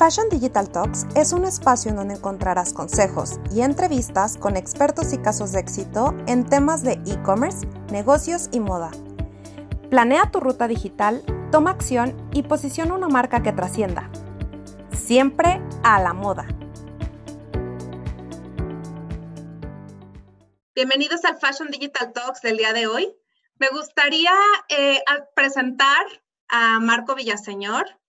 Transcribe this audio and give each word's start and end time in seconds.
Fashion 0.00 0.30
Digital 0.30 0.72
Talks 0.72 1.06
es 1.14 1.34
un 1.34 1.44
espacio 1.44 1.90
en 1.90 1.96
donde 1.98 2.14
encontrarás 2.14 2.72
consejos 2.72 3.38
y 3.52 3.60
entrevistas 3.60 4.38
con 4.38 4.56
expertos 4.56 5.12
y 5.12 5.18
casos 5.18 5.52
de 5.52 5.60
éxito 5.60 6.16
en 6.26 6.48
temas 6.48 6.82
de 6.82 6.92
e-commerce, 7.04 7.68
negocios 7.92 8.48
y 8.50 8.60
moda. 8.60 8.92
Planea 9.90 10.30
tu 10.30 10.40
ruta 10.40 10.68
digital, 10.68 11.22
toma 11.52 11.72
acción 11.72 12.16
y 12.32 12.44
posiciona 12.44 12.94
una 12.94 13.08
marca 13.08 13.42
que 13.42 13.52
trascienda. 13.52 14.10
Siempre 14.90 15.60
a 15.82 16.00
la 16.00 16.14
moda. 16.14 16.48
Bienvenidos 20.74 21.26
al 21.26 21.38
Fashion 21.38 21.70
Digital 21.70 22.14
Talks 22.14 22.40
del 22.40 22.56
día 22.56 22.72
de 22.72 22.86
hoy. 22.86 23.14
Me 23.58 23.68
gustaría 23.68 24.32
eh, 24.70 25.02
presentar 25.34 26.06
a 26.48 26.80
Marco 26.80 27.14
Villaseñor. 27.14 27.99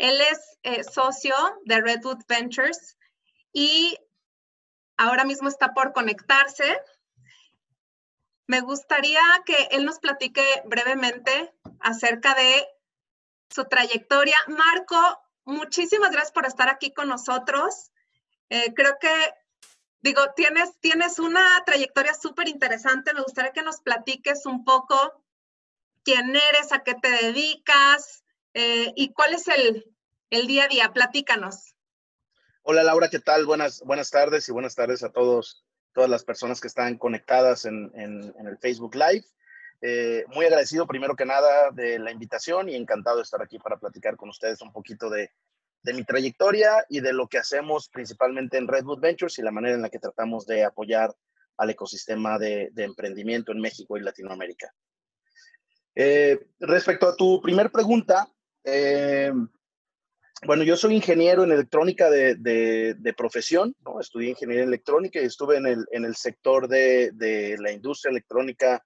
Él 0.00 0.18
es 0.22 0.58
eh, 0.62 0.82
socio 0.82 1.34
de 1.66 1.78
Redwood 1.82 2.24
Ventures 2.26 2.96
y 3.52 3.98
ahora 4.96 5.24
mismo 5.24 5.48
está 5.48 5.74
por 5.74 5.92
conectarse. 5.92 6.80
Me 8.46 8.62
gustaría 8.62 9.20
que 9.44 9.68
él 9.72 9.84
nos 9.84 9.98
platique 9.98 10.42
brevemente 10.64 11.54
acerca 11.80 12.34
de 12.34 12.66
su 13.50 13.66
trayectoria. 13.66 14.36
Marco, 14.48 15.20
muchísimas 15.44 16.10
gracias 16.10 16.32
por 16.32 16.46
estar 16.46 16.70
aquí 16.70 16.94
con 16.94 17.08
nosotros. 17.08 17.92
Eh, 18.48 18.72
creo 18.74 18.96
que, 18.98 19.34
digo, 20.00 20.22
tienes, 20.34 20.80
tienes 20.80 21.18
una 21.18 21.44
trayectoria 21.66 22.14
súper 22.14 22.48
interesante. 22.48 23.12
Me 23.12 23.20
gustaría 23.20 23.52
que 23.52 23.62
nos 23.62 23.82
platiques 23.82 24.46
un 24.46 24.64
poco 24.64 25.22
quién 26.04 26.30
eres, 26.30 26.72
a 26.72 26.82
qué 26.84 26.94
te 26.94 27.10
dedicas 27.10 28.24
eh, 28.54 28.92
y 28.96 29.12
cuál 29.12 29.34
es 29.34 29.46
el, 29.48 29.84
el 30.30 30.46
día 30.46 30.64
a 30.64 30.68
día. 30.68 30.92
Platícanos. 30.92 31.74
Hola 32.62 32.84
Laura, 32.84 33.08
¿qué 33.10 33.18
tal? 33.18 33.46
Buenas, 33.46 33.82
buenas 33.84 34.10
tardes 34.10 34.48
y 34.48 34.52
buenas 34.52 34.74
tardes 34.74 35.02
a 35.02 35.10
todos, 35.10 35.64
todas 35.92 36.08
las 36.08 36.24
personas 36.24 36.60
que 36.60 36.68
están 36.68 36.98
conectadas 36.98 37.64
en, 37.64 37.90
el 37.94 38.58
Facebook 38.60 38.94
Live. 38.94 39.24
Eh, 39.82 40.24
muy 40.28 40.44
agradecido 40.44 40.86
primero 40.86 41.16
que 41.16 41.24
nada 41.24 41.70
de 41.72 41.98
la 41.98 42.12
invitación 42.12 42.68
y 42.68 42.76
encantado 42.76 43.16
de 43.16 43.22
estar 43.22 43.42
aquí 43.42 43.58
para 43.58 43.78
platicar 43.78 44.16
con 44.16 44.28
ustedes 44.28 44.60
un 44.60 44.72
poquito 44.72 45.08
de, 45.10 45.30
mi 45.82 46.04
trayectoria 46.04 46.84
y 46.90 47.00
de 47.00 47.14
lo 47.14 47.26
que 47.26 47.38
hacemos 47.38 47.88
principalmente 47.88 48.58
en 48.58 48.68
Redwood 48.68 49.00
Ventures 49.00 49.38
y 49.38 49.42
la 49.42 49.50
manera 49.50 49.74
en 49.74 49.82
la 49.82 49.88
que 49.88 49.98
tratamos 49.98 50.46
de 50.46 50.64
apoyar 50.64 51.14
al 51.56 51.70
ecosistema 51.70 52.38
de, 52.38 52.70
emprendimiento 52.76 53.52
en 53.52 53.60
México 53.60 53.96
y 53.96 54.02
Latinoamérica. 54.02 54.72
Eh, 55.94 56.38
respecto 56.60 57.08
a 57.08 57.16
tu 57.16 57.40
primer 57.40 57.72
pregunta, 57.72 58.28
eh, 58.62 59.32
bueno, 60.46 60.64
yo 60.64 60.76
soy 60.76 60.94
ingeniero 60.94 61.44
en 61.44 61.52
electrónica 61.52 62.08
de, 62.08 62.34
de, 62.34 63.14
profesión, 63.14 63.74
¿no? 63.84 64.00
estudié 64.00 64.30
ingeniería 64.30 64.64
electrónica 64.64 65.20
y 65.20 65.26
estuve 65.26 65.56
en 65.56 65.66
el, 65.66 65.86
en 65.92 66.04
el 66.04 66.16
sector 66.16 66.66
de, 66.66 67.10
de, 67.12 67.58
la 67.58 67.72
industria 67.72 68.10
electrónica 68.10 68.82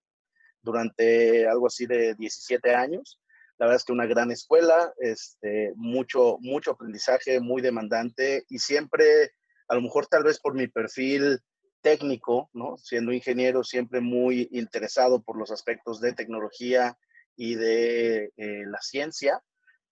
durante 0.62 1.46
algo 1.46 1.69
así 1.69 1.86
de 1.86 2.14
17 2.14 2.74
años. 2.74 3.20
La 3.58 3.66
verdad 3.66 3.77
es 3.77 3.84
que 3.84 3.92
una 3.92 4.06
gran 4.06 4.33
escuela, 4.33 4.92
este, 4.98 5.72
mucho, 5.77 6.38
mucho 6.41 6.72
aprendizaje, 6.72 7.38
muy 7.38 7.62
demandante 7.62 8.44
y 8.48 8.58
siempre, 8.58 9.30
a 9.68 9.77
lo 9.77 9.83
mejor 9.83 10.08
tal 10.08 10.24
vez 10.24 10.41
por 10.41 10.55
mi 10.55 10.66
perfil 10.66 11.39
técnico, 11.83 12.50
¿no? 12.52 12.77
siendo 12.78 13.12
ingeniero, 13.12 13.62
siempre 13.62 14.00
muy 14.00 14.48
interesado 14.50 15.22
por 15.22 15.39
los 15.39 15.52
aspectos 15.52 16.00
de 16.00 16.14
tecnología 16.14 16.98
y 17.36 17.55
de 17.55 18.33
eh, 18.36 18.64
la 18.66 18.80
ciencia 18.80 19.41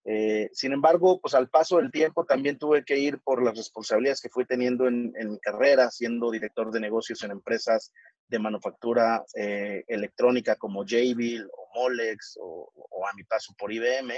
eh, 0.04 0.50
sin 0.52 0.72
embargo, 0.72 1.20
pues 1.20 1.34
al 1.34 1.48
paso 1.48 1.76
del 1.76 1.92
tiempo 1.92 2.24
también 2.24 2.58
tuve 2.58 2.84
que 2.84 2.98
ir 2.98 3.20
por 3.20 3.42
las 3.42 3.56
responsabilidades 3.56 4.20
que 4.20 4.28
fui 4.28 4.44
teniendo 4.44 4.88
en, 4.88 5.12
mi 5.12 5.38
carrera, 5.38 5.90
siendo 5.90 6.30
director 6.30 6.72
de 6.72 6.80
negocios 6.80 7.22
en 7.22 7.30
empresas 7.30 7.92
de 8.28 8.38
manufactura 8.38 9.24
eh, 9.34 9.84
electrónica 9.86 10.56
como 10.56 10.84
Jabil 10.84 11.46
o 11.46 11.68
Molex 11.74 12.36
o, 12.40 12.72
a 13.06 13.14
mi 13.14 13.22
paso 13.24 13.54
por 13.56 13.72
IBM. 13.72 14.12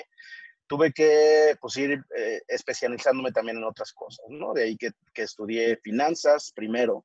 Tuve 0.67 0.93
que 0.93 1.57
pues, 1.61 1.77
ir 1.77 2.03
eh, 2.17 2.41
especializándome 2.49 3.33
también 3.33 3.59
en 3.59 3.65
otras 3.65 3.93
cosas, 3.93 4.25
¿no? 4.31 4.55
De 4.55 4.63
ahí 4.63 4.77
que, 4.79 4.93
que 5.13 5.23
estudié 5.23 5.77
finanzas 5.77 6.53
primero, 6.55 7.05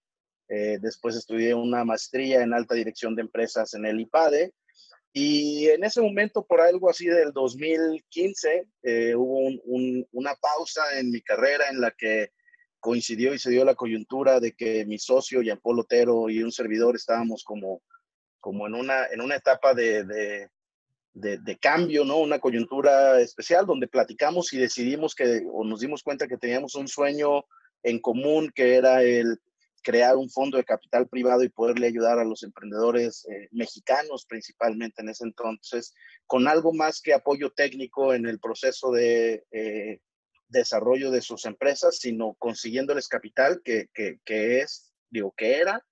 después 0.82 1.16
estudié 1.16 1.54
una 1.54 1.86
maestría 1.86 2.42
en 2.42 2.56
alta 2.56 2.74
dirección 2.74 3.14
de 3.14 3.22
empresas 3.22 3.76
en 3.76 3.86
el 3.86 4.00
IPADE 4.00 4.52
y 5.12 5.68
en 5.70 5.84
ese 5.84 6.02
momento, 6.02 6.46
por 6.46 6.62
algo 6.62 6.90
así 6.90 7.08
del 7.08 7.32
2015, 7.34 8.68
eh, 8.84 9.16
hubo 9.16 9.40
una 10.12 10.36
pausa 10.36 11.00
en 11.00 11.10
mi 11.10 11.22
carrera 11.22 11.70
en 11.70 11.82
la 11.82 11.92
que 11.92 12.32
coincidió 12.80 13.34
y 13.34 13.40
se 13.40 13.50
dio 13.50 13.66
la 13.66 13.76
coyuntura 13.76 14.40
de 14.40 14.54
que 14.54 14.86
mi 14.86 15.00
socio, 15.00 15.42
Jean 15.42 15.60
Paul 15.62 15.80
Otero, 15.80 16.30
y 16.30 16.44
un 16.44 16.52
servidor 16.52 16.96
estábamos 16.96 17.44
como, 17.44 17.82
como 18.40 18.68
en, 18.68 18.76
una, 18.76 19.08
en 19.08 19.22
una 19.22 19.36
etapa 19.36 19.74
de, 19.74 20.04
de, 21.14 21.58
cambio, 21.60 22.06
¿no? 22.06 22.20
Una 22.20 22.40
coyuntura 22.40 23.20
especial 23.20 23.66
donde 23.66 23.88
platicamos 23.88 24.54
y 24.54 24.60
decidimos 24.60 25.16
que, 25.16 25.44
o 25.52 25.64
nos 25.64 25.80
dimos 25.80 26.04
cuenta 26.04 26.28
que 26.28 26.38
teníamos 26.38 26.76
un 26.76 26.88
sueño 26.88 27.46
en 27.84 28.00
común, 28.00 28.52
que 28.54 28.76
era 28.76 29.02
el 29.04 29.40
crear 29.82 30.18
un 30.18 30.30
fondo 30.30 30.58
de 30.58 30.64
capital 30.64 31.08
privado 31.08 31.44
y 31.44 31.50
poderle 31.50 31.88
ayudar 31.88 32.20
a 32.20 32.26
los 32.26 32.44
emprendedores 32.44 33.26
eh, 33.30 33.48
mexicanos 33.52 34.26
principalmente 34.26 35.02
en 35.02 35.10
ese 35.10 35.24
entonces, 35.24 35.94
con 36.28 36.48
algo 36.48 36.74
más 36.74 37.02
que 37.02 37.14
apoyo 37.14 37.52
técnico 37.52 38.14
en 38.14 38.26
el 38.26 38.40
proceso 38.40 38.92
de 38.92 39.46
eh, 39.52 40.00
desarrollo 40.48 41.12
de 41.12 41.22
sus 41.22 41.46
empresas, 41.46 41.98
sino 41.98 42.36
consiguiéndoles 42.36 43.08
capital 43.08 43.62
que, 43.64 43.90
que, 43.94 44.60
es, 44.60 44.92
digo, 45.10 45.34
que 45.36 45.58
era 45.58 45.86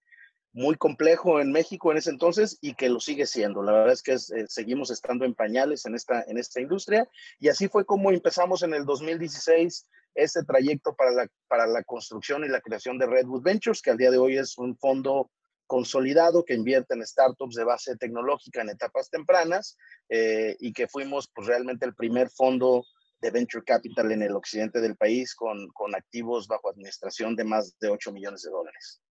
muy 0.58 0.76
complejo 0.76 1.40
en 1.40 1.52
México 1.52 1.92
en 1.92 2.00
ese 2.00 2.10
entonces 2.10 2.58
y 2.62 2.74
que 2.74 2.90
lo 2.90 3.00
sigue 3.00 3.28
siendo. 3.28 3.62
La 3.62 3.74
verdad 3.74 3.94
es 3.94 4.02
que 4.02 4.14
eh, 4.14 4.48
seguimos 4.48 4.90
estando 4.90 5.24
en 5.24 5.36
pañales 5.36 5.86
en 5.86 5.94
esta, 5.94 6.24
en 6.24 6.40
esta 6.40 6.60
industria 6.60 7.08
y 7.40 7.50
así 7.50 7.68
fue 7.68 7.86
como 7.86 8.10
empezamos 8.10 8.64
en 8.64 8.74
el 8.74 8.84
2016 8.84 9.88
este 10.16 10.44
trayecto 10.46 10.96
para 10.96 11.12
la, 11.12 11.28
para 11.48 11.68
la 11.68 11.84
construcción 11.84 12.44
y 12.44 12.48
la 12.48 12.60
creación 12.60 12.98
de 12.98 13.06
Redwood 13.06 13.44
Ventures, 13.44 13.84
que 13.84 13.92
al 13.92 13.98
día 13.98 14.10
de 14.10 14.18
hoy 14.18 14.36
es 14.36 14.58
un 14.58 14.76
fondo 14.76 15.30
consolidado 15.68 16.44
que 16.44 16.56
invierte 16.56 16.96
en 16.96 17.06
startups 17.06 17.54
de 17.54 17.64
base 17.64 17.96
tecnológica 17.96 18.62
en 18.62 18.70
etapas 18.70 19.12
tempranas 19.12 19.78
eh, 20.10 20.56
y 20.60 20.74
que 20.74 20.88
fuimos 20.88 21.30
pues, 21.36 21.48
realmente 21.48 21.86
el 21.86 21.94
primer 21.94 22.32
fondo 22.32 22.84
de 23.22 23.30
venture 23.30 23.64
capital 23.64 24.12
en 24.12 24.24
el 24.24 24.36
occidente 24.36 24.82
del 24.82 24.98
país 24.98 25.36
con, 25.36 25.68
con 25.68 25.94
activos 25.94 26.48
bajo 26.48 26.72
administración 26.72 27.36
de 27.36 27.44
más 27.44 27.78
de 27.80 27.90
8 27.90 28.12
millones 28.12 28.42
de 28.42 28.50
dólares. 28.50 29.02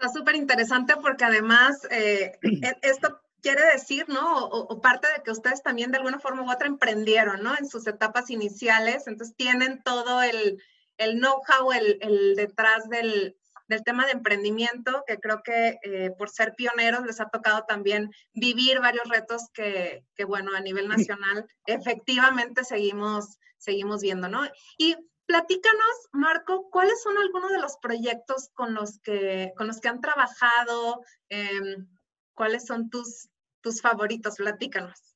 Está 0.00 0.18
súper 0.18 0.34
interesante 0.34 0.94
porque 0.96 1.26
además 1.26 1.86
eh, 1.90 2.32
e-, 2.42 2.78
esto 2.80 3.20
quiere 3.42 3.62
decir, 3.66 4.08
¿no? 4.08 4.46
O, 4.46 4.80
parte 4.80 5.06
de 5.14 5.22
que 5.22 5.30
ustedes 5.30 5.62
también 5.62 5.90
de 5.90 5.98
alguna 5.98 6.18
forma 6.18 6.42
u 6.42 6.50
otra 6.50 6.68
emprendieron, 6.68 7.42
¿no? 7.42 7.54
En 7.58 7.68
sus 7.68 7.86
etapas 7.86 8.30
iniciales, 8.30 9.06
entonces 9.06 9.36
tienen 9.36 9.82
todo 9.82 10.22
el, 10.22 10.62
el 10.96 11.18
know-how, 11.18 11.72
el, 11.72 11.98
el, 12.00 12.34
detrás 12.34 12.88
del, 12.88 13.36
del, 13.68 13.84
tema 13.84 14.06
de 14.06 14.12
emprendimiento, 14.12 15.04
que 15.06 15.18
creo 15.18 15.42
que 15.42 15.78
eh, 15.82 16.12
por 16.16 16.30
ser 16.30 16.54
pioneros 16.54 17.04
les 17.04 17.20
ha 17.20 17.28
tocado 17.28 17.64
también 17.68 18.10
vivir 18.32 18.80
varios 18.80 19.06
retos 19.06 19.48
que, 19.52 20.02
que, 20.14 20.24
bueno, 20.24 20.52
a 20.56 20.60
nivel 20.60 20.88
nacional 20.88 21.46
efectivamente 21.66 22.64
seguimos, 22.64 23.38
seguimos 23.58 24.00
viendo, 24.00 24.30
¿no? 24.30 24.48
Y 24.78 24.96
platícanos, 25.30 26.08
Marco, 26.10 26.68
¿cuáles 26.70 27.00
son 27.00 27.16
algunos 27.16 27.52
de 27.52 27.60
los 27.60 27.76
proyectos 27.76 28.48
con 28.52 28.74
los 28.74 28.98
que, 28.98 29.52
con 29.56 29.68
los 29.68 29.78
que 29.78 29.86
han 29.86 30.00
trabajado? 30.00 31.04
Eh, 31.28 31.76
¿Cuáles 32.34 32.66
son 32.66 32.90
tus, 32.90 33.28
tus 33.60 33.80
favoritos? 33.80 34.34
Platícanos. 34.38 35.14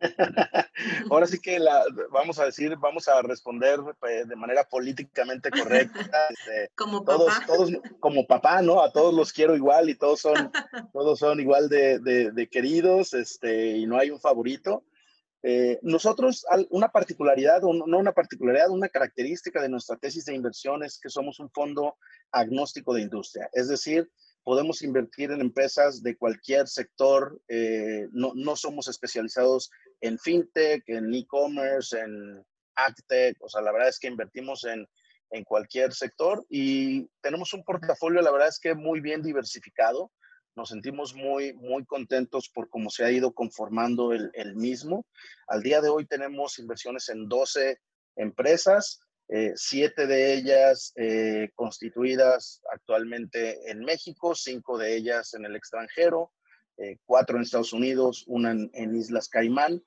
Ahora 1.10 1.26
sí 1.26 1.40
que 1.40 1.58
la, 1.58 1.82
vamos 2.10 2.38
a 2.38 2.44
decir, 2.44 2.76
vamos 2.76 3.08
a 3.08 3.22
responder 3.22 3.80
pues, 3.98 4.28
de 4.28 4.36
manera 4.36 4.64
políticamente 4.64 5.50
correcta. 5.50 5.98
Este, 6.28 6.70
como 6.74 7.02
todos, 7.02 7.32
papá. 7.32 7.46
Todos, 7.46 7.70
como 8.00 8.26
papá, 8.26 8.60
¿no? 8.60 8.82
A 8.82 8.92
todos 8.92 9.14
los 9.14 9.32
quiero 9.32 9.56
igual 9.56 9.88
y 9.88 9.94
todos 9.94 10.20
son, 10.20 10.34
todos 10.92 11.18
son 11.18 11.40
igual 11.40 11.70
de, 11.70 11.98
de, 12.00 12.48
queridos 12.50 13.14
este, 13.14 13.78
y 13.78 13.86
no 13.86 13.96
hay 13.96 14.10
un 14.10 14.20
favorito. 14.20 14.84
Eh, 15.42 15.78
nosotros, 15.82 16.44
una 16.70 16.88
particularidad, 16.88 17.62
no 17.62 17.98
una 17.98 18.12
particularidad, 18.12 18.70
una 18.70 18.88
característica 18.88 19.62
de 19.62 19.68
nuestra 19.68 19.96
tesis 19.96 20.24
de 20.24 20.34
inversión 20.34 20.82
es 20.82 20.98
que 20.98 21.10
somos 21.10 21.38
un 21.38 21.50
fondo 21.50 21.96
agnóstico 22.32 22.92
de 22.92 23.02
industria. 23.02 23.48
Es 23.52 23.68
decir, 23.68 24.10
podemos 24.42 24.82
invertir 24.82 25.30
en 25.30 25.40
empresas 25.40 26.02
de 26.02 26.16
cualquier 26.16 26.66
sector, 26.66 27.40
eh, 27.48 28.08
no, 28.12 28.32
no, 28.34 28.56
somos 28.56 28.88
especializados 28.88 29.70
en 30.00 30.18
fintech, 30.18 30.82
en 30.88 31.14
e-commerce, 31.14 31.98
en 31.98 32.44
agtech, 32.74 33.36
o 33.40 33.48
sea, 33.48 33.60
la 33.60 33.72
verdad 33.72 33.88
es 33.88 33.98
que 33.98 34.08
invertimos 34.08 34.64
en, 34.64 34.88
en, 35.30 35.44
cualquier 35.44 35.92
sector 35.92 36.46
y 36.48 37.06
tenemos 37.20 37.52
un 37.52 37.62
portafolio, 37.62 38.22
la 38.22 38.30
verdad 38.30 38.48
es 38.48 38.58
que 38.58 38.74
muy 38.74 39.00
bien 39.00 39.22
diversificado. 39.22 40.10
Nos 40.58 40.70
sentimos 40.70 41.14
muy, 41.14 41.52
muy 41.54 41.86
contentos 41.86 42.50
por 42.52 42.68
cómo 42.68 42.90
se 42.90 43.04
ha 43.04 43.12
ido 43.12 43.32
conformando 43.32 44.12
el, 44.12 44.30
el 44.34 44.56
mismo. 44.56 45.06
Al 45.46 45.62
día 45.62 45.80
de 45.80 45.88
hoy 45.88 46.04
tenemos 46.04 46.58
inversiones 46.58 47.08
en 47.10 47.28
12 47.28 47.78
empresas 48.16 48.98
eh, 49.30 49.52
siete 49.56 50.08
de 50.08 50.34
ellas 50.34 50.92
eh, 50.96 51.50
constituidas 51.54 52.62
actualmente 52.72 53.70
en 53.70 53.84
México, 53.84 54.34
cinco 54.34 54.78
de 54.78 54.96
ellas 54.96 55.34
en 55.34 55.44
el 55.44 55.54
extranjero, 55.54 56.32
eh, 56.78 56.96
cuatro 57.04 57.36
en 57.36 57.42
Estados 57.42 57.74
Unidos, 57.74 58.24
una 58.26 58.50
en, 58.50 58.96
Islas 58.96 59.28
Caimán. 59.28 59.80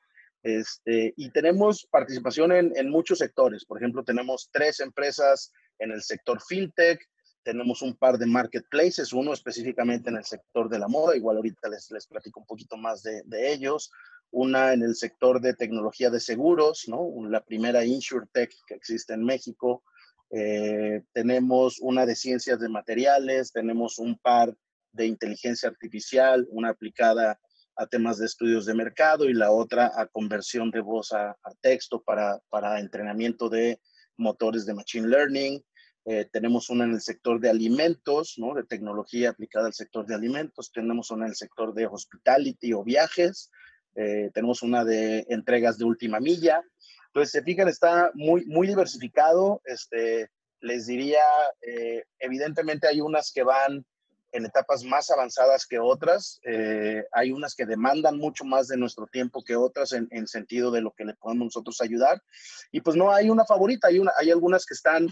Este, 0.44 1.14
y 1.18 1.32
tenemos 1.32 1.86
participación 1.92 2.54
en, 2.54 2.72
en, 2.78 2.90
muchos 2.90 3.18
sectores. 3.18 3.66
Por 3.66 3.78
ejemplo, 3.78 4.04
tenemos 4.06 4.50
tres 4.54 4.80
empresas 4.80 5.52
en 5.80 5.92
el 5.92 6.02
sector 6.02 6.40
fintech, 6.42 7.02
tenemos 7.44 7.82
un 7.82 7.96
par 7.96 8.18
de 8.18 8.26
marketplaces, 8.26 9.14
uno 9.14 9.34
específicamente 9.34 10.10
en 10.10 10.18
el 10.18 10.26
sector 10.26 10.70
de 10.70 10.80
la 10.80 10.88
moda, 10.88 11.16
igual 11.16 11.38
ahorita 11.38 11.70
les, 11.70 11.90
les 11.92 12.08
platico 12.08 12.40
un 12.40 12.46
poquito 12.46 12.78
más 12.78 13.04
de, 13.04 13.22
de 13.26 13.52
ellos, 13.52 13.92
una 14.32 14.74
en 14.74 14.82
el 14.82 14.96
sector 14.96 15.42
de 15.42 15.54
tecnología 15.54 16.10
de 16.10 16.20
seguros, 16.20 16.86
¿no? 16.88 17.12
la 17.28 17.44
primera 17.44 17.84
InsurTech 17.84 18.52
que 18.66 18.74
existe 18.74 19.14
en 19.14 19.24
México. 19.24 19.84
Eh, 20.32 21.04
tenemos 21.12 21.80
una 21.82 22.06
de 22.06 22.16
ciencias 22.16 22.60
de 22.60 22.70
materiales, 22.70 23.52
tenemos 23.52 24.00
un 24.00 24.18
par 24.18 24.56
de 24.94 25.06
inteligencia 25.06 25.68
artificial, 25.70 26.48
una 26.50 26.70
aplicada 26.70 27.40
a 27.76 27.88
temas 27.88 28.18
de 28.18 28.26
estudios 28.26 28.66
de 28.66 28.74
mercado 28.74 29.30
y 29.30 29.34
la 29.34 29.52
otra 29.52 29.92
a 29.96 30.08
conversión 30.08 30.72
de 30.72 30.82
voz 30.82 31.12
a, 31.14 31.36
texto 31.62 32.02
para, 32.02 32.40
para, 32.50 32.80
entrenamiento 32.80 33.50
de 33.50 33.82
motores 34.18 34.66
de 34.66 34.74
machine 34.74 35.08
learning. 35.08 35.62
Eh, 36.06 36.28
tenemos 36.32 36.70
una 36.70 36.86
en 36.86 36.92
el 36.92 37.02
sector 37.02 37.40
de 37.40 37.50
alimentos, 37.50 38.36
¿no? 38.38 38.56
de 38.56 38.64
tecnología 38.64 39.30
aplicada 39.30 39.68
al 39.68 39.74
sector 39.74 40.06
de 40.06 40.16
alimentos. 40.16 40.72
Tenemos 40.72 41.12
una 41.12 41.26
en 41.26 41.32
el 41.32 41.36
sector 41.36 41.74
de 41.74 41.86
hospitality 41.86 42.74
o 42.74 42.84
viajes. 42.84 43.52
Eh, 43.96 44.32
tenemos 44.34 44.64
una 44.64 44.84
de 44.84 45.26
entregas 45.30 45.78
de 45.78 45.86
última 45.86 46.20
milla. 46.20 46.64
Entonces, 47.08 47.32
se 47.32 47.44
fijan, 47.44 47.68
está 47.68 48.12
muy, 48.16 48.46
muy 48.46 48.68
diversificado. 48.68 49.62
Este, 49.66 50.30
les 50.62 50.88
diría, 50.88 51.24
eh, 51.62 52.06
evidentemente 52.20 52.88
hay 52.88 53.02
unas 53.02 53.32
que 53.32 53.44
van 53.44 53.86
en 54.32 54.46
etapas 54.46 54.84
más 54.84 55.12
avanzadas 55.12 55.66
que 55.68 55.78
otras. 55.78 56.40
Eh, 56.46 57.04
hay 57.12 57.32
unas 57.32 57.54
que 57.54 57.66
demandan 57.66 58.18
mucho 58.18 58.46
más 58.46 58.68
de 58.68 58.78
nuestro 58.78 59.08
tiempo 59.08 59.44
que 59.44 59.56
otras 59.56 59.92
en, 59.92 60.08
en, 60.12 60.26
sentido 60.26 60.72
de 60.72 60.82
lo 60.82 60.92
que 60.92 61.04
le 61.04 61.14
podemos 61.16 61.46
nosotros 61.46 61.82
ayudar. 61.82 62.24
Y 62.72 62.82
pues 62.82 62.96
no 62.96 63.12
hay 63.12 63.30
una 63.30 63.46
favorita, 63.46 63.90
hay, 63.90 64.00
una, 64.00 64.14
hay 64.18 64.32
algunas 64.32 64.66
que 64.66 64.74
están 64.74 65.10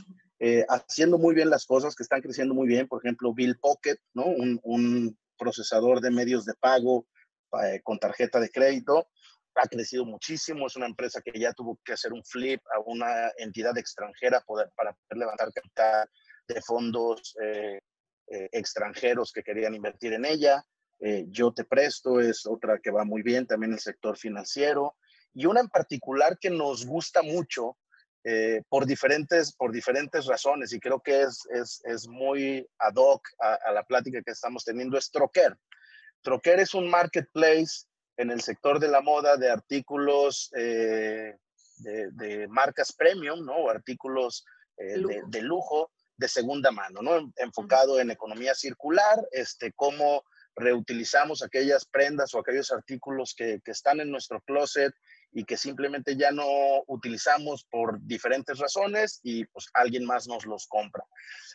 haciendo 0.70 1.18
muy 1.18 1.36
bien 1.36 1.50
las 1.50 1.66
cosas, 1.66 1.96
que 1.96 2.04
están 2.04 2.22
creciendo 2.22 2.54
muy 2.54 2.68
bien. 2.68 2.88
Por 2.88 3.04
ejemplo, 3.04 3.34
Bill 3.34 3.58
Pocket, 3.60 3.98
¿no? 4.14 4.26
un, 4.26 4.60
un 4.64 5.18
procesador 5.40 6.02
de 6.02 6.12
medios 6.12 6.46
de 6.46 6.54
pago 6.54 7.08
eh, 7.64 7.82
con 7.84 7.98
tarjeta 7.98 8.40
de 8.40 8.50
crédito. 8.52 9.08
Ha 9.56 9.68
crecido 9.68 10.06
muchísimo, 10.06 10.68
es 10.68 10.76
una 10.76 10.86
empresa 10.86 11.22
que 11.22 11.38
ya 11.40 11.52
tuvo 11.54 11.80
que 11.84 11.94
hacer 11.94 12.14
un 12.14 12.24
flip 12.24 12.62
a 12.76 12.80
una 12.86 13.32
entidad 13.38 13.76
extranjera 13.78 14.42
poder, 14.42 14.72
para 14.76 14.94
poder 14.94 15.18
levantar 15.18 15.52
capital 15.52 16.08
de 16.48 16.62
fondos 16.62 17.36
eh, 17.42 17.80
eh, 18.28 18.50
extranjeros 18.52 19.32
que 19.34 19.42
querían 19.42 19.74
invertir 19.74 20.14
en 20.14 20.26
ella. 20.26 20.64
Yo 21.28 21.54
te 21.54 21.64
presto 21.64 22.20
es 22.20 22.46
otra 22.46 22.78
que 22.84 22.92
va 22.92 23.06
muy 23.06 23.22
bien, 23.22 23.48
también 23.48 23.72
el 23.72 23.80
sector 23.80 24.18
financiero. 24.18 24.98
Y 25.34 25.46
una 25.46 25.62
en 25.62 25.70
particular 25.70 26.38
que 26.38 26.50
nos 26.50 26.86
gusta 26.86 27.22
mucho 27.22 27.78
por, 28.70 28.86
diferentes, 28.86 29.54
por 29.54 29.72
diferentes 29.72 30.26
razones 30.26 30.74
y 30.74 30.80
creo 30.80 31.00
que 31.00 31.22
es, 31.22 31.48
es, 31.52 31.82
es 31.86 32.08
muy 32.08 32.68
ad 32.78 32.96
hoc 32.96 33.28
a, 33.40 33.54
a, 33.56 33.72
la 33.72 33.84
plática 33.84 34.22
que 34.22 34.32
estamos 34.32 34.64
teniendo, 34.64 34.98
es 34.98 35.10
Troquer. 35.10 35.58
Troquer 36.22 36.60
es 36.60 36.74
un 36.74 36.90
marketplace 36.90 37.86
en 38.20 38.32
el 38.32 38.42
sector 38.42 38.80
de 38.80 38.90
la 38.90 39.02
moda 39.02 39.38
de 39.38 39.50
artículos 39.50 40.52
eh, 40.56 41.38
de, 41.78 42.48
marcas 42.50 42.92
premium, 42.92 43.46
¿no? 43.46 43.56
O 43.56 43.70
artículos 43.70 44.46
eh, 44.78 45.02
De, 45.28 45.42
lujo 45.42 45.92
de 46.18 46.28
segunda 46.28 46.72
mano, 46.72 47.02
¿no? 47.02 47.32
Enfocado 47.38 48.00
en 48.00 48.12
economía 48.12 48.54
circular, 48.56 49.26
este, 49.32 49.72
cómo 49.72 50.26
reutilizamos 50.56 51.42
aquellas 51.42 51.86
prendas 51.86 52.34
o 52.34 52.40
aquellos 52.40 52.72
artículos 52.74 53.34
que, 53.34 53.62
que 53.64 53.72
están 53.72 54.02
en 54.02 54.12
nuestro 54.12 54.42
closet 54.42 54.94
y 55.32 55.46
que 55.46 55.58
simplemente 55.58 56.16
ya 56.16 56.32
no 56.32 56.48
utilizamos 56.88 57.64
por 57.66 58.02
diferentes 58.02 58.58
razones 58.58 59.20
y 59.24 59.46
pues 59.46 59.68
alguien 59.74 60.06
más 60.06 60.28
nos 60.28 60.46
los 60.46 60.68
compra. 60.68 61.04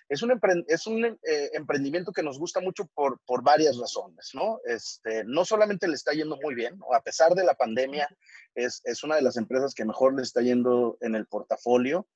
Es 0.09 0.23
un, 0.23 0.39
es 0.69 0.87
un 0.87 1.05
eh, 1.05 1.51
emprendimiento 1.55 2.13
que 2.13 2.23
nos 2.23 2.39
gusta 2.39 2.61
mucho 2.61 2.87
por, 2.95 3.21
por 3.27 3.43
varias 3.43 3.77
razones, 3.79 4.31
¿no? 4.35 4.61
Este, 4.65 5.25
no 5.25 5.45
solamente 5.45 5.89
le 5.89 5.95
está 5.95 6.13
yendo 6.13 6.37
muy 6.37 6.55
bien, 6.55 6.79
a 6.93 7.01
pesar 7.01 7.35
de 7.35 7.45
la 7.45 7.55
pandemia, 7.55 8.09
es, 8.55 8.81
es, 8.85 9.03
una 9.03 9.17
de 9.17 9.23
las 9.23 9.37
empresas 9.37 9.75
que 9.75 9.85
mejor 9.85 10.15
le 10.15 10.23
está 10.23 10.41
yendo 10.43 10.99
en 11.01 11.15
el 11.15 11.27
portafolio. 11.27 12.07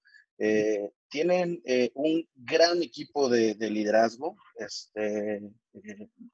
Eh, 0.40 0.92
tienen 1.08 1.60
eh, 1.64 1.90
un 1.94 2.28
gran 2.36 2.80
equipo 2.82 3.28
de, 3.28 3.54
de 3.54 3.70
liderazgo, 3.70 4.36
este, 4.56 5.40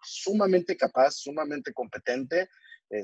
sumamente 0.03 0.77
capaz, 0.77 1.13
sumamente 1.13 1.73
competente, 1.73 2.51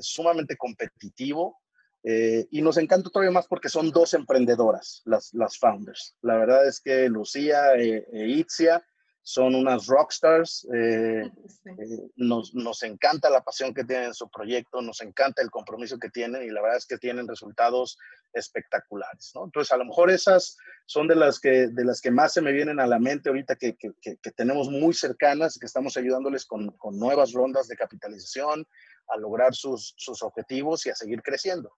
sumamente 0.01 0.55
competitivo. 0.57 1.59
Eh, 2.03 2.47
y 2.49 2.61
nos 2.61 2.77
encanta 2.77 3.09
todavía 3.09 3.31
más 3.31 3.47
porque 3.47 3.69
son 3.69 3.91
dos 3.91 4.13
emprendedoras, 4.13 5.01
las, 5.05 5.33
las 5.33 5.57
founders. 5.57 6.15
La 6.21 6.35
verdad 6.35 6.67
es 6.67 6.81
que 6.81 7.07
Lucía 7.09 7.75
e, 7.75 8.07
e 8.11 8.27
Itzia 8.27 8.83
son 9.23 9.53
unas 9.53 9.85
rockstars. 9.85 10.67
Eh, 10.73 11.21
eh, 11.65 12.09
nos, 12.15 12.55
nos, 12.55 12.81
encanta 12.81 13.29
la 13.29 13.43
pasión 13.43 13.73
que 13.73 13.83
tienen 13.83 14.07
en 14.07 14.13
su 14.15 14.29
proyecto, 14.29 14.81
nos 14.81 15.01
encanta 15.01 15.43
el 15.43 15.51
compromiso 15.51 15.99
que 15.99 16.09
tienen 16.09 16.43
y 16.43 16.49
la 16.49 16.61
verdad 16.61 16.77
es 16.77 16.87
que 16.87 16.97
tienen 16.97 17.27
resultados 17.27 17.97
espectaculares. 18.33 19.31
¿no? 19.35 19.45
Entonces, 19.45 19.71
a 19.71 19.77
lo 19.77 19.85
mejor 19.85 20.09
esas 20.09 20.57
son 20.87 21.07
de 21.07 21.15
las 21.15 21.39
que, 21.39 21.67
de 21.67 21.85
las 21.85 22.01
que 22.01 22.09
más 22.09 22.33
se 22.33 22.41
me 22.41 22.51
vienen 22.51 22.79
a 22.79 22.87
la 22.87 22.97
mente 22.97 23.29
ahorita 23.29 23.55
que, 23.57 23.75
que, 23.75 23.91
que 24.01 24.31
tenemos 24.31 24.69
muy 24.69 24.95
cercanas, 24.95 25.59
que 25.59 25.67
estamos 25.67 25.97
ayudándoles 25.97 26.45
con, 26.45 26.71
con 26.77 26.97
nuevas 26.97 27.33
rondas 27.33 27.67
de 27.67 27.75
capitalización 27.75 28.65
a 29.09 29.17
lograr 29.17 29.53
sus, 29.53 29.93
sus 29.97 30.23
objetivos 30.23 30.85
y 30.85 30.89
a 30.89 30.95
seguir 30.95 31.21
creciendo. 31.21 31.75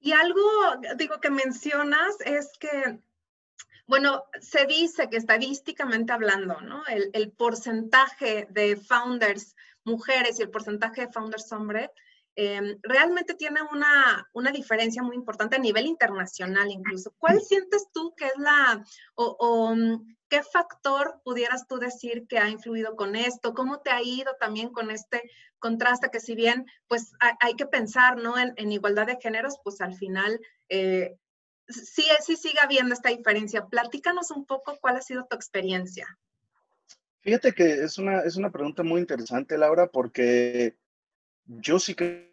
Y 0.00 0.12
algo, 0.12 0.40
digo, 0.96 1.20
que 1.20 1.30
mencionas 1.30 2.16
es 2.24 2.50
que, 2.58 2.98
bueno, 3.86 4.24
se 4.40 4.64
dice 4.64 5.10
que 5.10 5.18
estadísticamente 5.18 6.12
hablando, 6.12 6.60
¿no? 6.62 6.82
El, 6.86 7.30
porcentaje 7.32 8.46
de 8.50 8.76
founders 8.76 9.54
mujeres 9.84 10.38
y 10.38 10.42
el 10.42 10.50
porcentaje 10.50 11.02
de 11.02 11.12
founders 11.12 11.52
hombres 11.52 11.90
Em, 12.42 12.78
realmente 12.82 13.34
tiene 13.34 13.60
una, 13.70 14.26
una, 14.32 14.50
diferencia 14.50 15.02
muy 15.02 15.14
importante 15.14 15.56
a 15.56 15.58
nivel 15.58 15.84
internacional 15.84 16.70
incluso. 16.70 17.12
¿Cuál 17.18 17.42
sientes 17.42 17.88
tú 17.92 18.14
que 18.16 18.28
es 18.28 18.38
la, 18.38 18.82
o, 19.14 19.74
mm, 19.76 20.16
qué 20.26 20.42
factor 20.42 21.20
pudieras 21.22 21.66
tú 21.66 21.76
decir 21.76 22.26
que 22.26 22.38
ha 22.38 22.48
influido 22.48 22.96
con 22.96 23.14
esto? 23.14 23.52
¿Cómo 23.52 23.82
te 23.82 23.90
ha 23.90 24.00
ido 24.00 24.36
también 24.40 24.70
con 24.70 24.90
este 24.90 25.30
contraste 25.58 26.08
que 26.10 26.18
si 26.18 26.34
bien 26.34 26.64
pues 26.88 27.12
hay, 27.40 27.56
que 27.56 27.66
pensar, 27.66 28.16
¿no? 28.16 28.38
En, 28.38 28.54
en, 28.56 28.72
igualdad 28.72 29.06
de 29.06 29.18
géneros, 29.20 29.58
pues 29.62 29.82
al 29.82 29.94
final... 29.94 30.40
Eh, 30.70 31.18
sí, 31.68 32.04
sí 32.24 32.36
sigue 32.36 32.60
habiendo 32.62 32.94
esta 32.94 33.10
diferencia. 33.10 33.66
Platícanos 33.66 34.30
un 34.30 34.46
poco 34.46 34.78
cuál 34.80 34.96
ha 34.96 35.02
sido 35.02 35.26
tu 35.28 35.36
experiencia. 35.36 36.06
Fíjate 37.20 37.52
que 37.52 37.84
es 37.84 37.98
una, 37.98 38.20
es 38.20 38.36
una 38.36 38.50
pregunta 38.50 38.82
muy 38.82 39.02
interesante, 39.02 39.58
Laura, 39.58 39.88
porque 39.88 40.78
yo 41.44 41.78
sí 41.78 41.94
que 41.94 42.29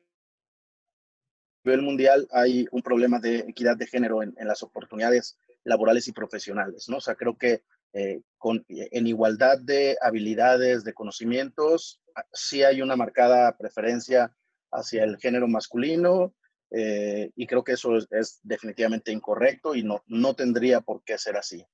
nivel 1.68 1.82
mundial 1.82 2.28
hay 2.32 2.66
un 2.72 2.82
problema 2.82 3.20
de 3.20 3.40
equidad 3.40 3.76
de 3.76 3.88
género 3.88 4.24
en, 4.24 4.34
las 4.40 4.64
oportunidades 4.64 5.38
laborales 5.66 6.08
y 6.08 6.14
profesionales, 6.14 6.88
¿no? 6.88 6.98
O 6.98 7.02
sea, 7.02 7.16
creo 7.16 7.38
que 7.38 7.64
eh, 7.92 8.22
con, 8.38 8.66
en 8.70 9.06
igualdad 9.06 9.60
de 9.60 9.98
habilidades, 10.02 10.86
de 10.86 10.94
conocimientos, 10.94 12.00
ah, 12.16 12.24
sí 12.32 12.64
hay 12.64 12.82
una 12.82 12.96
marcada 12.96 13.58
preferencia 13.58 14.34
hacia 14.72 15.04
el 15.04 15.18
género 15.18 15.50
masculino 15.50 16.34
eh, 16.72 17.32
y 17.36 17.46
creo 17.48 17.66
que 17.66 17.74
eso 17.74 17.98
es, 17.98 18.08
es, 18.12 18.40
definitivamente 18.44 19.12
incorrecto 19.12 19.76
y 19.76 19.84
no, 19.84 20.04
no 20.08 20.36
tendría 20.36 20.80
por 20.80 21.04
qué 21.04 21.18
ser 21.18 21.36
así. 21.36 21.66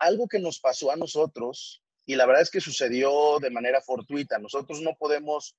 Algo 0.00 0.26
que 0.26 0.40
nos 0.40 0.58
pasó 0.58 0.90
a 0.90 0.96
nosotros, 0.96 1.84
y 2.04 2.16
la 2.16 2.26
verdad 2.26 2.42
es 2.42 2.50
que 2.50 2.60
sucedió 2.60 3.38
de 3.40 3.50
manera 3.50 3.80
fortuita, 3.80 4.38
nosotros 4.38 4.80
no 4.80 4.96
podemos 4.98 5.56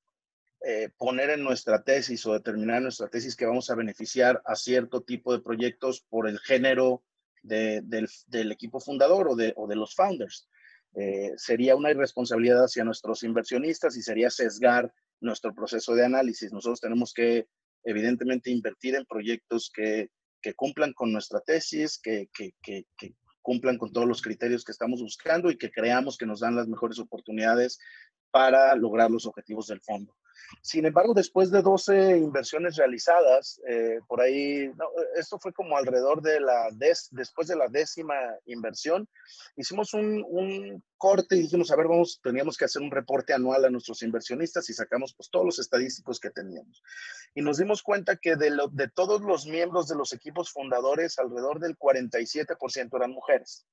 eh, 0.61 0.89
poner 0.97 1.29
en 1.29 1.43
nuestra 1.43 1.83
tesis 1.83 2.25
o 2.25 2.33
determinar 2.33 2.77
en 2.77 2.83
nuestra 2.83 3.07
tesis 3.07 3.35
que 3.35 3.45
vamos 3.45 3.69
a 3.69 3.75
beneficiar 3.75 4.41
a 4.45 4.55
cierto 4.55 5.01
tipo 5.01 5.31
de 5.31 5.41
proyectos 5.41 6.01
por 6.09 6.27
el 6.27 6.37
género 6.39 7.03
del, 7.41 8.51
equipo 8.51 8.81
fundador 8.81 9.29
o 9.29 9.35
de, 9.35 9.53
o 9.55 9.73
los 9.73 9.95
founders. 9.95 10.49
Eh, 10.95 11.31
sería 11.37 11.75
una 11.75 11.91
irresponsabilidad 11.91 12.65
hacia 12.65 12.83
nuestros 12.83 13.23
inversionistas 13.23 13.95
y 13.95 14.01
sería 14.01 14.29
sesgar 14.29 14.91
nuestro 15.21 15.53
proceso 15.53 15.95
de 15.95 16.05
análisis. 16.05 16.51
Nosotros 16.51 16.81
tenemos 16.81 17.13
que, 17.13 17.47
evidentemente, 17.83 18.51
invertir 18.51 18.95
en 18.95 19.05
proyectos 19.05 19.71
que, 19.73 20.09
cumplan 20.55 20.93
con 20.93 21.11
nuestra 21.11 21.41
tesis, 21.41 21.99
que, 21.99 22.29
que, 22.33 22.53
cumplan 23.41 23.77
con 23.77 23.91
todos 23.91 24.07
los 24.07 24.21
criterios 24.21 24.63
que 24.63 24.71
estamos 24.71 25.01
buscando 25.01 25.49
y 25.49 25.57
que 25.57 25.71
creamos 25.71 26.17
que 26.17 26.25
nos 26.25 26.41
dan 26.41 26.55
las 26.55 26.67
mejores 26.67 26.99
oportunidades 26.99 27.79
para 28.31 28.75
lograr 28.75 29.09
los 29.11 29.25
objetivos 29.25 29.67
del 29.67 29.81
fondo. 29.81 30.15
Sin 30.61 30.85
embargo, 30.85 31.13
después 31.13 31.51
de 31.51 31.61
12 31.61 32.17
inversiones 32.17 32.75
realizadas, 32.75 33.61
eh, 33.67 33.99
por 34.07 34.21
ahí, 34.21 34.71
esto 35.15 35.39
fue 35.39 35.53
como 35.53 35.77
alrededor 35.77 36.21
de 36.21 36.39
la, 36.39 36.69
después 37.11 37.47
de 37.47 37.55
la 37.55 37.67
décima 37.67 38.15
inversión, 38.45 39.07
hicimos 39.55 39.93
un, 39.93 40.25
un, 40.27 40.83
corte 40.97 41.37
y 41.37 41.43
dijimos, 41.43 41.71
a 41.71 41.77
ver, 41.77 41.87
vamos, 41.87 42.19
teníamos 42.21 42.57
que 42.57 42.65
hacer 42.65 42.81
un 42.81 42.91
reporte 42.91 43.31
anual 43.31 43.63
a 43.63 43.69
nuestros 43.69 44.03
inversionistas 44.03 44.69
y 44.69 44.73
sacamos 44.73 45.13
pues 45.15 45.29
todos 45.29 45.45
los 45.45 45.57
estadísticos 45.57 46.19
que 46.19 46.29
teníamos. 46.29 46.83
Y 47.33 47.41
nos 47.41 47.57
dimos 47.57 47.81
cuenta 47.81 48.17
que 48.17 48.35
de, 48.35 48.49
lo, 48.49 48.67
de 48.67 48.89
todos 48.89 49.21
los 49.21 49.45
miembros 49.45 49.87
de 49.87 49.95
los 49.95 50.11
equipos 50.11 50.51
fundadores, 50.51 51.17
alrededor 51.17 51.61
del 51.61 51.77
47% 51.77 52.95
eran 52.97 53.11
mujeres. 53.11 53.65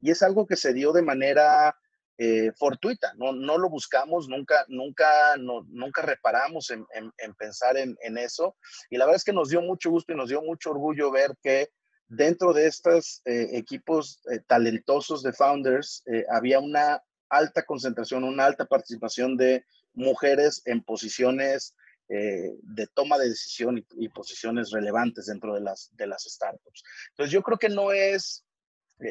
Y 0.00 0.10
es 0.10 0.22
algo 0.22 0.46
que 0.46 0.56
se 0.56 0.72
dio 0.72 0.92
de 0.92 1.02
manera 1.02 1.74
eh, 2.18 2.52
fortuita, 2.56 3.14
no, 3.16 3.32
no 3.32 3.56
lo 3.56 3.70
buscamos, 3.70 4.28
nunca, 4.28 4.66
nunca, 4.68 5.08
nunca 5.36 6.02
reparamos 6.02 6.70
en, 6.70 6.86
en, 6.94 7.34
pensar 7.34 7.78
en, 7.78 7.96
en, 8.02 8.18
eso. 8.18 8.54
Y 8.90 8.98
la 8.98 9.06
verdad 9.06 9.16
es 9.16 9.24
que 9.24 9.32
nos 9.32 9.48
dio 9.48 9.62
mucho 9.62 9.90
gusto 9.90 10.12
y 10.12 10.16
nos 10.16 10.28
dio 10.28 10.42
mucho 10.42 10.70
orgullo 10.70 11.10
ver 11.10 11.34
que 11.42 11.70
dentro 12.08 12.52
de 12.52 12.66
estos 12.66 13.22
eh, 13.24 13.48
equipos 13.52 14.20
eh, 14.30 14.40
talentosos 14.46 15.22
de 15.22 15.32
founders 15.32 16.04
había 16.30 16.60
una 16.60 17.02
alta 17.30 17.64
concentración, 17.64 18.24
una 18.24 18.44
alta 18.44 18.66
participación 18.66 19.38
de 19.38 19.64
mujeres 19.94 20.60
en 20.66 20.82
posiciones 20.82 21.74
de 22.08 22.86
toma 22.92 23.16
de 23.16 23.30
decisión 23.30 23.78
y, 23.78 23.86
y, 23.96 24.10
posiciones 24.10 24.70
relevantes 24.70 25.26
dentro 25.26 25.54
de 25.54 25.62
las, 25.62 25.88
de 25.96 26.06
las 26.06 26.24
startups. 26.24 26.82
Entonces 27.08 27.32
yo 27.32 27.42
creo 27.42 27.56
que 27.56 27.70
no 27.70 27.90
es, 27.90 28.44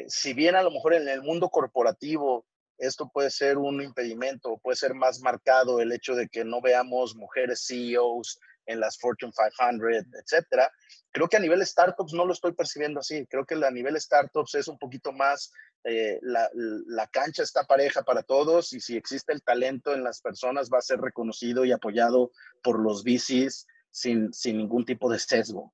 si 0.06 0.34
bien 0.34 0.54
a 0.54 0.62
lo 0.62 0.70
mejor 0.70 0.94
en 0.94 1.08
el 1.08 1.20
mundo 1.20 1.48
corporativo 1.48 2.46
esto 2.82 3.08
puede 3.08 3.30
ser 3.30 3.58
un 3.58 3.80
impedimento, 3.80 4.58
puede 4.58 4.76
ser 4.76 4.94
más 4.94 5.20
marcado 5.20 5.80
el 5.80 5.92
hecho 5.92 6.16
de 6.16 6.28
que 6.28 6.44
no 6.44 6.60
veamos 6.60 7.14
mujeres 7.14 7.64
CEOs 7.66 8.40
en 8.66 8.80
las 8.80 8.98
Fortune 8.98 9.32
500, 9.32 10.20
etcétera. 10.20 10.70
Creo 11.12 11.28
que 11.28 11.36
a 11.36 11.40
nivel 11.40 11.64
startups 11.64 12.12
no 12.12 12.24
lo 12.24 12.32
estoy 12.32 12.52
percibiendo 12.54 12.98
así. 12.98 13.24
Creo 13.26 13.46
que 13.46 13.54
a 13.54 13.70
nivel 13.70 14.00
startups 14.00 14.56
es 14.56 14.66
un 14.66 14.78
poquito 14.78 15.12
más, 15.12 15.52
eh, 15.84 16.18
la, 16.22 16.50
la, 16.54 17.06
cancha 17.06 17.44
está 17.44 17.64
pareja 17.64 18.02
para 18.02 18.24
todos 18.24 18.72
y 18.72 18.80
si 18.80 18.96
existe 18.96 19.32
el 19.32 19.42
talento 19.42 19.94
en 19.94 20.02
las 20.02 20.20
personas 20.20 20.68
va 20.68 20.78
a 20.78 20.82
ser 20.82 21.00
reconocido 21.00 21.64
y 21.64 21.70
apoyado 21.70 22.32
por 22.62 22.80
los 22.80 23.04
VCs 23.04 23.66
sin, 23.90 24.32
sin 24.32 24.58
ningún 24.58 24.84
tipo 24.84 25.08
de 25.08 25.20
sesgo. 25.20 25.72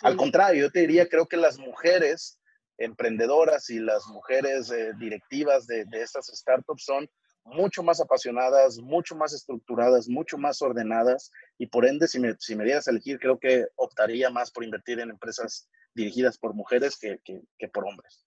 Al 0.00 0.16
contrario, 0.16 0.62
yo 0.62 0.72
te 0.72 0.80
diría, 0.80 1.08
creo 1.08 1.28
que 1.28 1.36
las 1.36 1.58
mujeres 1.58 2.40
emprendedoras 2.84 3.70
y 3.70 3.78
las 3.78 4.06
mujeres 4.08 4.70
eh, 4.70 4.92
directivas 4.98 5.66
de, 5.66 5.86
estas 5.92 6.26
startups 6.26 6.84
son 6.84 7.08
mucho 7.44 7.82
más 7.82 8.00
apasionadas, 8.00 8.78
mucho 8.78 9.14
más 9.14 9.32
estructuradas, 9.32 10.08
mucho 10.08 10.38
más 10.38 10.62
ordenadas 10.62 11.30
y 11.58 11.66
por 11.66 11.86
ende, 11.86 12.08
si 12.08 12.20
me, 12.20 12.34
si 12.38 12.54
me 12.54 12.64
dieras 12.64 12.88
elegir, 12.88 13.18
creo 13.18 13.38
que 13.38 13.66
optaría 13.76 14.30
más 14.30 14.50
por 14.50 14.64
invertir 14.64 15.00
en 15.00 15.10
empresas 15.10 15.68
dirigidas 15.94 16.38
por 16.38 16.54
mujeres 16.54 16.98
que, 16.98 17.20
que, 17.24 17.68
por 17.68 17.86
hombres. 17.86 18.26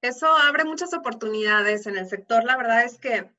Eso 0.00 0.26
abre 0.26 0.64
muchas 0.64 0.94
oportunidades 0.94 1.86
en 1.86 1.96
el 1.96 2.08
sector. 2.08 2.44
La 2.44 2.56
verdad 2.56 2.84
es 2.84 2.98
que 2.98 3.30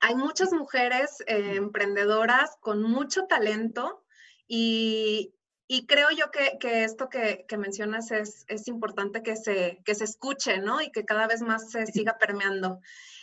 hay 0.00 0.14
muchas 0.14 0.52
mujeres 0.52 1.22
eh, 1.26 1.54
emprendedoras 1.56 2.56
con 2.60 2.82
mucho 2.82 3.26
talento 3.26 4.04
y, 4.46 5.34
y 5.72 5.86
creo 5.86 6.08
yo 6.10 6.32
que, 6.32 6.58
que 6.58 6.82
esto 6.82 7.08
que, 7.08 7.44
que 7.46 7.56
mencionas 7.56 8.10
es, 8.10 8.44
es, 8.48 8.66
importante 8.66 9.22
que 9.22 9.36
se, 9.36 9.80
que 9.84 9.94
se 9.94 10.02
escuche, 10.02 10.58
¿no? 10.58 10.80
Y 10.80 10.90
que 10.90 11.04
cada 11.04 11.28
vez 11.28 11.42
más 11.42 11.70
se 11.70 11.86
siga 11.86 12.18
permeando. 12.18 12.80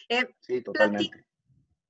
Eh, 0.08 0.34
sí, 0.40 0.62
totalmente. 0.62 1.26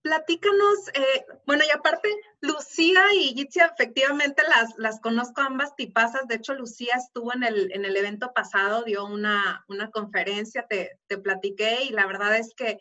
platícanos, 0.02 0.88
eh, 0.96 1.26
bueno, 1.46 1.64
y 1.64 1.70
aparte, 1.70 2.10
Lucía 2.42 3.04
y 3.14 3.36
Gitzia, 3.36 3.68
efectivamente 3.68 4.42
las, 4.50 4.74
las 4.78 5.00
conozco 5.00 5.42
ambas 5.42 5.76
tipazas. 5.76 6.28
De 6.28 6.38
hecho, 6.38 6.56
Lucía 6.56 6.96
estuvo 6.96 7.32
en 7.36 7.44
el, 7.44 7.72
en 7.72 7.86
el 7.86 7.96
evento 7.96 8.34
pasado, 8.34 8.82
dio 8.82 9.06
una, 9.06 9.64
una 9.68 9.92
conferencia, 9.92 10.66
te, 10.68 11.00
te, 11.06 11.20
platiqué, 11.20 11.84
y 11.84 11.90
la 11.92 12.08
verdad 12.08 12.36
es 12.36 12.56
que, 12.56 12.80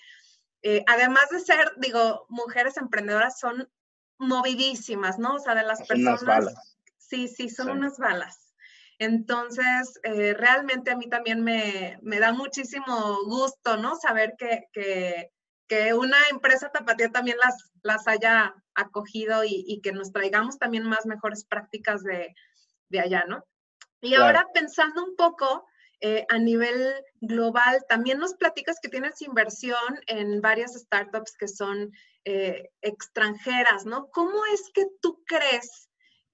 eh, 0.63 0.83
además 0.87 1.29
de 1.31 1.41
ser, 1.41 1.73
digo, 1.77 2.25
mujeres 2.31 2.79
emprendedoras, 2.79 3.39
son 3.39 3.69
movidísimas, 4.17 5.19
¿no? 5.19 5.35
O 5.35 5.39
sea, 5.41 5.55
de 5.55 5.65
las 5.65 5.87
personas 5.87 6.76
Sí, 7.09 7.29
sí, 7.29 7.49
son 7.49 7.71
unas 7.71 7.99
balas. 7.99 8.53
Entonces, 8.99 10.01
eh, 10.03 10.35
realmente 10.35 10.91
a 10.91 10.97
mí 10.97 11.09
también 11.09 11.45
me, 11.45 11.99
da 12.03 12.33
muchísimo 12.33 13.19
gusto, 13.27 13.77
¿no? 13.77 13.95
Saber 13.97 14.35
que, 14.39 15.31
una 15.95 16.19
empresa 16.31 16.71
tapatía 16.71 17.11
también 17.11 17.37
las, 17.39 17.71
las 17.83 18.07
haya 18.09 18.55
acogido 18.75 19.43
y, 19.45 19.81
que 19.83 19.93
nos 19.93 20.13
traigamos 20.13 20.59
también 20.59 20.85
más 20.85 21.07
mejores 21.07 21.45
prácticas 21.45 22.03
de, 22.03 22.35
allá, 22.99 23.25
¿no? 23.29 23.45
Y 24.01 24.15
ahora 24.15 24.47
pensando 24.55 25.05
un 25.05 25.17
poco 25.17 25.67
eh, 26.01 26.27
a 26.29 26.39
nivel 26.39 26.95
global, 27.21 27.85
también 27.89 28.19
nos 28.19 28.35
platicas 28.35 28.79
que 28.81 28.89
tienes 28.89 29.23
inversión 29.23 30.01
en 30.07 30.41
varias 30.41 30.75
startups 30.75 31.37
que 31.37 31.49
son 31.49 31.91
eh, 32.25 32.71
extranjeras, 32.81 33.87
¿no? 33.87 34.09
¿Cómo 34.11 34.45
es 34.53 34.71
que 34.75 34.87
tú 35.01 35.23
crees 35.27 35.86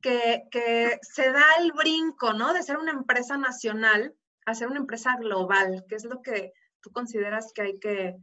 que, 0.03 0.99
se 1.01 1.33
da 1.33 1.47
el 1.61 1.73
brinco, 1.73 2.35
¿no? 2.35 2.53
De 2.53 2.63
ser 2.63 2.77
una 2.77 2.93
empresa 2.93 3.39
nacional 3.39 4.15
a 4.45 4.55
ser 4.55 4.69
una 4.69 4.81
empresa 4.81 5.17
global. 5.17 5.85
¿Qué 5.89 5.95
es 5.95 6.05
lo 6.05 6.21
que 6.21 6.53
tú 6.81 6.91
consideras 6.91 7.53
que 7.55 7.63
hay 7.63 7.79
que 7.79 8.17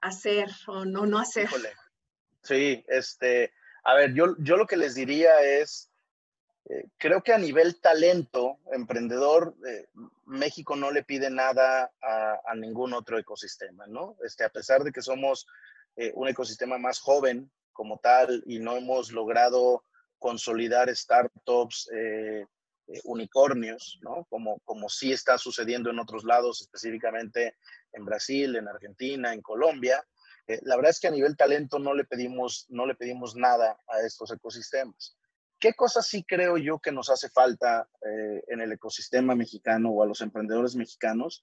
hacer 0.00 0.48
o 0.68 0.84
no, 0.84 1.04
no 1.04 1.18
hacer? 1.18 1.48
Sí, 2.42 2.84
este, 2.88 3.52
a 3.82 3.94
ver, 3.94 4.14
yo, 4.14 4.36
yo 4.38 4.56
lo 4.56 4.66
que 4.66 4.76
les 4.76 4.94
diría 4.94 5.40
es, 5.42 5.90
eh, 6.66 6.86
creo 6.96 7.22
que 7.22 7.32
a 7.32 7.38
nivel 7.38 7.80
talento, 7.80 8.58
emprendedor, 8.72 9.54
eh, 9.66 9.88
México 10.26 10.76
no 10.76 10.90
le 10.90 11.02
pide 11.02 11.28
nada 11.28 11.92
a, 12.00 12.54
ningún 12.54 12.94
otro 12.94 13.18
ecosistema, 13.18 13.86
¿no? 13.86 14.16
Este, 14.24 14.44
a 14.44 14.48
pesar 14.48 14.84
de 14.84 14.92
que 14.92 15.02
somos 15.02 15.46
eh, 15.96 16.12
un 16.14 16.28
ecosistema 16.28 16.78
más 16.78 17.00
joven 17.00 17.50
como 17.72 17.98
tal 17.98 18.42
y 18.46 18.60
no 18.60 18.76
hemos 18.76 19.10
logrado 19.10 19.84
consolidar 20.24 20.88
startups 20.96 21.90
eh, 21.94 22.46
eh, 22.86 23.00
unicornios, 23.04 23.98
¿no? 24.00 24.24
Como, 24.30 24.58
como 24.60 24.88
sí 24.88 25.12
está 25.12 25.36
sucediendo 25.36 25.90
en 25.90 25.98
otros 25.98 26.24
lados, 26.24 26.62
específicamente 26.62 27.58
en 27.92 28.06
Brasil, 28.06 28.56
en 28.56 28.66
Argentina, 28.66 29.34
en 29.34 29.42
Colombia. 29.42 30.02
Eh, 30.46 30.60
la 30.62 30.76
verdad 30.76 30.92
es 30.92 31.00
que 31.00 31.08
a 31.08 31.10
nivel 31.10 31.36
talento 31.36 31.78
no 31.78 31.92
le 31.92 32.04
pedimos, 32.04 32.64
no 32.70 32.86
le 32.86 32.94
pedimos 32.94 33.36
nada 33.36 33.78
a 33.86 34.00
estos 34.00 34.32
ecosistemas. 34.32 35.14
¿Qué 35.60 35.74
cosas 35.74 36.06
sí 36.06 36.24
creo 36.26 36.56
yo 36.56 36.78
que 36.78 36.90
nos 36.90 37.10
hace 37.10 37.28
falta 37.28 37.86
en 38.48 38.60
el 38.60 38.72
ecosistema 38.72 39.34
mexicano 39.34 39.90
o 39.90 40.02
a 40.02 40.06
los 40.06 40.20
emprendedores 40.20 40.74
mexicanos? 40.74 41.42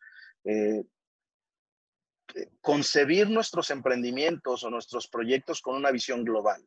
concebir 2.61 3.29
nuestros 3.29 3.71
emprendimientos 3.71 4.63
o 4.63 4.69
nuestros 4.69 5.07
proyectos 5.07 5.61
con 5.61 5.75
una 5.75 5.91
visión 5.91 6.23
global. 6.23 6.63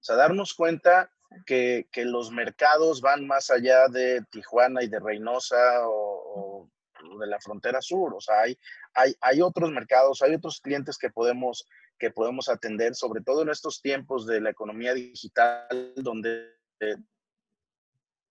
O 0.00 0.02
sea, 0.02 0.16
darnos 0.16 0.54
cuenta 0.54 1.10
que, 1.44 1.86
los 1.96 2.30
mercados 2.30 3.00
van 3.00 3.26
más 3.26 3.50
allá 3.50 3.88
de 3.88 4.22
Tijuana 4.30 4.82
y 4.82 4.88
de 4.88 4.98
Reynosa 4.98 5.86
o, 5.86 6.68
de 7.20 7.26
la 7.26 7.38
frontera 7.40 7.82
sur. 7.82 8.14
O 8.14 8.20
sea, 8.20 8.40
hay, 8.40 8.58
hay, 8.94 9.14
hay, 9.20 9.42
otros 9.42 9.70
mercados, 9.70 10.22
hay 10.22 10.34
otros 10.34 10.60
clientes 10.60 10.96
que 10.96 11.10
podemos, 11.10 11.66
que 11.98 12.10
podemos 12.10 12.48
atender, 12.48 12.94
sobre 12.94 13.22
todo 13.22 13.42
en 13.42 13.50
estos 13.50 13.82
tiempos 13.82 14.26
de 14.26 14.40
la 14.40 14.50
economía 14.50 14.94
digital, 14.94 15.92
donde 15.96 16.56
es 16.78 16.96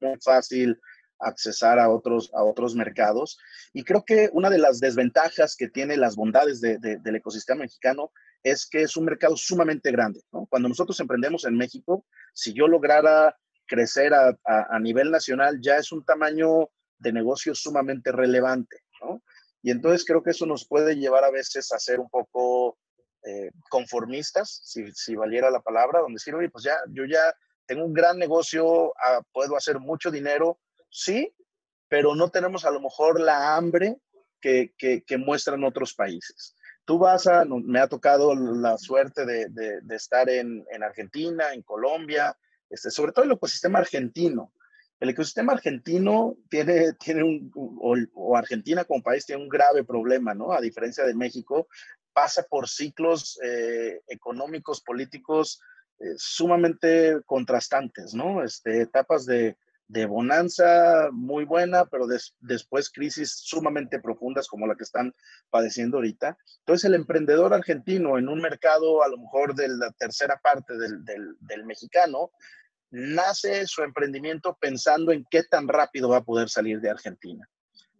muy 0.00 0.18
fácil 0.20 0.80
accesar 1.20 1.78
a 1.78 1.88
otros, 1.88 2.30
a 2.34 2.42
otros 2.42 2.74
mercados. 2.74 3.38
Y 3.72 3.84
creo 3.84 4.04
que 4.04 4.30
una 4.32 4.50
de 4.50 4.58
las 4.58 4.80
desventajas 4.80 5.56
que 5.56 5.68
tiene 5.68 5.96
las 5.96 6.16
bondades 6.16 6.60
del 6.60 7.16
ecosistema 7.16 7.60
mexicano 7.60 8.12
es 8.42 8.66
que 8.66 8.82
es 8.82 8.96
un 8.96 9.04
mercado 9.04 9.36
sumamente 9.36 9.90
grande. 9.90 10.20
Cuando 10.48 10.68
nosotros 10.68 10.98
emprendemos 11.00 11.44
en 11.44 11.56
México, 11.56 12.04
si 12.32 12.52
yo 12.52 12.66
lograra 12.66 13.36
crecer 13.66 14.12
a, 14.14 14.36
a, 14.44 14.78
nivel 14.80 15.10
nacional, 15.10 15.58
ya 15.60 15.76
es 15.76 15.92
un 15.92 16.04
tamaño 16.04 16.68
de 16.98 17.12
negocio 17.12 17.54
sumamente 17.54 18.12
relevante. 18.12 18.78
Y 19.62 19.70
entonces 19.70 20.04
creo 20.04 20.22
que 20.22 20.30
eso 20.30 20.46
nos 20.46 20.66
puede 20.66 20.96
llevar 20.96 21.24
a 21.24 21.30
veces 21.30 21.72
a 21.72 21.78
ser 21.78 22.00
un 22.00 22.08
poco 22.10 22.78
eh, 23.24 23.50
conformistas, 23.70 24.60
si, 24.64 24.92
si, 24.92 25.14
valiera 25.14 25.50
la 25.50 25.60
palabra, 25.60 26.00
donde 26.00 26.14
decir, 26.14 26.34
oye, 26.34 26.50
pues 26.50 26.64
ya, 26.64 26.76
yo 26.88 27.04
ya 27.04 27.32
tengo 27.66 27.84
un 27.84 27.92
gran 27.92 28.18
negocio, 28.18 28.92
ah, 28.98 29.22
puedo 29.32 29.56
hacer 29.56 29.78
mucho 29.78 30.10
dinero, 30.10 30.58
sí, 30.90 31.32
pero 31.88 32.16
no 32.16 32.30
tenemos 32.30 32.64
a 32.64 32.70
lo 32.72 32.80
mejor 32.80 33.20
la 33.20 33.54
hambre 33.54 33.98
que, 34.40 34.74
que, 34.76 35.04
que 35.04 35.18
muestran 35.18 35.62
otros 35.62 35.94
países. 35.94 36.56
Tú 36.84 36.98
vas 36.98 37.26
a, 37.26 37.44
me 37.44 37.78
ha 37.78 37.86
tocado 37.86 38.34
la 38.34 38.76
suerte 38.76 39.24
de, 39.24 39.48
de, 39.48 39.96
estar 39.96 40.28
en, 40.28 40.64
en, 40.70 40.82
Argentina, 40.82 41.52
en 41.52 41.62
Colombia, 41.62 42.36
este, 42.68 42.90
sobre 42.90 43.12
todo 43.12 43.24
el 43.24 43.32
ecosistema 43.32 43.78
argentino. 43.78 44.52
El 44.98 45.10
ecosistema 45.10 45.52
argentino 45.52 46.36
tiene, 46.48 46.92
tiene 46.94 47.22
un, 47.22 47.52
o, 47.54 48.36
Argentina 48.36 48.84
como 48.84 49.02
país 49.02 49.26
tiene 49.26 49.42
un 49.42 49.48
grave 49.48 49.84
problema, 49.84 50.34
¿no? 50.34 50.52
A 50.52 50.60
diferencia 50.60 51.04
de 51.04 51.14
México, 51.14 51.68
pasa 52.12 52.44
por 52.48 52.68
ciclos 52.68 53.38
eh, 53.42 54.00
económicos, 54.08 54.80
políticos 54.80 55.60
sumamente 56.16 57.20
contrastantes, 57.26 58.14
¿no? 58.14 58.42
Este, 58.42 58.82
etapas 58.82 59.24
de, 59.24 59.56
de 59.92 60.06
bonanza 60.06 61.10
muy 61.12 61.44
buena, 61.44 61.84
pero 61.84 62.06
después 62.40 62.90
crisis 62.90 63.34
sumamente 63.36 64.00
profundas 64.00 64.48
como 64.48 64.66
la 64.66 64.74
que 64.74 64.84
están 64.84 65.14
padeciendo 65.50 65.98
ahorita. 65.98 66.38
Entonces 66.60 66.86
el 66.86 66.94
emprendedor 66.94 67.52
argentino 67.52 68.16
en 68.16 68.30
un 68.30 68.40
mercado 68.40 69.02
a 69.02 69.08
lo 69.08 69.18
mejor 69.18 69.54
de 69.54 69.68
la 69.68 69.92
tercera 69.92 70.40
parte 70.42 70.78
del, 70.78 71.04
del, 71.40 71.66
mexicano, 71.66 72.30
nace 72.90 73.66
su 73.66 73.82
emprendimiento 73.82 74.56
pensando 74.58 75.12
en 75.12 75.26
qué 75.30 75.42
tan 75.42 75.68
rápido 75.68 76.08
va 76.08 76.18
a 76.18 76.24
poder 76.24 76.48
salir 76.48 76.80
de 76.80 76.88
Argentina. 76.88 77.46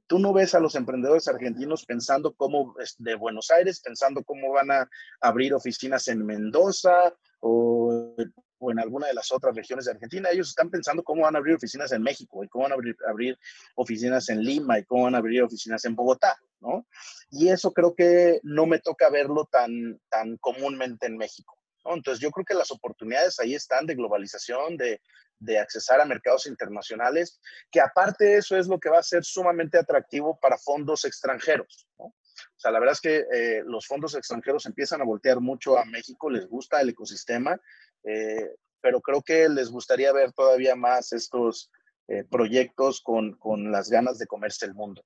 Tú 0.06 0.18
no 0.18 0.32
ves 0.32 0.54
a 0.54 0.60
los 0.60 0.74
emprendedores 0.76 1.28
argentinos 1.28 1.84
pensando 1.84 2.32
cómo, 2.32 2.74
de 2.98 3.14
Buenos 3.16 3.50
Aires, 3.50 3.80
pensando 3.80 4.24
cómo 4.24 4.50
van 4.52 4.70
a 4.70 4.88
abrir 5.20 5.52
oficinas 5.52 6.08
en 6.08 6.24
Mendoza 6.24 7.14
o 7.40 8.14
o 8.62 8.70
en 8.70 8.78
alguna 8.78 9.08
de 9.08 9.14
las 9.14 9.32
otras 9.32 9.56
regiones 9.56 9.86
de 9.86 9.90
Argentina, 9.90 10.30
ellos 10.30 10.50
están 10.50 10.70
pensando 10.70 11.02
cómo 11.02 11.22
van 11.22 11.34
a 11.34 11.38
abrir 11.38 11.56
oficinas 11.56 11.90
en 11.90 12.00
México 12.00 12.44
y 12.44 12.48
cómo 12.48 12.68
van 12.68 12.72
a 12.72 13.10
abrir, 13.10 13.36
oficinas 13.74 14.28
en 14.28 14.40
Lima 14.40 14.78
y 14.78 14.84
cómo 14.84 15.04
van 15.04 15.16
a 15.16 15.18
abrir 15.18 15.42
oficinas 15.42 15.84
en 15.84 15.96
Bogotá, 15.96 16.38
¿no? 16.60 16.86
Y 17.30 17.48
eso 17.48 17.72
creo 17.72 17.92
que 17.96 18.38
no 18.44 18.66
me 18.66 18.78
toca 18.78 19.10
verlo 19.10 19.48
tan, 19.50 20.00
tan 20.08 20.36
comúnmente 20.36 21.06
en 21.06 21.16
México. 21.16 21.58
¿no? 21.84 21.94
Entonces 21.94 22.22
yo 22.22 22.30
creo 22.30 22.44
que 22.44 22.54
las 22.54 22.70
oportunidades 22.70 23.40
ahí 23.40 23.56
están 23.56 23.84
de 23.84 23.96
globalización, 23.96 24.76
de, 24.76 25.00
de 25.40 25.58
accesar 25.58 26.00
a 26.00 26.04
mercados 26.04 26.46
internacionales, 26.46 27.40
que 27.68 27.80
aparte 27.80 28.24
de 28.24 28.36
eso 28.36 28.56
es 28.56 28.68
lo 28.68 28.78
que 28.78 28.90
va 28.90 29.00
a 29.00 29.02
ser 29.02 29.24
sumamente 29.24 29.76
atractivo 29.76 30.38
para 30.40 30.56
fondos 30.56 31.04
extranjeros. 31.04 31.88
¿no? 31.98 32.14
O 32.56 32.58
sea, 32.58 32.70
la 32.70 32.78
verdad 32.80 32.94
es 32.94 33.00
que 33.00 33.24
eh, 33.32 33.62
los 33.66 33.86
fondos 33.86 34.14
extranjeros 34.14 34.66
empiezan 34.66 35.00
a 35.00 35.04
voltear 35.04 35.40
mucho 35.40 35.78
a 35.78 35.84
México, 35.84 36.30
les 36.30 36.46
gusta 36.46 36.80
el 36.80 36.90
ecosistema 36.90 37.60
eh, 38.04 38.56
pero 38.80 39.00
creo 39.00 39.22
que 39.22 39.48
les 39.48 39.70
gustaría 39.70 40.12
ver 40.12 40.32
todavía 40.32 40.74
más 40.74 41.12
estos 41.12 41.70
eh, 42.08 42.24
proyectos 42.24 43.00
con, 43.00 43.34
con, 43.34 43.70
las 43.70 43.88
ganas 43.88 44.18
de 44.18 44.26
comerse 44.26 44.66
el 44.66 44.74
mundo. 44.74 45.04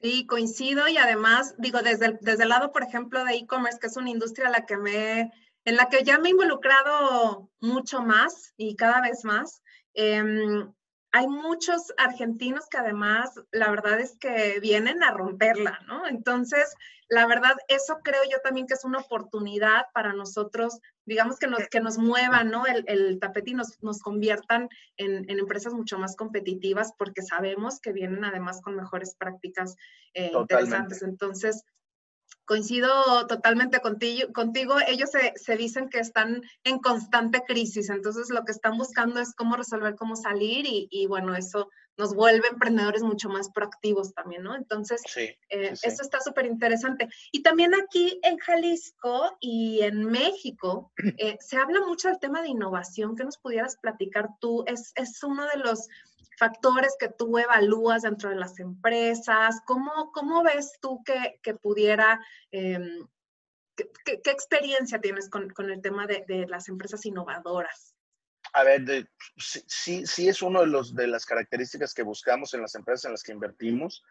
Sí, 0.00 0.26
coincido 0.26 0.88
y 0.88 0.96
además, 0.96 1.54
digo, 1.58 1.82
desde 1.82 2.06
el, 2.06 2.18
desde 2.20 2.44
el 2.44 2.48
lado, 2.48 2.72
por 2.72 2.82
ejemplo, 2.82 3.24
de 3.24 3.34
e-commerce, 3.34 3.78
que 3.78 3.88
es 3.88 3.96
una 3.96 4.10
industria 4.10 4.48
la 4.48 4.64
que 4.64 4.78
me, 4.78 5.32
en 5.64 5.76
la 5.76 5.88
que 5.88 6.04
ya 6.04 6.18
me 6.18 6.28
he 6.28 6.30
involucrado 6.30 7.50
mucho 7.60 8.00
más 8.00 8.54
y 8.56 8.76
cada 8.76 9.02
vez 9.02 9.24
más, 9.24 9.62
eh, 9.94 10.22
hay 11.12 11.26
muchos 11.26 11.92
argentinos 11.98 12.68
que 12.68 12.78
además, 12.78 13.34
la 13.50 13.70
verdad 13.70 14.00
es 14.00 14.16
que 14.18 14.60
vienen 14.60 15.02
a 15.02 15.10
romperla, 15.10 15.80
¿no? 15.86 16.06
Entonces, 16.06 16.74
la 17.08 17.26
verdad, 17.26 17.56
eso 17.66 17.98
creo 18.04 18.22
yo 18.30 18.38
también 18.44 18.68
que 18.68 18.74
es 18.74 18.84
una 18.84 18.98
oportunidad 18.98 19.86
para 19.92 20.12
nosotros, 20.12 20.78
digamos 21.04 21.38
que 21.38 21.48
nos, 21.48 21.66
que 21.68 21.80
nos 21.80 21.98
muevan, 21.98 22.50
¿no? 22.50 22.66
El, 22.66 22.84
el 22.86 23.18
tapete 23.18 23.50
y 23.50 23.54
nos, 23.54 23.82
nos 23.82 23.98
conviertan 24.00 24.68
en, 24.96 25.28
en, 25.28 25.38
empresas 25.40 25.74
mucho 25.74 25.98
más 25.98 26.14
competitivas 26.14 26.92
porque 26.96 27.22
sabemos 27.22 27.80
que 27.80 27.92
vienen 27.92 28.24
además 28.24 28.60
con 28.60 28.76
mejores 28.76 29.16
prácticas 29.16 29.74
eh, 30.14 30.30
interesantes. 30.32 31.02
Entonces, 31.02 31.64
coincido 32.50 33.28
totalmente 33.28 33.78
contigo. 33.78 34.32
contigo. 34.32 34.74
Ellos 34.88 35.10
se, 35.36 35.56
dicen 35.56 35.88
que 35.88 36.00
están 36.00 36.42
en 36.64 36.80
constante 36.80 37.44
crisis, 37.46 37.90
entonces 37.90 38.28
lo 38.28 38.44
que 38.44 38.50
están 38.50 38.76
buscando 38.76 39.20
es 39.20 39.36
cómo 39.36 39.54
resolver, 39.54 39.94
cómo 39.94 40.16
salir 40.16 40.64
y, 40.66 41.06
bueno, 41.06 41.36
eso 41.36 41.70
nos 41.96 42.12
vuelve 42.12 42.48
emprendedores 42.48 43.04
mucho 43.04 43.28
más 43.28 43.50
proactivos 43.50 44.14
también, 44.14 44.42
¿no? 44.42 44.56
Entonces, 44.56 45.00
eh, 45.16 45.36
eso 45.48 46.02
está 46.02 46.20
súper 46.20 46.46
interesante. 46.46 47.08
Y 47.30 47.42
también 47.42 47.72
aquí 47.72 48.18
en 48.24 48.36
Jalisco 48.38 49.36
y 49.38 49.82
en 49.82 50.06
México 50.06 50.90
eh, 51.18 51.36
se 51.38 51.56
habla 51.56 51.86
mucho 51.86 52.08
del 52.08 52.18
tema 52.18 52.42
de 52.42 52.48
innovación. 52.48 53.14
¿Qué 53.14 53.22
nos 53.22 53.38
pudieras 53.38 53.76
platicar 53.76 54.28
tú? 54.40 54.64
Es, 54.66 54.90
es 54.96 55.22
uno 55.22 55.46
de 55.54 55.60
los 55.60 55.86
factores 56.40 56.96
que 56.98 57.10
tú 57.10 57.36
evalúas 57.36 58.02
dentro 58.02 58.30
de 58.30 58.36
las 58.36 58.58
empresas? 58.58 59.60
¿Cómo, 59.66 60.10
cómo 60.12 60.42
ves 60.42 60.72
tú 60.80 61.04
que, 61.04 61.38
que 61.42 61.54
pudiera, 61.54 62.18
em, 62.50 63.06
qué, 63.76 64.20
experiencia 64.24 64.98
tienes 65.00 65.28
con, 65.28 65.50
con 65.50 65.70
el 65.70 65.82
tema 65.82 66.06
de, 66.06 66.24
de, 66.26 66.46
las 66.46 66.68
empresas 66.68 67.04
innovadoras? 67.04 67.94
A 68.54 68.64
ver, 68.64 69.06
sí, 69.36 70.06
sí 70.06 70.28
es 70.28 70.40
uno 70.40 70.64
de, 70.64 70.82
de 70.94 71.06
las 71.06 71.26
características 71.26 71.92
que 71.92 72.02
buscamos 72.02 72.54
en 72.54 72.62
las 72.62 72.74
empresas 72.74 73.04
en 73.04 73.12
las 73.12 73.22
que 73.22 73.32
invertimos. 73.32 74.02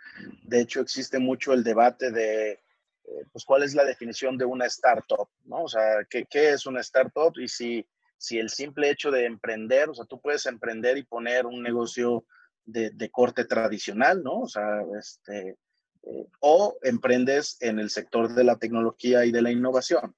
De 0.44 0.62
hecho, 0.62 0.82
existe 0.82 1.18
mucho 1.18 1.52
el 1.52 1.64
debate 1.64 2.12
de, 2.12 2.52
eh, 2.52 3.26
pues, 3.32 3.44
cuál 3.44 3.64
es 3.64 3.74
la 3.74 3.86
definición 3.86 4.38
de 4.38 4.46
una 4.46 4.68
startup, 4.68 5.28
¿no? 5.46 5.64
O 5.64 5.68
sea, 5.68 6.06
¿qué, 6.08 6.26
qué 6.30 6.52
es 6.52 6.68
una 6.68 6.82
startup? 6.82 7.34
Y 7.40 7.48
si 7.48 7.86
si 8.20 8.38
el 8.38 8.50
simple 8.50 8.90
hecho 8.90 9.12
de 9.12 9.26
emprender, 9.26 9.90
o 9.90 9.94
sea, 9.94 10.04
tú 10.04 10.20
puedes 10.20 10.46
emprender 10.46 10.98
y 10.98 11.04
poner 11.04 11.46
un 11.46 11.64
negocio 11.64 12.26
de, 12.66 13.10
corte 13.10 13.46
tradicional, 13.46 14.22
¿no? 14.22 14.42
O 14.42 14.48
sea, 14.48 14.82
este, 15.00 15.58
eh, 16.04 16.28
o 16.42 16.78
emprendes 16.84 17.58
en 17.62 17.80
el 17.80 17.90
sector 17.90 18.36
de 18.36 18.44
la 18.44 18.58
tecnología 18.58 19.26
y 19.26 19.32
de 19.32 19.42
la 19.42 19.52
innovación. 19.52 20.14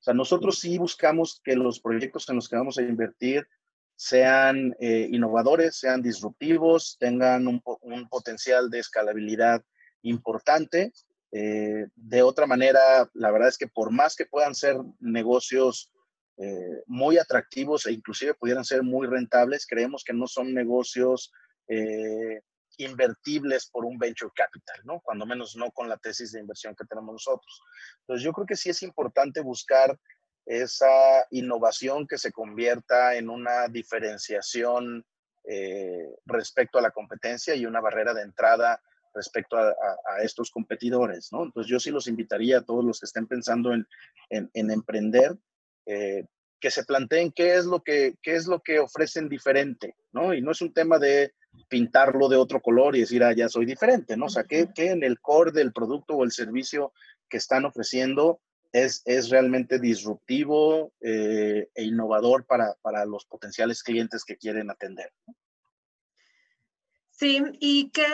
O 0.00 0.02
sea, 0.02 0.14
nosotros 0.14 0.60
sí 0.60 0.78
buscamos 0.78 1.40
que 1.44 1.56
los 1.56 1.80
proyectos 1.80 2.28
en 2.28 2.36
los 2.36 2.48
que 2.48 2.56
vamos 2.56 2.78
a 2.78 2.82
invertir 2.82 3.46
sean 3.96 4.74
eh, 4.78 5.08
innovadores, 5.10 5.76
sean 5.76 6.02
disruptivos, 6.02 6.96
tengan 7.00 7.48
un, 7.48 7.60
potencial 8.08 8.70
de 8.70 8.78
escalabilidad 8.78 9.62
importante. 10.02 10.92
Eh, 11.32 11.88
de 11.96 12.22
otra 12.22 12.46
manera, 12.46 13.10
la 13.12 13.32
verdad 13.32 13.48
es 13.48 13.58
que 13.58 13.66
por 13.66 13.90
más 13.90 14.14
que 14.14 14.24
puedan 14.24 14.54
ser 14.54 14.76
negocios 15.00 15.92
eh, 16.42 16.82
muy 16.86 17.18
atractivos 17.18 17.84
e 17.84 17.92
inclusive 17.92 18.32
pudieran 18.32 18.64
ser 18.64 18.82
muy 18.82 19.06
rentables, 19.06 19.66
creemos 19.66 20.02
que 20.02 20.14
no 20.14 20.26
son 20.26 20.54
negocios 20.54 21.30
eh, 21.68 22.40
invertibles 22.78 23.68
por 23.68 23.84
un 23.84 23.98
venture 23.98 24.32
capital, 24.34 24.80
¿no? 24.84 25.00
Cuando 25.00 25.26
menos 25.26 25.54
no 25.54 25.70
con 25.70 25.86
la 25.86 25.98
tesis 25.98 26.32
de 26.32 26.40
inversión 26.40 26.74
que 26.74 26.86
tenemos 26.86 27.12
nosotros. 27.12 27.62
Entonces 28.00 28.24
yo 28.24 28.32
creo 28.32 28.46
que 28.46 28.56
sí 28.56 28.70
es 28.70 28.82
importante 28.82 29.42
buscar 29.42 29.98
esa 30.46 31.26
innovación 31.30 32.06
que 32.06 32.16
se 32.16 32.32
convierta 32.32 33.16
en 33.16 33.28
una 33.28 33.68
diferenciación 33.68 35.04
eh, 35.44 36.08
respecto 36.24 36.78
a 36.78 36.82
la 36.82 36.90
competencia 36.90 37.54
y 37.54 37.66
una 37.66 37.82
barrera 37.82 38.14
de 38.14 38.22
entrada 38.22 38.80
respecto 39.12 39.58
a, 39.58 39.74
estos 40.22 40.50
competidores, 40.50 41.30
¿no? 41.32 41.42
Entonces 41.42 41.70
yo 41.70 41.78
sí 41.78 41.90
los 41.90 42.06
invitaría 42.06 42.58
a 42.58 42.64
todos 42.64 42.82
los 42.82 42.98
que 42.98 43.06
estén 43.06 43.26
pensando 43.26 43.74
en, 43.74 43.86
en 44.30 44.70
emprender 44.70 45.36
eh, 45.90 46.24
que 46.60 46.70
se 46.70 46.84
planteen 46.84 47.32
qué 47.32 47.56
es 47.56 47.64
lo 47.64 47.82
que 47.82 48.14
qué 48.22 48.36
es 48.36 48.46
lo 48.46 48.60
que 48.60 48.78
ofrecen 48.78 49.28
diferente, 49.28 49.96
¿no? 50.12 50.32
Y 50.32 50.40
no 50.40 50.52
es 50.52 50.60
un 50.60 50.72
tema 50.72 50.98
de 51.00 51.32
pintarlo 51.68 52.28
de 52.28 52.36
otro 52.36 52.60
color 52.60 52.94
y 52.94 53.00
decir, 53.00 53.24
ah, 53.24 53.32
ya 53.32 53.48
soy 53.48 53.66
diferente, 53.66 54.16
¿no? 54.16 54.26
O 54.26 54.28
sea, 54.28 54.44
que, 54.44 54.68
en 54.76 55.02
el 55.02 55.20
core 55.20 55.50
del 55.50 55.72
producto 55.72 56.14
o 56.14 56.22
el 56.22 56.30
servicio 56.30 56.92
que 57.28 57.38
están 57.38 57.64
ofreciendo 57.64 58.40
es, 58.72 59.02
es 59.04 59.30
realmente 59.30 59.80
disruptivo 59.80 60.92
eh, 61.00 61.68
e 61.74 61.82
innovador 61.82 62.44
para, 62.44 62.76
para 62.82 63.04
los 63.04 63.24
potenciales 63.24 63.82
clientes 63.82 64.24
que 64.24 64.36
quieren 64.36 64.70
atender. 64.70 65.12
Sí, 67.10 67.42
y 67.58 67.90
qué, 67.90 68.06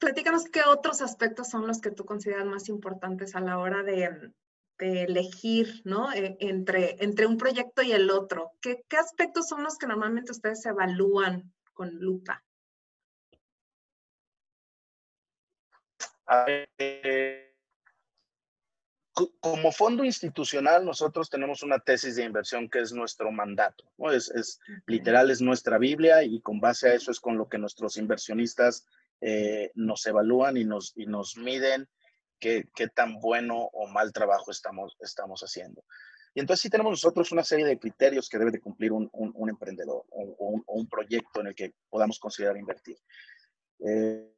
platícanos 0.00 0.46
qué 0.46 0.62
otros 0.62 1.02
aspectos 1.02 1.50
son 1.50 1.66
los 1.66 1.80
que 1.80 1.90
tú 1.90 2.06
consideras 2.06 2.46
más 2.46 2.70
importantes 2.70 3.36
a 3.36 3.40
la 3.40 3.58
hora 3.58 3.82
de, 3.82 4.32
elegir, 4.78 5.82
¿no? 5.84 6.12
E, 6.12 6.36
entre, 6.40 6.96
entre 7.02 7.26
un 7.26 7.36
proyecto 7.36 7.82
y 7.82 7.92
el 7.92 8.10
otro. 8.10 8.52
¿Qué, 8.60 8.84
¿Qué, 8.88 8.96
aspectos 8.96 9.48
son 9.48 9.62
los 9.62 9.76
que 9.78 9.86
normalmente 9.86 10.32
ustedes 10.32 10.64
evalúan 10.66 11.52
con 11.72 11.94
lupa? 11.98 12.44
como 19.40 19.72
fondo 19.72 20.04
institucional, 20.04 20.84
nosotros 20.84 21.30
tenemos 21.30 21.62
una 21.62 21.78
tesis 21.78 22.16
de 22.16 22.24
inversión 22.24 22.68
que 22.68 22.80
es 22.80 22.92
nuestro 22.92 23.32
mandato, 23.32 23.84
¿no? 23.96 24.12
Es, 24.12 24.30
es 24.30 24.60
literal, 24.86 25.30
es 25.30 25.40
nuestra 25.40 25.78
Biblia 25.78 26.22
y 26.22 26.40
con 26.40 26.60
base 26.60 26.90
a 26.90 26.94
eso 26.94 27.10
es 27.10 27.18
con 27.18 27.36
lo 27.36 27.48
que 27.48 27.58
nuestros 27.58 27.96
inversionistas 27.96 28.86
eh, 29.20 29.72
nos 29.74 30.06
evalúan 30.06 30.56
y 30.56 30.64
nos, 30.64 30.92
y 30.96 31.06
nos 31.06 31.36
miden 31.36 31.88
qué, 32.38 32.64
tan 32.94 33.20
bueno 33.20 33.56
o 33.72 33.86
mal 33.88 34.12
trabajo 34.12 34.50
estamos, 34.50 34.96
estamos 35.00 35.42
haciendo. 35.42 35.84
Y 36.34 36.40
entonces 36.40 36.62
sí 36.62 36.70
tenemos 36.70 36.92
nosotros 36.92 37.32
una 37.32 37.42
serie 37.42 37.66
de 37.66 37.78
criterios 37.78 38.28
que 38.28 38.38
debe 38.38 38.50
de 38.50 38.60
cumplir 38.60 38.92
un, 38.92 39.08
un, 39.12 39.48
emprendedor 39.48 40.04
o, 40.10 40.62
un, 40.66 40.88
proyecto 40.88 41.40
en 41.40 41.48
el 41.48 41.54
que 41.54 41.74
podamos 41.88 42.18
considerar 42.18 42.56
invertir. 42.56 42.96
Eh, 43.84 44.32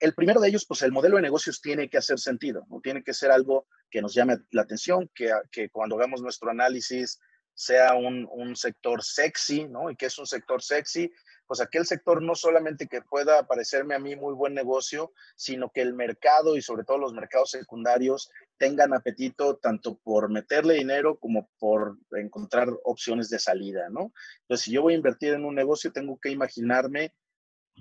el 0.00 0.14
primero 0.14 0.40
de 0.40 0.48
ellos, 0.48 0.64
pues 0.66 0.82
el 0.82 0.92
modelo 0.92 1.16
de 1.16 1.22
negocios 1.22 1.60
tiene 1.60 1.88
que 1.88 1.98
hacer 1.98 2.18
sentido, 2.18 2.66
¿no? 2.68 2.80
tiene 2.80 3.04
que 3.04 3.12
ser 3.12 3.30
algo 3.30 3.66
que 3.90 4.00
nos 4.00 4.14
llame 4.14 4.38
la 4.50 4.62
atención, 4.62 5.10
que, 5.14 5.30
que 5.50 5.68
cuando 5.68 5.96
hagamos 5.96 6.22
nuestro 6.22 6.50
análisis 6.50 7.20
sea 7.54 7.94
un, 7.94 8.26
un, 8.30 8.56
sector 8.56 9.02
sexy, 9.02 9.66
¿no? 9.66 9.90
¿Y 9.90 9.96
qué 9.96 10.06
es 10.06 10.18
un 10.18 10.26
sector 10.26 10.62
sexy? 10.62 11.10
Pues 11.46 11.60
aquel 11.60 11.86
sector 11.86 12.22
no 12.22 12.34
solamente 12.34 12.88
que 12.88 13.02
pueda 13.02 13.46
parecerme 13.46 13.94
a 13.94 13.98
mí 13.98 14.16
muy 14.16 14.34
buen 14.34 14.54
negocio, 14.54 15.12
sino 15.36 15.70
que 15.70 15.82
el 15.82 15.94
mercado 15.94 16.56
y 16.56 16.62
sobre 16.62 16.84
todo 16.84 16.98
los 16.98 17.12
mercados 17.12 17.50
secundarios 17.50 18.30
tengan 18.58 18.94
apetito 18.94 19.56
tanto 19.56 19.98
por 19.98 20.30
meterle 20.30 20.74
dinero 20.74 21.18
como 21.18 21.48
por 21.58 21.98
encontrar 22.12 22.68
opciones 22.84 23.28
de 23.28 23.38
salida, 23.38 23.88
¿no? 23.90 24.12
Entonces, 24.42 24.64
si 24.64 24.72
yo 24.72 24.82
voy 24.82 24.94
a 24.94 24.96
invertir 24.96 25.34
en 25.34 25.44
un 25.44 25.54
negocio, 25.54 25.92
tengo 25.92 26.18
que 26.18 26.30
imaginarme 26.30 27.14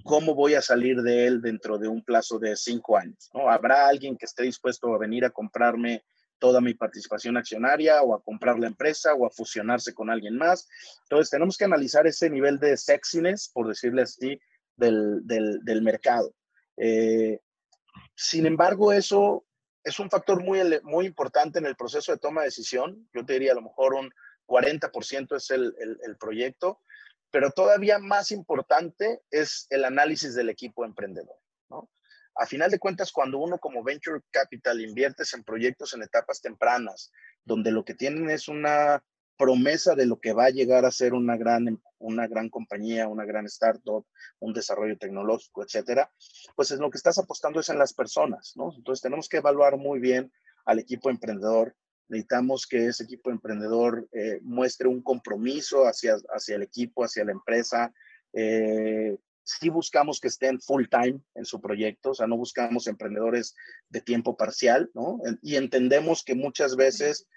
cómo 0.04 0.36
voy 0.36 0.56
a 0.56 0.62
salir 0.62 1.02
de 1.02 1.26
él 1.26 1.42
dentro 1.42 1.78
de 1.78 1.88
un 1.88 2.04
plazo 2.04 2.38
de 2.40 2.56
cinco 2.56 2.98
años, 2.98 3.30
¿no? 3.34 3.50
¿Habrá 3.50 3.88
alguien 3.88 4.18
que 4.18 4.26
esté 4.26 4.44
dispuesto 4.44 4.94
a 4.94 4.98
venir 4.98 5.26
a 5.26 5.30
comprarme 5.30 6.04
toda 6.40 6.62
mi 6.62 6.74
participación 6.74 7.38
accionaria 7.38 8.02
o 8.02 8.14
a 8.14 8.22
comprar 8.22 8.60
la 8.60 8.68
empresa 8.68 9.14
o 9.14 9.26
a 9.26 9.30
fusionarse 9.30 9.94
con 9.94 10.10
alguien 10.10 10.38
más. 10.38 10.68
Entonces, 11.04 11.30
tenemos 11.30 11.58
que 11.58 11.66
analizar 11.66 12.08
ese 12.08 12.30
nivel 12.30 12.60
de 12.60 12.78
sexiness, 12.78 13.50
por 13.54 13.68
decirle 13.68 14.04
así, 14.04 14.40
del, 14.76 15.22
del, 15.26 15.82
mercado. 15.82 16.34
Eh, 16.78 17.40
sin 18.16 18.46
embargo, 18.46 18.92
eso 18.92 19.46
es 19.84 20.00
un 20.00 20.10
factor 20.10 20.44
muy, 20.44 20.60
muy 20.84 21.06
importante 21.06 21.60
en 21.60 21.66
el 21.66 21.76
proceso 21.76 22.12
de 22.12 22.18
toma 22.18 22.42
de 22.42 22.48
decisión. 22.48 23.08
Yo 23.14 23.26
te 23.26 23.34
diría 23.34 23.54
a 23.54 23.56
lo 23.56 23.62
mejor 23.62 23.94
un 23.94 24.12
40% 24.48 25.36
es 25.36 25.52
el, 25.52 25.74
el, 25.80 25.98
el 26.04 26.18
proyecto, 26.18 26.82
pero 27.32 27.52
todavía 27.52 28.00
más 28.00 28.32
importante 28.32 29.22
es 29.32 29.68
el 29.70 29.86
análisis 29.86 30.36
del 30.36 30.50
equipo 30.50 30.86
emprendedor. 30.86 31.38
A 32.36 32.46
final 32.46 32.70
de 32.70 32.80
cuentas, 32.80 33.12
cuando 33.12 33.40
uno 33.40 33.58
como 33.58 33.84
venture 33.84 34.22
capital 34.30 34.82
inviertes 34.82 35.34
en 35.34 35.44
proyectos 35.44 35.94
en 35.94 36.04
etapas 36.04 36.42
tempranas, 36.42 37.12
donde 37.44 37.72
lo 37.72 37.86
que 37.86 37.94
tienen 37.94 38.30
es 38.30 38.48
una 38.48 39.04
promesa 39.38 39.96
de 39.96 40.06
lo 40.06 40.20
que 40.20 40.34
va 40.34 40.46
a 40.46 40.50
llegar 40.50 40.86
a 40.86 40.92
ser 40.92 41.14
una 41.14 41.38
gran, 41.38 41.82
una 41.98 42.28
gran 42.28 42.50
compañía, 42.50 43.08
una 43.08 43.26
gran 43.26 43.46
startup, 43.46 44.06
un 44.40 44.54
desarrollo 44.54 44.98
tecnológico, 44.98 45.64
etcétera, 45.64 46.12
pues 46.56 46.72
es 46.72 46.80
lo 46.80 46.90
que 46.90 46.98
estás 46.98 47.18
apostando 47.18 47.60
es 47.60 47.70
en 47.70 47.80
las 47.80 47.94
personas, 47.94 48.54
¿no? 48.56 48.74
Entonces 48.76 49.02
tenemos 49.02 49.30
que 49.30 49.38
evaluar 49.38 49.78
muy 49.78 50.00
bien 50.00 50.32
al 50.66 50.80
equipo 50.80 51.10
emprendedor. 51.10 51.76
Necesitamos 52.08 52.68
que 52.68 52.88
ese 52.88 53.04
equipo 53.04 53.32
emprendedor 53.32 54.08
eh, 54.12 54.40
muestre 54.44 54.88
un 54.88 55.02
compromiso 55.02 55.86
hacia, 55.86 56.16
hacia 56.30 56.56
el 56.56 56.64
equipo, 56.64 57.04
hacia 57.04 57.26
la 57.26 57.32
empresa, 57.32 57.94
eh, 58.34 59.18
sí 59.46 59.70
buscamos 59.70 60.20
que 60.20 60.28
estén 60.28 60.60
full 60.60 60.86
time 60.90 61.22
en 61.36 61.46
su 61.46 61.62
proyecto, 61.62 62.10
o 62.10 62.14
sea, 62.14 62.28
no 62.28 62.36
buscamos 62.36 62.88
emprendedores 62.88 63.56
de 63.90 64.02
tiempo 64.02 64.36
parcial, 64.36 64.90
¿no? 64.94 65.20
Y 65.42 65.56
entendemos 65.56 66.24
que 66.24 66.36
muchas 66.36 66.76
veces, 66.76 67.28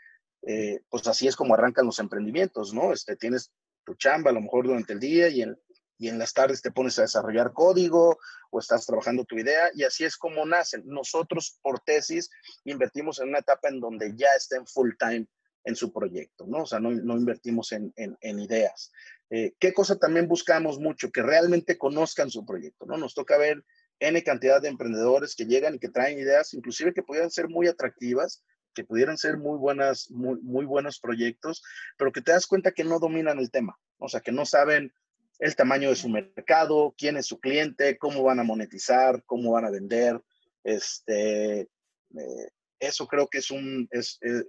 eh, 0.47 0.81
pues 0.89 1.07
así 1.07 1.29
es 1.29 1.37
como 1.37 1.55
arrancan 1.55 1.87
los 1.87 1.99
emprendimientos, 1.99 2.73
¿no? 2.73 2.93
Este, 2.93 3.15
tienes 3.15 3.53
tu 3.85 3.95
chamba 3.95 4.31
a 4.31 4.35
lo 4.35 4.41
mejor 4.41 4.67
durante 4.67 4.95
el 4.95 5.01
día 5.01 5.29
y 5.29 5.43
en, 5.43 5.57
y 5.99 6.09
en 6.09 6.19
las 6.19 6.33
tardes 6.33 6.63
te 6.63 6.71
pones 6.71 6.99
a 6.99 7.03
desarrollar 7.03 7.53
código 7.53 8.19
o 8.51 8.59
estás 8.59 8.87
trabajando 8.87 9.25
tu 9.25 9.37
idea 9.37 9.71
y 9.75 9.85
así 9.85 10.05
es 10.05 10.17
como 10.17 10.47
nacen. 10.47 10.83
Nosotros 10.87 11.59
por 11.61 11.81
tesis 11.81 12.31
invertimos 12.65 13.21
en 13.21 13.29
una 13.29 13.41
etapa 13.41 13.69
en 13.69 13.81
donde 13.81 14.15
ya 14.17 14.29
estén 14.37 14.67
full 14.67 14.93
time 14.99 15.27
en 15.65 15.77
su 15.77 15.93
proyecto, 15.93 16.47
¿no? 16.47 16.63
O 16.63 16.67
sea, 16.67 16.81
no, 16.81 16.91
no 16.91 17.17
invertimos 17.17 17.73
en, 17.73 17.93
en, 17.97 18.17
en 18.23 18.39
ideas. 18.39 18.91
Eh, 19.31 19.53
¿Qué 19.59 19.73
cosa 19.73 19.97
también 19.97 20.27
buscamos 20.27 20.79
mucho? 20.79 21.11
Que 21.11 21.23
realmente 21.23 21.77
conozcan 21.77 22.31
su 22.31 22.47
proyecto, 22.47 22.87
¿no? 22.87 22.97
Nos 22.97 23.15
toca 23.15 23.37
ver 23.37 23.65
N 24.01 24.23
cantidad 24.23 24.63
de 24.63 24.69
emprendedores 24.69 25.35
que 25.35 25.45
llegan 25.45 25.75
y 25.75 25.79
que 25.79 25.89
traen 25.89 26.19
ideas, 26.19 26.55
inclusive 26.55 26.95
que 26.95 27.03
pudieran 27.03 27.31
ser 27.31 27.49
muy 27.49 27.67
atractivas, 27.67 28.43
que 28.75 28.85
pudieran 28.85 29.19
ser 29.19 29.39
muy 29.39 29.59
buenas, 29.59 30.11
muy, 30.11 30.41
muy 30.41 30.65
buenos 30.65 31.01
proyectos, 31.01 31.63
pero 31.97 32.13
que 32.13 32.23
te 32.23 32.33
das 32.33 32.47
cuenta 32.47 32.73
que 32.73 32.85
no 32.85 33.01
dominan 33.01 33.39
el 33.39 33.51
tema, 33.51 33.79
o 33.99 34.09
sea, 34.09 34.21
que 34.21 34.33
no 34.33 34.47
saben 34.47 34.93
el 35.41 35.57
tamaño 35.57 35.91
de 35.91 35.97
su 35.97 36.09
mercado, 36.09 36.95
quién 36.97 37.17
es 37.17 37.27
su 37.27 37.39
cliente, 37.41 37.99
cómo 37.99 38.23
van 38.23 38.41
a 38.41 38.45
monetizar, 38.45 39.23
cómo 39.25 39.53
van 39.53 39.65
a 39.65 39.71
vender. 39.71 40.21
Este, 40.65 41.61
eh, 41.61 42.49
eso 42.81 43.07
creo 43.07 43.29
que 43.29 43.39
es 43.39 43.51
un, 43.51 43.89
eh, 43.93 44.45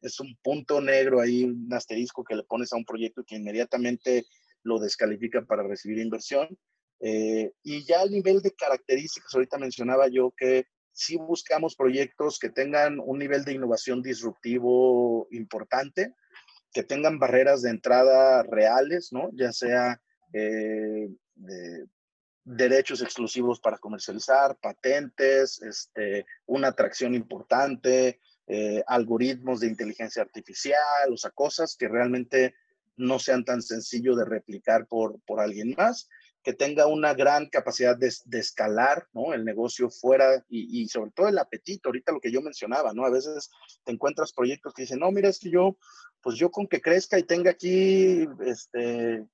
es 0.00 0.20
un 0.20 0.36
punto 0.42 0.80
negro 0.80 1.20
ahí, 1.20 1.44
un 1.44 1.72
asterisco 1.72 2.24
que 2.24 2.36
le 2.36 2.44
pones 2.44 2.72
a 2.72 2.76
un 2.76 2.84
proyecto 2.84 3.24
que 3.24 3.36
inmediatamente 3.36 4.24
lo 4.62 4.78
descalifica 4.78 5.44
para 5.44 5.62
recibir 5.62 5.98
inversión. 5.98 6.48
Eh, 7.00 7.52
y 7.62 7.84
ya 7.84 8.02
a 8.02 8.06
nivel 8.06 8.40
de 8.40 8.52
características, 8.52 9.34
ahorita 9.34 9.58
mencionaba 9.58 10.08
yo 10.08 10.32
que 10.36 10.66
sí 10.92 11.16
buscamos 11.16 11.74
proyectos 11.74 12.38
que 12.38 12.50
tengan 12.50 13.00
un 13.00 13.18
nivel 13.18 13.44
de 13.44 13.52
innovación 13.52 14.00
disruptivo 14.00 15.26
importante, 15.30 16.14
que 16.72 16.82
tengan 16.82 17.18
barreras 17.18 17.62
de 17.62 17.70
entrada 17.70 18.42
reales, 18.44 19.12
¿no? 19.12 19.30
Ya 19.34 19.52
sea 19.52 20.00
eh, 20.32 21.08
derechos 22.44 23.02
exclusivos 23.02 23.60
para 23.60 23.78
comercializar, 23.78 24.56
patentes, 24.56 25.60
este, 25.62 26.26
una 26.46 26.68
atracción 26.68 27.14
importante, 27.14 28.20
eh, 28.46 28.82
algoritmos 28.86 29.60
de 29.60 29.68
inteligencia 29.68 30.22
artificial, 30.22 31.12
o 31.12 31.16
sea, 31.16 31.30
cosas 31.30 31.76
que 31.76 31.88
realmente 31.88 32.54
no 32.96 33.18
sean 33.18 33.44
tan 33.44 33.62
sencillo 33.62 34.14
de 34.14 34.24
replicar 34.24 34.86
por, 34.86 35.20
por 35.26 35.40
alguien 35.40 35.74
más, 35.76 36.08
que 36.44 36.52
tenga 36.52 36.86
una 36.86 37.14
gran 37.14 37.48
capacidad 37.48 37.96
de, 37.96 38.12
escalar, 38.38 39.08
¿no? 39.14 39.32
El 39.32 39.46
negocio 39.46 39.88
fuera 39.88 40.44
y, 40.50 40.86
sobre 40.88 41.10
todo 41.12 41.28
el 41.28 41.38
apetito, 41.38 41.88
ahorita 41.88 42.12
lo 42.12 42.20
que 42.20 42.30
yo 42.30 42.42
mencionaba, 42.42 42.92
¿no? 42.92 43.06
A 43.06 43.10
veces 43.10 43.50
te 43.82 43.92
encuentras 43.92 44.32
proyectos 44.34 44.74
que 44.74 44.82
dicen, 44.82 44.98
no, 44.98 45.10
mira, 45.10 45.30
es 45.30 45.38
que 45.38 45.50
yo, 45.50 45.78
pues 46.20 46.36
yo 46.36 46.50
con 46.50 46.66
que 46.66 46.82
crezca 46.82 47.18
y 47.18 47.22
tenga 47.22 47.50
aquí, 47.50 48.28
este, 48.44 49.26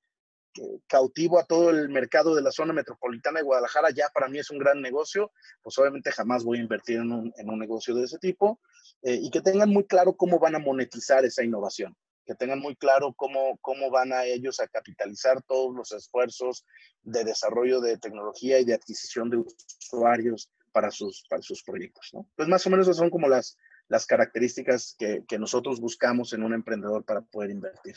cautivo 0.86 1.38
a 1.38 1.44
todo 1.44 1.70
el 1.70 1.88
mercado 1.88 2.34
de 2.34 2.42
la 2.42 2.50
zona 2.50 2.72
metropolitana 2.72 3.38
de 3.38 3.44
Guadalajara, 3.44 3.90
ya 3.90 4.08
para 4.12 4.28
mí 4.28 4.38
es 4.38 4.50
un 4.50 4.58
gran 4.58 4.80
negocio, 4.80 5.32
pues 5.62 5.78
obviamente 5.78 6.10
jamás 6.12 6.44
voy 6.44 6.58
a 6.58 6.62
invertir 6.62 6.96
en 6.98 7.12
un, 7.12 7.32
en 7.36 7.50
un 7.50 7.58
negocio 7.58 7.94
de 7.94 8.04
ese 8.04 8.18
tipo 8.18 8.60
eh, 9.02 9.18
y 9.20 9.30
que 9.30 9.40
tengan 9.40 9.70
muy 9.70 9.84
claro 9.84 10.14
cómo 10.14 10.38
van 10.38 10.54
a 10.54 10.58
monetizar 10.58 11.24
esa 11.24 11.44
innovación, 11.44 11.96
que 12.26 12.34
tengan 12.34 12.58
muy 12.58 12.76
claro 12.76 13.12
cómo, 13.14 13.58
cómo 13.60 13.90
van 13.90 14.12
a 14.12 14.24
ellos 14.24 14.60
a 14.60 14.68
capitalizar 14.68 15.42
todos 15.42 15.74
los 15.74 15.92
esfuerzos 15.92 16.64
de 17.02 17.24
desarrollo 17.24 17.80
de 17.80 17.98
tecnología 17.98 18.58
y 18.58 18.64
de 18.64 18.74
adquisición 18.74 19.30
de 19.30 19.38
usuarios 19.38 20.50
para 20.72 20.90
sus, 20.90 21.24
para 21.28 21.42
sus 21.42 21.62
proyectos. 21.62 22.10
¿no? 22.12 22.28
Pues 22.36 22.48
más 22.48 22.66
o 22.66 22.70
menos 22.70 22.86
esas 22.86 22.98
son 22.98 23.10
como 23.10 23.28
las, 23.28 23.56
las 23.88 24.06
características 24.06 24.94
que, 24.98 25.24
que 25.26 25.38
nosotros 25.38 25.80
buscamos 25.80 26.32
en 26.32 26.42
un 26.42 26.54
emprendedor 26.54 27.04
para 27.04 27.22
poder 27.22 27.50
invertir. 27.50 27.96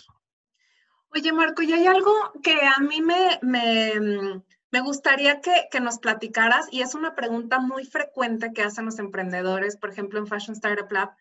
Oye, 1.15 1.31
Marco, 1.31 1.61
y 1.61 1.71
hay 1.71 1.85
algo 1.85 2.11
que 2.41 2.57
a 2.65 2.79
mí 2.79 3.01
me, 3.01 3.39
me, 3.43 4.81
gustaría 4.81 5.41
que, 5.41 5.67
que, 5.69 5.79
nos 5.79 5.99
platicaras, 5.99 6.67
y 6.71 6.81
es 6.81 6.95
una 6.95 7.13
pregunta 7.13 7.59
muy 7.59 7.85
frecuente 7.85 8.51
que 8.51 8.63
hacen 8.63 8.85
los 8.85 8.97
emprendedores, 8.97 9.77
por 9.77 9.91
ejemplo, 9.91 10.17
en 10.17 10.25
Fashion 10.25 10.55
Startup 10.55 10.91
Lab, 10.91 11.11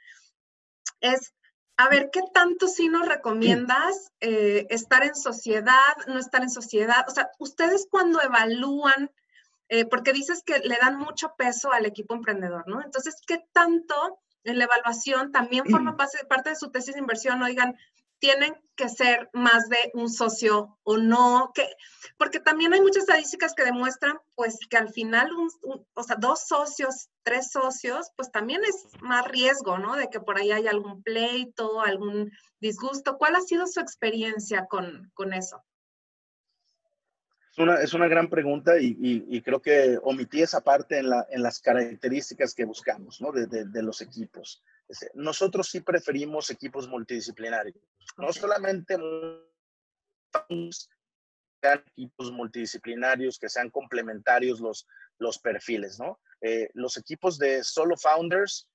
es, 1.02 1.34
a 1.76 1.90
ver, 1.90 2.08
¿qué 2.10 2.20
tanto 2.32 2.68
sí 2.68 2.88
nos 2.88 3.06
recomiendas 3.06 4.12
eh, 4.20 4.66
estar 4.70 5.04
en 5.04 5.14
sociedad, 5.14 5.96
no 6.06 6.18
estar 6.18 6.42
en 6.42 6.50
sociedad? 6.50 7.04
O 7.06 7.10
sea, 7.10 7.30
ustedes 7.38 7.86
cuando 7.90 8.22
evalúan, 8.22 9.10
eh, 9.68 9.84
porque 9.84 10.14
dices 10.14 10.42
que 10.42 10.60
le 10.60 10.78
dan 10.80 10.96
mucho 10.96 11.34
peso 11.36 11.70
al 11.70 11.84
equipo 11.84 12.14
emprendedor, 12.14 12.66
¿no? 12.66 12.82
Entonces, 12.82 13.16
¿qué 13.26 13.44
tanto 13.52 14.20
en 14.44 14.58
la 14.58 14.64
evaluación 14.64 15.32
también 15.32 15.66
forma 15.66 15.96
parte 16.28 16.48
de 16.48 16.56
su 16.56 16.70
tesis 16.70 16.94
de 16.94 17.00
inversión? 17.00 17.42
Oigan, 17.42 17.76
tienen 18.22 18.54
que 18.76 18.88
ser 18.88 19.28
más 19.32 19.68
de 19.68 19.90
un 19.94 20.08
socio 20.08 20.78
o 20.84 20.96
no, 20.96 21.50
que, 21.52 21.68
porque 22.16 22.38
también 22.38 22.72
hay 22.72 22.80
muchas 22.80 23.02
estadísticas 23.02 23.52
que 23.52 23.64
demuestran 23.64 24.16
pues 24.36 24.58
que 24.70 24.76
al 24.76 24.90
final, 24.90 25.28
o 25.94 26.02
sea, 26.04 26.14
dos 26.20 26.46
socios, 26.46 27.08
tres 27.24 27.50
socios, 27.50 28.12
pues 28.14 28.30
también 28.30 28.60
es 28.62 28.86
más 29.00 29.26
riesgo, 29.26 29.76
¿no? 29.78 29.96
De 29.96 30.08
que 30.08 30.20
por 30.20 30.38
ahí 30.38 30.52
haya 30.52 30.70
algún 30.70 31.02
pleito, 31.02 31.80
algún 31.80 32.30
disgusto. 32.60 33.18
¿Cuál 33.18 33.34
ha 33.34 33.40
sido 33.40 33.66
su 33.66 33.80
experiencia 33.80 34.66
con, 34.66 35.10
con 35.14 35.32
eso? 35.32 35.60
Es 37.50 37.58
una, 37.58 37.74
es 37.82 37.92
una 37.92 38.06
gran 38.06 38.30
pregunta 38.30 38.78
y, 38.78 38.96
y, 39.00 39.42
creo 39.42 39.60
que 39.60 39.98
omití 40.04 40.40
esa 40.40 40.62
parte 40.62 40.98
en, 40.98 41.10
la, 41.10 41.26
en 41.28 41.42
las 41.42 41.60
características 41.60 42.54
que 42.54 42.64
buscamos, 42.64 43.20
¿no? 43.20 43.32
De, 43.32 43.46
de, 43.46 43.64
de 43.66 43.82
los 43.82 44.00
equipos. 44.00 44.62
Nosotros 45.14 45.68
sí 45.68 45.80
preferimos 45.80 46.50
equipos 46.50 46.88
multidisciplinarios. 46.88 47.76
No 48.16 48.32
solamente 48.32 48.96
equipos 51.62 52.32
multidisciplinarios 52.32 53.38
que 53.38 53.48
sean 53.48 53.70
complementarios 53.70 54.60
los, 54.60 54.86
los 55.18 55.38
perfiles, 55.38 55.98
¿no? 55.98 56.20
Eh, 56.40 56.68
los 56.74 56.96
equipos 56.96 57.38
de 57.38 57.62
solo 57.62 57.96
founders 57.96 58.68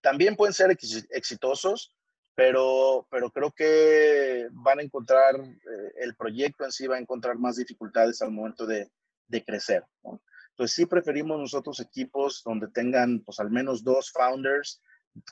también 0.00 0.36
pueden 0.36 0.52
ser 0.52 0.76
exitosos, 1.10 1.94
pero, 2.34 3.06
pero 3.10 3.30
creo 3.30 3.52
que 3.52 4.48
van 4.52 4.80
a 4.80 4.82
encontrar, 4.82 5.36
eh, 5.36 5.92
el 5.98 6.16
proyecto 6.16 6.64
en 6.64 6.72
sí 6.72 6.86
va 6.86 6.96
a 6.96 7.00
encontrar 7.00 7.38
más 7.38 7.56
dificultades 7.56 8.20
al 8.20 8.32
momento 8.32 8.66
de, 8.66 8.90
de 9.28 9.44
crecer. 9.44 9.84
¿no? 10.02 10.20
Entonces 10.50 10.74
sí 10.74 10.86
preferimos 10.86 11.38
nosotros 11.38 11.80
equipos 11.80 12.42
donde 12.44 12.68
tengan 12.68 13.20
pues 13.20 13.40
al 13.40 13.50
menos 13.50 13.84
dos 13.84 14.10
founders 14.10 14.80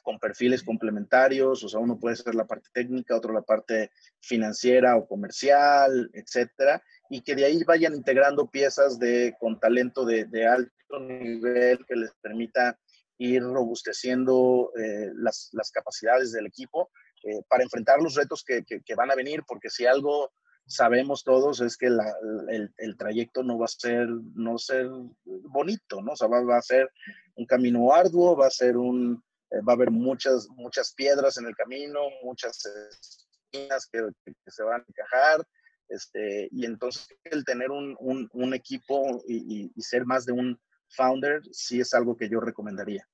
con 0.02 0.18
perfiles 0.18 0.62
complementarios, 0.62 1.62
o 1.64 1.68
sea, 1.68 1.80
uno 1.80 1.98
puede 1.98 2.16
ser 2.16 2.34
la 2.34 2.46
parte 2.46 2.68
técnica, 2.72 3.16
otro 3.16 3.32
la 3.32 3.42
parte 3.42 3.90
financiera 4.20 4.96
o 4.96 5.06
comercial, 5.06 6.10
etcétera, 6.12 6.82
y 7.10 7.22
que 7.22 7.34
de 7.34 7.44
ahí 7.44 7.62
vayan 7.64 7.94
integrando 7.94 8.50
piezas 8.50 8.98
de, 8.98 9.34
con 9.38 9.58
talento 9.58 10.04
de, 10.04 10.24
de 10.24 10.46
alto 10.46 11.00
nivel 11.00 11.84
que 11.86 11.96
les 11.96 12.12
permita 12.20 12.78
ir 13.18 13.42
robusteciendo 13.42 14.72
eh, 14.76 15.10
las, 15.14 15.50
las, 15.52 15.70
capacidades 15.70 16.32
del 16.32 16.46
equipo 16.46 16.90
eh, 17.22 17.42
para 17.48 17.62
enfrentar 17.62 18.00
los 18.00 18.14
retos 18.14 18.44
que, 18.44 18.64
que, 18.64 18.94
van 18.94 19.10
a 19.10 19.14
venir, 19.14 19.42
porque 19.46 19.70
si 19.70 19.86
algo 19.86 20.32
sabemos 20.66 21.22
todos 21.22 21.60
es 21.60 21.76
que 21.76 21.90
la, 21.90 22.12
el, 22.48 22.72
el, 22.76 22.96
trayecto 22.96 23.42
no 23.42 23.58
va 23.58 23.66
a 23.66 23.68
ser, 23.68 24.08
no 24.08 24.50
va 24.50 24.56
a 24.56 24.58
ser 24.58 24.88
bonito, 25.24 26.02
¿no? 26.02 26.12
O 26.12 26.16
sea, 26.16 26.28
va, 26.28 26.42
va 26.42 26.56
a 26.56 26.62
ser 26.62 26.90
un 27.36 27.46
camino 27.46 27.92
arduo, 27.92 28.36
va 28.36 28.46
a 28.46 28.50
ser 28.50 28.76
un, 28.76 29.22
eh, 29.50 29.60
va 29.66 29.72
a 29.72 29.76
haber 29.76 29.90
muchas, 29.90 30.48
muchas 30.50 30.92
piedras 30.94 31.36
en 31.38 31.46
el 31.46 31.54
camino, 31.54 32.00
muchas 32.22 32.64
espinas 32.66 33.86
que, 33.86 34.00
que 34.24 34.50
se 34.50 34.62
van 34.62 34.80
a 34.80 34.84
encajar, 34.86 35.46
este, 35.88 36.48
y 36.50 36.64
entonces 36.64 37.08
el 37.24 37.44
tener 37.44 37.70
un, 37.70 37.96
un, 38.00 38.28
un 38.32 38.54
equipo 38.54 39.22
y, 39.28 39.70
y, 39.74 39.82
ser 39.82 40.06
más 40.06 40.24
de 40.24 40.32
un 40.32 40.58
founder 40.88 41.42
sí 41.52 41.80
es 41.80 41.92
algo 41.94 42.16
que 42.16 42.28
yo 42.28 42.40
recomendaría. 42.40 43.06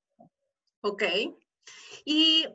Ok. 0.83 1.03
Y 2.05 2.47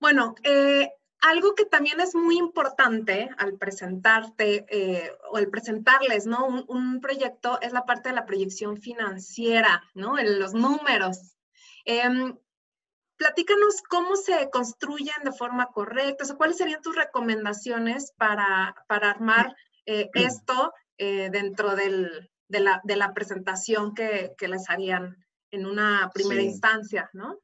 bueno, 0.00 0.34
eh, 0.42 0.90
algo 1.20 1.54
que 1.54 1.64
también 1.64 2.00
es 2.00 2.14
muy 2.14 2.38
importante 2.38 3.30
al 3.38 3.56
presentarte 3.56 4.66
eh, 4.68 5.12
o 5.30 5.36
al 5.36 5.48
presentarles, 5.48 6.26
¿no? 6.26 6.46
Un, 6.46 6.64
un, 6.68 7.00
proyecto 7.00 7.60
es 7.60 7.72
la 7.72 7.84
parte 7.84 8.08
de 8.08 8.14
la 8.14 8.26
proyección 8.26 8.78
financiera, 8.78 9.82
¿no? 9.94 10.18
En 10.18 10.38
los 10.38 10.54
números. 10.54 11.36
Eh, 11.84 12.02
platícanos 13.20 13.82
cómo 13.86 14.16
se 14.16 14.48
construyen 14.48 15.22
de 15.24 15.32
forma 15.32 15.66
correcta, 15.66 16.24
o 16.24 16.26
sea, 16.26 16.36
cuáles 16.36 16.56
serían 16.56 16.80
tus 16.80 16.96
recomendaciones 16.96 18.12
para, 18.16 18.74
para 18.88 19.10
armar 19.10 19.54
eh, 19.84 20.08
esto 20.14 20.72
eh, 20.96 21.28
dentro 21.30 21.76
del, 21.76 22.30
de, 22.48 22.60
la, 22.60 22.80
de, 22.82 22.96
la, 22.96 23.12
presentación 23.12 23.94
que, 23.94 24.32
que, 24.38 24.48
les 24.48 24.70
harían 24.70 25.22
en 25.50 25.66
una 25.66 26.10
primera 26.14 26.40
sí. 26.40 26.46
instancia, 26.46 27.10
¿no? 27.12 27.38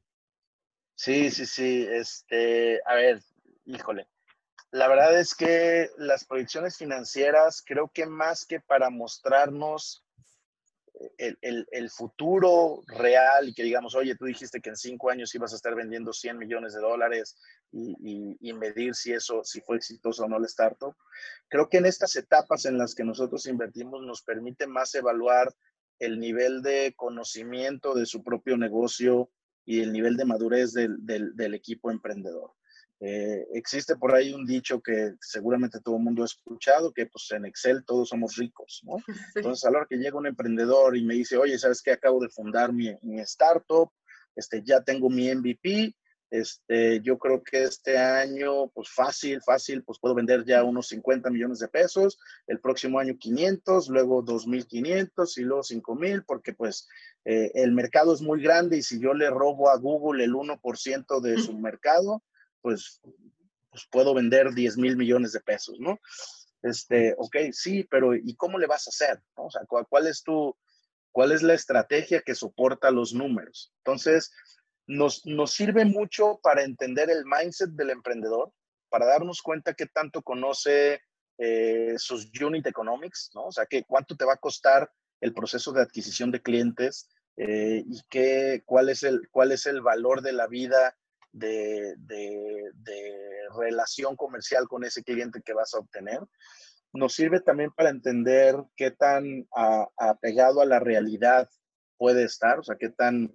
Sí, 0.95 1.29
sí, 1.29 1.45
sí. 1.45 1.87
Este, 1.87 2.81
a 2.83 2.95
ver, 2.95 3.21
híjole. 3.65 4.07
La 4.71 4.87
verdad 4.87 5.19
es 5.19 5.35
que 5.35 5.91
las 5.97 6.25
proyecciones 6.25 6.75
financieras 6.75 7.63
creo 7.63 7.91
que 7.93 8.07
más 8.07 8.47
que 8.47 8.59
para 8.59 8.89
mostrarnos 8.89 10.03
el, 11.17 11.67
el, 11.71 11.89
futuro 11.89 12.81
real 12.87 13.49
y 13.49 13.53
que 13.53 13.63
digamos, 13.63 13.95
oye, 13.95 14.15
tú 14.15 14.25
dijiste 14.25 14.61
que 14.61 14.69
en 14.69 14.77
cinco 14.77 15.09
años 15.09 15.33
ibas 15.35 15.53
a 15.53 15.55
estar 15.55 15.75
vendiendo 15.75 16.13
100 16.13 16.37
millones 16.37 16.73
de 16.73 16.81
dólares 16.81 17.37
y, 17.71 18.37
y, 18.39 18.53
medir 18.53 18.95
si 18.95 19.13
eso, 19.13 19.43
si 19.43 19.61
fue 19.61 19.77
exitoso 19.77 20.23
o 20.23 20.27
no 20.27 20.37
el 20.37 20.45
startup. 20.45 20.95
Creo 21.49 21.69
que 21.69 21.77
en 21.77 21.85
estas 21.85 22.15
etapas 22.15 22.65
en 22.65 22.77
las 22.77 22.95
que 22.95 23.03
nosotros 23.03 23.45
invertimos 23.47 24.01
nos 24.03 24.23
permite 24.23 24.67
más 24.67 24.95
evaluar 24.95 25.53
el 25.99 26.19
nivel 26.19 26.61
de 26.61 26.93
conocimiento 26.95 27.93
de 27.93 28.05
su 28.05 28.23
propio 28.23 28.57
negocio 28.57 29.29
y 29.65 29.81
el 29.81 29.91
nivel 29.91 30.17
de 30.17 30.25
madurez 30.25 30.73
del, 30.73 30.97
del 31.05 31.53
equipo 31.53 31.91
emprendedor. 31.91 32.56
Eh, 32.99 33.45
existe 33.53 33.95
por 33.95 34.15
ahí 34.15 34.33
un 34.33 34.45
dicho 34.45 34.81
que 34.81 35.13
seguramente 35.21 35.79
todo 35.81 35.97
el 35.97 36.03
mundo 36.03 36.23
ha 36.23 36.25
escuchado, 36.25 36.91
que 36.91 37.05
pues 37.05 37.29
en 37.31 37.45
Excel 37.45 37.85
todos 37.85 38.09
somos 38.09 38.35
ricos, 38.35 38.81
¿no? 38.83 38.97
Sí. 39.33 39.39
Entonces 39.39 39.65
a 39.65 39.71
la 39.71 39.79
hora 39.79 39.87
que 39.89 39.97
llega 39.97 40.17
un 40.17 40.27
emprendedor 40.27 40.97
y 40.97 41.03
me 41.03 41.13
dice, 41.13 41.37
oye, 41.37 41.57
¿sabes 41.59 41.81
qué? 41.81 41.91
Acabo 41.91 42.19
de 42.19 42.29
fundar 42.29 42.73
mi, 42.73 42.95
mi 43.03 43.19
startup, 43.21 43.91
este, 44.35 44.63
ya 44.63 44.81
tengo 44.81 45.09
mi 45.09 45.33
MVP, 45.33 45.95
este, 46.29 47.01
yo 47.01 47.17
creo 47.17 47.41
que 47.41 47.63
este 47.63 47.97
año, 47.97 48.67
pues 48.69 48.89
fácil, 48.89 49.41
fácil, 49.41 49.83
pues 49.83 49.97
puedo 49.99 50.13
vender 50.13 50.43
ya 50.45 50.63
unos 50.63 50.87
50 50.89 51.29
millones 51.29 51.59
de 51.59 51.69
pesos, 51.69 52.19
el 52.47 52.59
próximo 52.59 52.99
año 52.99 53.17
500, 53.17 53.87
luego 53.89 54.25
2.500 54.25 55.37
y 55.37 55.41
luego 55.41 55.61
5.000, 55.63 56.25
porque 56.25 56.53
pues 56.53 56.87
eh, 57.23 57.51
el 57.53 57.71
mercado 57.71 58.13
es 58.13 58.21
muy 58.21 58.41
grande 58.41 58.77
y 58.77 58.81
si 58.81 58.99
yo 58.99 59.13
le 59.13 59.29
robo 59.29 59.69
a 59.69 59.77
Google 59.77 60.23
el 60.23 60.33
1% 60.33 61.21
de 61.21 61.37
su 61.37 61.53
mercado, 61.57 62.23
pues, 62.67 62.99
pues 63.69 63.87
puedo 63.89 64.13
vender 64.13 64.53
10 64.53 64.75
mil 64.75 64.97
millones 64.97 65.31
de 65.31 65.39
pesos, 65.39 65.79
¿no? 65.79 66.01
Este, 66.61 67.15
ok, 67.17 67.37
sí, 67.53 67.85
pero 67.89 68.13
¿y 68.13 68.35
cómo 68.35 68.59
le 68.59 68.67
vas 68.67 68.87
a 68.87 68.89
hacer? 68.89 69.21
O 69.35 69.49
sea, 69.49 69.61
¿cuál 69.65 70.07
es 70.07 70.21
tu, 70.21 70.53
cuál 71.13 71.31
es 71.31 71.43
la 71.43 71.53
estrategia 71.53 72.21
que 72.25 72.35
soporta 72.35 72.91
los 72.91 73.13
números? 73.13 73.71
Entonces, 73.85 74.33
nos, 74.85 75.25
nos 75.25 75.53
sirve 75.53 75.85
mucho 75.85 76.41
para 76.43 76.63
entender 76.63 77.09
el 77.09 77.23
mindset 77.23 77.69
del 77.69 77.91
emprendedor, 77.91 78.51
para 78.89 79.05
darnos 79.05 79.41
cuenta 79.41 79.73
qué 79.73 79.85
tanto 79.85 80.21
conoce 80.21 80.99
eh, 81.37 81.93
sus 81.95 82.29
unit 82.41 82.67
economics, 82.67 83.31
¿no? 83.33 83.45
O 83.45 83.51
sea, 83.53 83.65
cuánto 83.87 84.17
te 84.17 84.25
va 84.25 84.33
a 84.33 84.41
costar 84.41 84.91
el 85.21 85.33
proceso 85.33 85.71
de 85.71 85.83
adquisición 85.83 86.31
de 86.31 86.41
clientes 86.41 87.07
eh, 87.37 87.81
y 87.87 88.01
qué, 88.09 88.61
cuál, 88.65 88.89
es 88.89 89.03
el, 89.03 89.29
cuál 89.31 89.53
es 89.53 89.67
el 89.67 89.79
valor 89.79 90.21
de 90.21 90.33
la 90.33 90.47
vida 90.47 90.97
de, 91.37 91.95
de, 91.97 92.71
de, 92.75 93.27
relación 93.57 94.15
comercial 94.15 94.67
con 94.67 94.83
ese 94.83 95.03
cliente 95.03 95.41
que 95.43 95.53
vas 95.53 95.73
a 95.73 95.79
obtener. 95.79 96.19
Nos 96.93 97.13
sirve 97.13 97.39
también 97.39 97.71
para 97.71 97.89
entender 97.89 98.55
qué 98.75 98.91
tan 98.91 99.47
a, 99.55 99.87
apegado 99.97 100.61
a 100.61 100.65
la 100.65 100.79
realidad 100.79 101.49
puede 101.97 102.23
estar, 102.23 102.59
o 102.59 102.63
sea, 102.63 102.75
qué 102.75 102.89
tan 102.89 103.33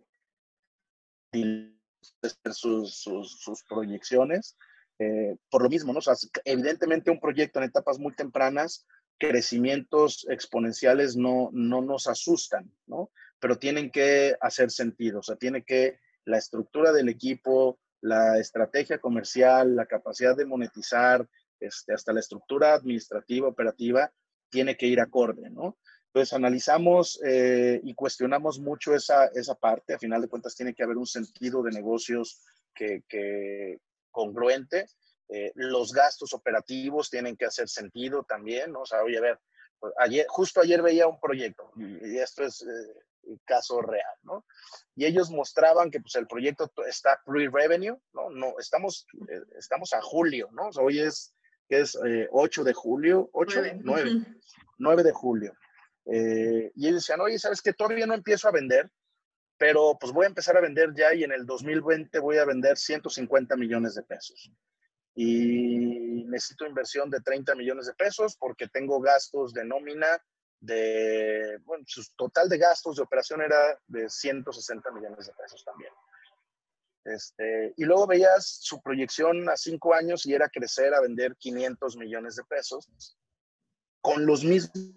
sus, 2.53 2.95
sus, 2.95 3.41
sus 3.41 3.65
proyecciones. 3.65 4.57
Eh, 4.99 5.37
por 5.51 5.63
lo 5.63 5.69
mismo, 5.69 5.93
¿no? 5.93 5.99
O 5.99 6.03
sea, 6.03 6.15
evidentemente 6.45 7.11
un 7.11 7.21
proyecto 7.21 7.59
en 7.59 7.65
etapas 7.65 7.99
muy 7.99 8.15
tempranas, 8.15 8.87
crecimientos 9.19 10.27
exponenciales 10.29 11.17
no, 11.17 11.51
no 11.53 11.81
nos 11.81 12.07
asustan, 12.07 12.71
¿no? 12.87 13.11
Pero 13.41 13.59
tienen 13.59 13.91
que 13.91 14.37
hacer 14.41 14.71
sentido, 14.71 15.21
o 15.21 15.23
sea, 15.23 15.37
tiene 15.37 15.65
que 15.65 15.99
la 16.25 16.39
estructura 16.39 16.93
del 16.93 17.09
equipo, 17.09 17.81
la 18.03 18.39
estrategia 18.39 18.99
comercial, 18.99 19.77
la 19.77 19.87
capacidad 19.87 20.37
de 20.37 20.45
monetizar, 20.45 21.27
este, 21.59 21.95
hasta 21.95 22.13
la 22.13 22.21
estructura 22.21 22.75
administrativa, 22.75 23.49
operativa, 23.49 24.13
tiene 24.51 24.77
que 24.77 24.87
ir 24.87 25.01
acorde, 25.01 25.49
¿no? 25.51 25.79
Entonces 26.07 26.35
analizamos 26.35 27.19
eh, 27.25 27.81
y 27.83 27.95
cuestionamos 27.95 28.59
mucho 28.59 28.95
esa, 28.95 29.27
esa 29.27 29.55
parte. 29.55 29.95
A 29.95 29.99
final 29.99 30.21
de 30.21 30.29
cuentas 30.29 30.55
tiene 30.55 30.75
que 30.75 30.83
haber 30.83 30.99
un 30.99 31.07
sentido 31.07 31.63
de 31.63 31.71
negocios 31.71 32.43
que, 32.75 33.03
que 33.09 33.79
congruente. 34.11 34.89
Eh, 35.29 35.53
los 35.55 35.93
gastos 35.93 36.35
operativos 36.35 37.09
tienen 37.09 37.37
que 37.37 37.47
hacer 37.47 37.69
sentido 37.69 38.25
también, 38.25 38.73
¿no? 38.73 38.81
O 38.81 38.87
sea, 38.87 39.03
oye, 39.03 39.17
a 39.17 39.23
ver, 39.23 39.39
ayer, 39.99 40.27
justo 40.29 40.61
ayer 40.61 40.83
veía 40.83 41.07
un 41.07 41.19
proyecto 41.19 41.71
y, 41.77 42.15
y 42.15 42.19
esto 42.19 42.45
es 42.45 42.63
eh, 42.63 42.95
caso 43.45 43.81
real, 43.81 44.17
¿no? 44.23 44.45
Y 44.95 45.05
ellos 45.07 45.31
mostraban 45.31 45.91
que 45.91 46.01
pues 46.01 46.15
el 46.17 46.27
proyecto 46.27 46.71
está 46.87 47.21
pre-revenue, 47.25 47.99
¿no? 48.13 48.31
No, 48.31 48.55
estamos, 48.59 49.07
eh, 49.29 49.41
estamos 49.59 49.93
a 49.93 50.03
julio, 50.03 50.49
¿no? 50.53 50.69
O 50.69 50.73
sea, 50.73 50.85
hoy 50.85 51.01
es, 51.01 51.35
que 51.69 51.81
es 51.81 51.99
eh, 52.07 52.29
8 52.31 52.65
de 52.65 52.73
julio, 52.73 53.31
8, 53.33 53.61
9, 53.61 53.81
9, 53.83 54.27
9 54.79 55.03
de 55.03 55.13
julio. 55.13 55.55
Eh, 56.07 56.73
y 56.75 56.89
ellos 56.89 57.03
decían, 57.03 57.21
oye, 57.21 57.39
¿sabes 57.39 57.63
qué? 57.63 57.73
Todavía 57.73 58.07
no 58.07 58.15
empiezo 58.15 58.49
a 58.49 58.53
vender, 58.53 58.91
pero 59.57 59.97
pues 60.01 60.13
voy 60.13 60.25
a 60.25 60.29
empezar 60.29 60.57
a 60.57 60.61
vender 60.61 60.93
ya 60.95 61.15
y 61.15 61.25
en 61.25 61.33
el 61.33 61.47
2020 61.47 62.19
voy 62.19 62.39
a 62.39 62.45
vender 62.45 62.77
150 62.77 63.57
millones 63.57 63.95
de 63.95 64.03
pesos. 64.03 64.51
Y 65.15 66.25
necesito 66.25 66.67
inversión 66.67 67.11
de 67.11 67.21
30 67.21 67.55
millones 67.55 67.87
de 67.87 67.95
pesos 67.95 68.37
porque 68.37 68.67
tengo 68.69 69.01
gastos 69.01 69.53
de 69.53 69.65
nómina 69.65 70.21
de, 70.63 71.59
bueno, 71.65 71.85
su 71.89 72.05
total 72.15 72.49
de 72.49 72.57
gastos 72.57 72.97
de 72.97 73.03
operación 73.03 73.43
era 73.43 73.79
de 73.89 74.09
160 74.09 74.93
millones 74.93 75.27
de 75.27 75.33
pesos 75.33 75.65
también. 75.65 75.93
Este, 77.05 77.75
y 77.77 77.85
luego 77.85 78.07
veías 78.07 78.47
su 78.61 78.81
proyección 78.81 79.49
a 79.49 79.57
cinco 79.57 79.93
años 79.93 80.25
y 80.25 80.35
era 80.35 80.49
crecer 80.49 80.95
a 80.95 81.01
vender 81.01 81.35
500 81.37 81.97
millones 81.97 82.37
de 82.37 82.45
pesos 82.45 82.89
con 84.01 84.25
los 84.25 84.45
mismos 84.45 84.95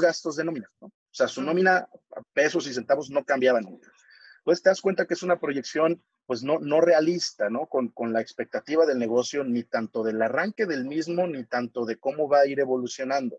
gastos 0.00 0.36
de 0.36 0.44
nómina. 0.44 0.70
¿no? 0.80 0.86
O 0.86 0.92
sea, 1.10 1.28
su 1.28 1.42
nómina, 1.42 1.86
pesos 2.32 2.66
y 2.66 2.72
centavos, 2.72 3.10
no 3.10 3.24
cambiaban 3.24 3.64
nunca. 3.64 3.92
Entonces 4.38 4.62
te 4.62 4.70
das 4.70 4.80
cuenta 4.80 5.06
que 5.06 5.14
es 5.14 5.22
una 5.22 5.38
proyección 5.38 6.02
pues 6.24 6.42
no, 6.42 6.58
no 6.58 6.80
realista, 6.80 7.50
¿no? 7.50 7.66
Con, 7.66 7.88
con 7.88 8.14
la 8.14 8.22
expectativa 8.22 8.86
del 8.86 8.98
negocio, 8.98 9.44
ni 9.44 9.64
tanto 9.64 10.02
del 10.02 10.22
arranque 10.22 10.64
del 10.64 10.86
mismo, 10.86 11.26
ni 11.26 11.44
tanto 11.44 11.84
de 11.84 11.98
cómo 11.98 12.26
va 12.26 12.40
a 12.40 12.46
ir 12.46 12.60
evolucionando. 12.60 13.36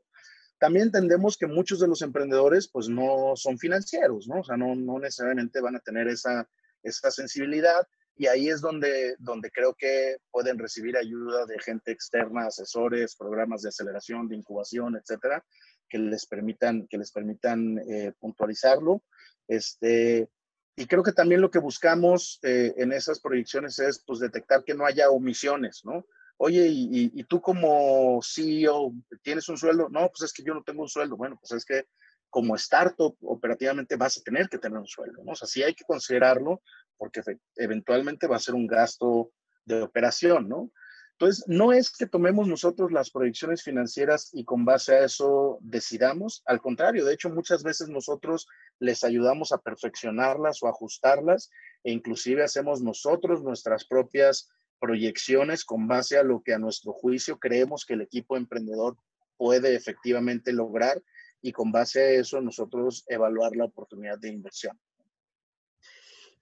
También 0.57 0.87
entendemos 0.87 1.37
que 1.37 1.47
muchos 1.47 1.79
de 1.79 1.87
los 1.87 2.01
emprendedores 2.01 2.67
pues 2.67 2.87
no 2.87 3.33
son 3.35 3.57
financieros, 3.57 4.27
¿no? 4.27 4.39
O 4.39 4.43
sea, 4.43 4.57
no, 4.57 4.75
no 4.75 4.99
necesariamente 4.99 5.61
van 5.61 5.75
a 5.75 5.79
tener 5.79 6.07
esa, 6.07 6.47
esa 6.81 7.11
sensibilidad 7.11 7.87
y 8.17 8.27
ahí 8.27 8.47
es 8.47 8.61
donde, 8.61 9.15
donde 9.19 9.51
creo 9.51 9.73
que 9.73 10.17
pueden 10.31 10.57
recibir 10.57 10.95
ayuda 10.95 11.45
de 11.45 11.59
gente 11.59 11.91
externa, 11.91 12.47
asesores, 12.47 13.15
programas 13.15 13.61
de 13.61 13.69
aceleración, 13.69 14.29
de 14.29 14.37
incubación, 14.37 14.95
etcétera, 14.95 15.43
que 15.89 15.97
les 15.97 16.25
permitan, 16.25 16.87
que 16.87 16.97
les 16.97 17.11
permitan 17.11 17.77
eh, 17.79 18.13
puntualizarlo. 18.17 19.03
Este, 19.47 20.29
y 20.77 20.85
creo 20.87 21.03
que 21.03 21.11
también 21.11 21.41
lo 21.41 21.51
que 21.51 21.59
buscamos 21.59 22.39
eh, 22.43 22.73
en 22.77 22.93
esas 22.93 23.19
proyecciones 23.19 23.79
es 23.79 24.01
pues 24.05 24.19
detectar 24.19 24.63
que 24.63 24.75
no 24.75 24.85
haya 24.85 25.09
omisiones, 25.09 25.81
¿no? 25.83 26.05
Oye, 26.37 26.67
¿y, 26.67 27.11
y, 27.13 27.23
tú 27.23 27.41
como 27.41 28.19
CEO 28.21 28.93
tienes 29.21 29.47
un 29.49 29.57
sueldo? 29.57 29.89
No, 29.89 30.09
pues 30.09 30.23
es 30.23 30.33
que 30.33 30.43
yo 30.43 30.53
no 30.53 30.63
tengo 30.63 30.81
un 30.81 30.89
sueldo. 30.89 31.17
Bueno, 31.17 31.37
pues 31.39 31.51
es 31.51 31.65
que 31.65 31.85
como 32.29 32.55
startup 32.55 33.15
operativamente 33.21 33.95
vas 33.95 34.17
a 34.17 34.21
tener 34.21 34.49
que 34.49 34.57
tener 34.57 34.77
un 34.77 34.87
sueldo, 34.87 35.23
¿no? 35.23 35.31
O 35.31 35.35
sea, 35.35 35.47
sí 35.47 35.63
hay 35.63 35.73
que 35.73 35.85
considerarlo 35.85 36.61
porque 36.97 37.21
eventualmente 37.55 38.27
va 38.27 38.35
a 38.35 38.39
ser 38.39 38.55
un 38.55 38.67
gasto 38.67 39.31
de 39.65 39.81
operación, 39.81 40.49
¿no? 40.49 40.71
Entonces, 41.17 41.45
no 41.47 41.71
es 41.71 41.91
que 41.91 42.07
tomemos 42.07 42.45
nosotros 42.45 42.91
las 42.91 43.09
proyecciones 43.09 43.63
financieras 43.63 44.31
y 44.33 44.43
con 44.43 44.65
base 44.65 44.95
a 44.95 45.05
eso 45.05 45.59
decidamos, 45.61 46.43
al 46.45 46.59
contrario, 46.59 47.05
de 47.05 47.13
hecho, 47.13 47.29
muchas 47.29 47.63
veces 47.63 47.87
nosotros 47.87 48.47
les 48.79 49.01
ayudamos 49.05 49.53
a 49.53 49.59
perfeccionarlas 49.59 50.61
o 50.61 50.67
ajustarlas 50.67 51.49
e 51.85 51.93
inclusive 51.93 52.43
hacemos 52.43 52.81
nosotros 52.81 53.41
nuestras 53.43 53.85
propias 53.85 54.49
proyecciones 54.85 55.65
con 55.65 55.87
base 55.87 56.15
a 56.19 56.23
lo 56.23 56.43
que 56.43 56.53
a 56.53 56.59
nuestro 56.59 56.93
juicio 56.93 57.39
creemos 57.39 57.85
que 57.85 57.95
el 57.95 58.01
equipo 58.01 58.37
emprendedor 58.37 58.95
puede 59.35 59.73
efectivamente 59.73 60.53
lograr 60.53 61.01
y 61.41 61.51
con 61.51 61.71
base 61.71 62.03
a 62.03 62.09
eso 62.11 62.39
nosotros 62.39 63.03
evaluar 63.07 63.55
la 63.55 63.65
oportunidad 63.65 64.19
de 64.19 64.29
inversión. 64.29 64.79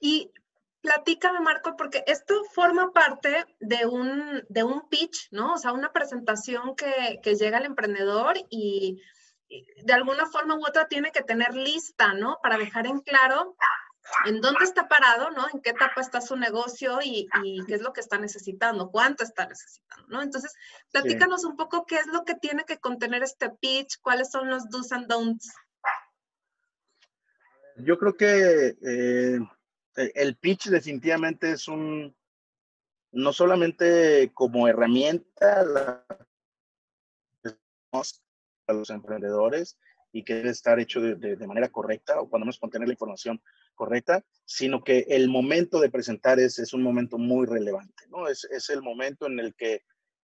Y 0.02 0.30
platícame, 0.82 1.40
Marco, 1.40 1.78
porque 1.78 2.04
esto 2.06 2.36
forma 2.54 2.92
parte 2.92 3.46
de 3.62 3.86
un, 3.86 4.44
de 4.50 4.66
un 4.66 4.90
pitch, 4.90 5.30
¿no? 5.32 5.54
O 5.54 5.58
sea, 5.58 5.72
una 5.72 5.94
presentación 5.94 6.76
que, 6.76 7.22
que 7.24 7.36
llega 7.36 7.60
al 7.60 7.66
emprendedor 7.66 8.36
y, 8.50 9.02
de 9.86 9.94
alguna 9.94 10.26
forma 10.26 10.56
u 10.56 10.66
otra 10.66 10.90
tiene 10.90 11.12
que 11.12 11.22
tener 11.22 11.54
lista, 11.56 12.14
¿no? 12.14 12.40
Para 12.44 12.58
dejar 12.58 12.88
en 12.88 13.00
claro 13.00 13.56
en 14.26 14.42
dónde 14.42 14.64
está 14.64 14.88
parado, 14.88 15.32
¿no? 15.32 15.48
En 15.54 15.62
qué 15.62 15.72
etapa 15.72 16.02
está 16.02 16.22
su 16.22 16.36
negocio 16.36 17.00
y, 17.04 17.28
y 17.44 17.66
qué 17.66 17.76
es 17.76 17.82
lo 17.82 17.94
que 17.94 18.02
está 18.02 18.18
necesitando, 18.18 18.92
cuánto 18.92 19.24
está 19.24 19.48
necesitando, 19.48 20.08
¿no? 20.08 20.22
Entonces, 20.22 20.54
platícanos 20.92 21.46
un 21.46 21.56
poco 21.56 21.86
qué 21.86 21.96
es 21.96 22.08
lo 22.08 22.24
que 22.24 22.36
tiene 22.36 22.66
que 22.66 22.80
contener 22.80 23.24
este 23.24 23.50
pitch, 23.50 24.00
cuáles 24.02 24.30
son 24.32 24.50
los 24.50 24.70
do's 24.70 24.92
and 24.92 25.08
don'ts. 25.08 25.54
Yo 27.78 27.98
creo 27.98 28.16
que 28.16 28.76
eh, 28.82 29.40
eh, 29.96 30.12
el 30.16 30.36
pitch 30.36 30.68
definitivamente 30.68 31.52
es 31.52 31.68
un, 31.68 32.16
no 33.12 33.32
solamente 33.32 34.32
como 34.34 34.68
herramienta 34.68 36.04
para 38.66 38.80
los 38.80 38.90
emprendedores 38.90 39.78
y 40.12 40.24
que 40.24 40.36
debe 40.36 40.50
estar 40.50 40.80
hecho 40.80 41.02
de, 41.02 41.48
manera 41.48 41.70
correcta 41.70 42.20
o 42.20 42.30
cuando 42.30 42.46
menos 42.46 42.60
contener 42.60 42.88
la 42.88 42.94
información 42.94 43.42
correcta, 43.74 44.24
sino 44.46 44.84
que 44.84 45.06
el 45.10 45.30
momento 45.30 45.80
de 45.80 45.90
presentar 45.90 46.40
es, 46.40 46.60
es 46.60 46.74
un 46.74 46.84
momento 46.84 47.18
muy 47.18 47.46
relevante, 47.46 48.04
¿no? 48.10 48.28
Es, 48.28 48.46
es 48.46 48.70
el 48.70 48.82
momento 48.82 49.28
en 49.28 49.40
el 49.40 49.54
que 49.56 49.82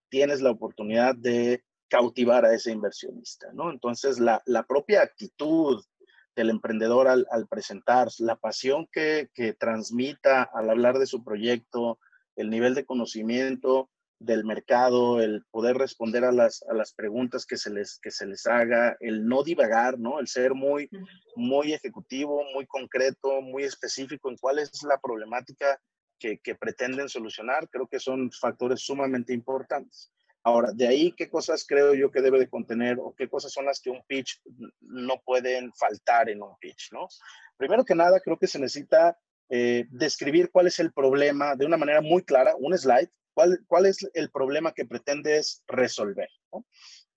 tienes 0.08 0.40
la 0.40 0.50
oportunidad 0.50 1.14
de 1.14 1.62
cautivar 1.88 2.44
a 2.44 2.54
ese 2.54 2.72
inversionista, 2.72 3.52
¿no? 3.52 3.70
Entonces, 3.70 4.18
la, 4.18 4.42
la 4.46 4.64
propia 4.64 5.02
actitud 5.02 5.82
del 6.36 6.50
emprendedor 6.50 7.08
al, 7.08 7.26
presentar, 7.48 8.08
la 8.18 8.36
pasión 8.36 8.88
que, 8.92 9.28
transmita 9.58 10.42
al 10.42 10.70
hablar 10.70 10.98
de 10.98 11.06
su 11.06 11.22
proyecto, 11.24 11.98
el 12.36 12.50
nivel 12.50 12.74
de 12.74 12.84
conocimiento 12.84 13.90
del 14.20 14.44
mercado, 14.44 15.20
el 15.20 15.44
poder 15.50 15.78
responder 15.78 16.24
a 16.24 16.30
las, 16.32 16.62
a 16.68 16.74
las 16.74 16.92
preguntas 16.92 17.46
que 17.46 17.56
se, 17.56 17.70
les, 17.70 17.98
que 18.00 18.10
se 18.10 18.26
les 18.26 18.46
haga, 18.46 18.96
el 19.00 19.26
no 19.26 19.42
divagar, 19.42 19.98
¿no? 19.98 20.20
El 20.20 20.28
ser 20.28 20.54
muy, 20.54 20.90
muy 21.34 21.72
ejecutivo, 21.72 22.44
muy 22.54 22.66
concreto, 22.66 23.40
muy 23.40 23.64
específico 23.64 24.30
en 24.30 24.36
cuál 24.36 24.58
es 24.58 24.82
la 24.82 25.00
problemática 25.00 25.80
que, 26.18 26.38
que 26.38 26.54
pretenden 26.54 27.08
solucionar, 27.08 27.68
creo 27.70 27.88
que 27.88 27.98
son 27.98 28.30
factores 28.30 28.80
sumamente 28.80 29.32
importantes. 29.32 30.12
Ahora, 30.42 30.70
de 30.72 30.86
ahí, 30.86 31.12
¿qué 31.12 31.30
cosas 31.30 31.64
creo 31.66 31.94
yo 31.94 32.10
que 32.10 32.20
debe 32.20 32.38
de 32.38 32.48
contener 32.48 32.98
o 33.00 33.14
qué 33.16 33.28
cosas 33.28 33.52
son 33.52 33.64
las 33.64 33.80
que 33.80 33.90
un 33.90 34.02
pitch 34.06 34.42
no 34.80 35.20
pueden 35.24 35.72
faltar 35.72 36.28
en 36.28 36.42
un 36.42 36.56
pitch, 36.58 36.92
¿no? 36.92 37.08
Primero 37.56 37.84
que 37.86 37.94
nada, 37.94 38.20
creo 38.20 38.38
que 38.38 38.46
se 38.46 38.58
necesita 38.58 39.18
eh, 39.48 39.86
describir 39.90 40.50
cuál 40.50 40.66
es 40.66 40.78
el 40.78 40.92
problema 40.92 41.56
de 41.56 41.64
una 41.64 41.78
manera 41.78 42.02
muy 42.02 42.22
clara, 42.22 42.54
un 42.58 42.76
slide, 42.76 43.10
cuál, 43.34 43.86
es 43.86 43.98
el 44.14 44.30
problema 44.30 44.72
que 44.72 44.84
pretendes 44.84 45.62
resolver. 45.66 46.28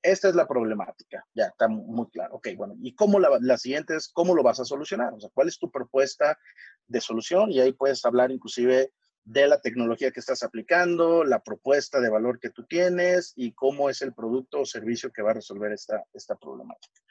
Esta 0.01 0.27
es 0.27 0.35
la 0.35 0.47
problemática, 0.47 1.25
ya 1.33 1.45
está 1.45 1.69
muy 1.69 2.09
claro. 2.09 2.35
Ok, 2.35 2.49
bueno, 2.57 2.75
y 2.81 2.93
cómo 2.93 3.19
la, 3.19 3.57
siguiente 3.57 3.95
es 3.95 4.09
cómo 4.09 4.35
lo 4.35 4.43
vas 4.43 4.59
a 4.59 4.65
solucionar, 4.65 5.13
o 5.13 5.19
sea, 5.19 5.29
cuál 5.33 5.47
es 5.47 5.57
tu 5.57 5.71
propuesta 5.71 6.37
de 6.87 6.99
solución 6.99 7.51
y 7.51 7.61
ahí 7.61 7.71
puedes 7.71 8.03
hablar 8.03 8.29
inclusive 8.31 8.91
de 9.23 9.47
la 9.47 9.61
tecnología 9.61 10.11
que 10.11 10.19
estás 10.19 10.43
aplicando, 10.43 11.23
la 11.23 11.41
propuesta 11.41 12.01
de 12.01 12.09
valor 12.09 12.41
que 12.41 12.49
tú 12.49 12.65
tienes 12.65 13.31
y 13.37 13.53
cómo 13.53 13.89
es 13.89 14.01
el 14.01 14.13
producto 14.13 14.59
o 14.59 14.65
servicio 14.65 15.13
que 15.13 15.21
va 15.21 15.31
a 15.31 15.35
resolver 15.35 15.71
esta, 15.71 16.03
esta 16.13 16.35
problemática. 16.35 17.01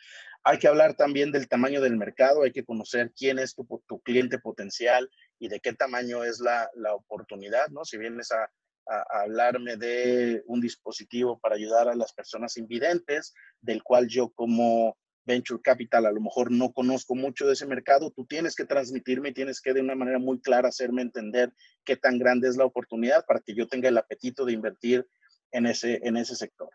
Hay 0.45 0.59
que 0.59 0.69
hablar 0.69 0.95
también 0.95 1.33
del 1.33 1.49
tamaño 1.49 1.81
del 1.81 1.97
mercado, 1.97 2.43
hay 2.43 2.53
que 2.53 2.65
conocer 2.65 3.13
quién 3.17 3.39
es 3.39 3.55
tu, 3.55 3.67
tu 3.87 4.01
cliente 4.01 4.39
potencial 4.39 5.09
y 5.39 5.49
de 5.49 5.61
qué 5.61 5.73
tamaño 5.73 6.25
es 6.25 6.41
la, 6.41 6.69
la 6.75 6.95
oportunidad, 6.95 7.69
¿no? 7.69 7.87
Si 7.87 7.97
vienes 7.97 8.31
a, 8.33 8.51
a, 8.89 9.23
hablarme 9.23 9.77
de 9.77 10.43
un 10.47 10.61
dispositivo 10.61 11.39
para 11.39 11.57
ayudar 11.57 11.89
a 11.89 11.95
las 11.95 12.13
personas 12.13 12.57
invidentes, 12.57 13.35
del 13.61 13.83
cual 13.83 14.09
yo 14.09 14.31
como 14.31 14.97
venture 15.25 15.61
capital, 15.63 16.07
a 16.07 16.13
lo 16.13 16.21
mejor 16.21 16.51
no 16.51 16.73
conozco 16.73 17.15
mucho 17.15 17.47
de 17.47 17.53
ese 17.53 17.67
mercado, 17.67 18.11
tú 18.11 18.27
tienes 18.27 18.57
que 18.57 18.65
transmitirme 18.65 19.31
y 19.31 19.35
tienes 19.35 19.61
que 19.61 19.73
de 19.73 19.81
una 19.81 19.95
manera 19.95 20.19
muy 20.19 20.41
clara 20.41 20.69
hacerme 20.69 21.03
entender 21.03 21.53
qué 21.85 21.97
tan 21.97 22.19
grande 22.19 22.49
es 22.49 22.57
la 22.57 22.65
oportunidad 22.65 23.25
para 23.27 23.41
que 23.41 23.55
yo 23.55 23.69
tenga 23.69 23.89
el 23.89 23.99
apetito 23.99 24.45
de 24.45 24.53
invertir 24.53 25.07
en 25.53 25.67
ese, 25.67 26.01
en 26.03 26.17
ese 26.17 26.35
sector. 26.35 26.71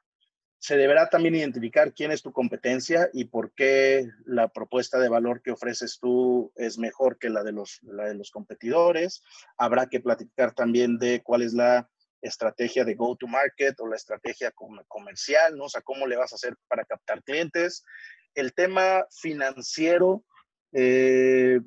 Se 0.59 0.75
deberá 0.75 1.09
también 1.09 1.35
identificar 1.35 1.93
quién 1.93 2.11
es 2.11 2.23
tu 2.23 2.31
competencia 2.31 3.09
y 3.13 3.25
por 3.25 3.53
qué 3.53 4.09
la 4.25 4.47
propuesta 4.47 4.97
de 4.97 5.09
valor 5.09 5.41
que 5.41 5.51
ofreces 5.51 5.99
tú 5.99 6.51
es 6.55 6.79
mejor 6.79 7.19
que 7.19 7.29
la 7.29 7.43
de 7.43 7.51
los, 7.51 7.79
la 7.83 8.05
de 8.05 8.15
los 8.15 8.31
competidores. 8.31 9.21
Habrá 9.57 9.87
que 9.87 9.99
platicar 9.99 10.55
también 10.55 10.97
de 10.97 11.21
cuál 11.21 11.43
es 11.43 11.53
la 11.53 11.89
estrategia 12.21 12.83
de 12.83 12.95
go 12.95 13.15
to 13.15 13.27
market 13.27 13.79
o 13.79 13.87
la 13.87 13.95
estrategia 13.95 14.51
comercial, 14.87 15.55
¿no? 15.57 15.65
O 15.65 15.69
sea, 15.69 15.81
cómo 15.81 16.07
le 16.07 16.17
vas 16.17 16.31
a 16.33 16.35
hacer 16.35 16.55
para 16.67 16.85
captar 16.85 17.23
clientes 17.23 17.83
el 18.37 18.53
tema 18.53 19.05
financiero, 19.09 20.23
eh, 20.71 21.59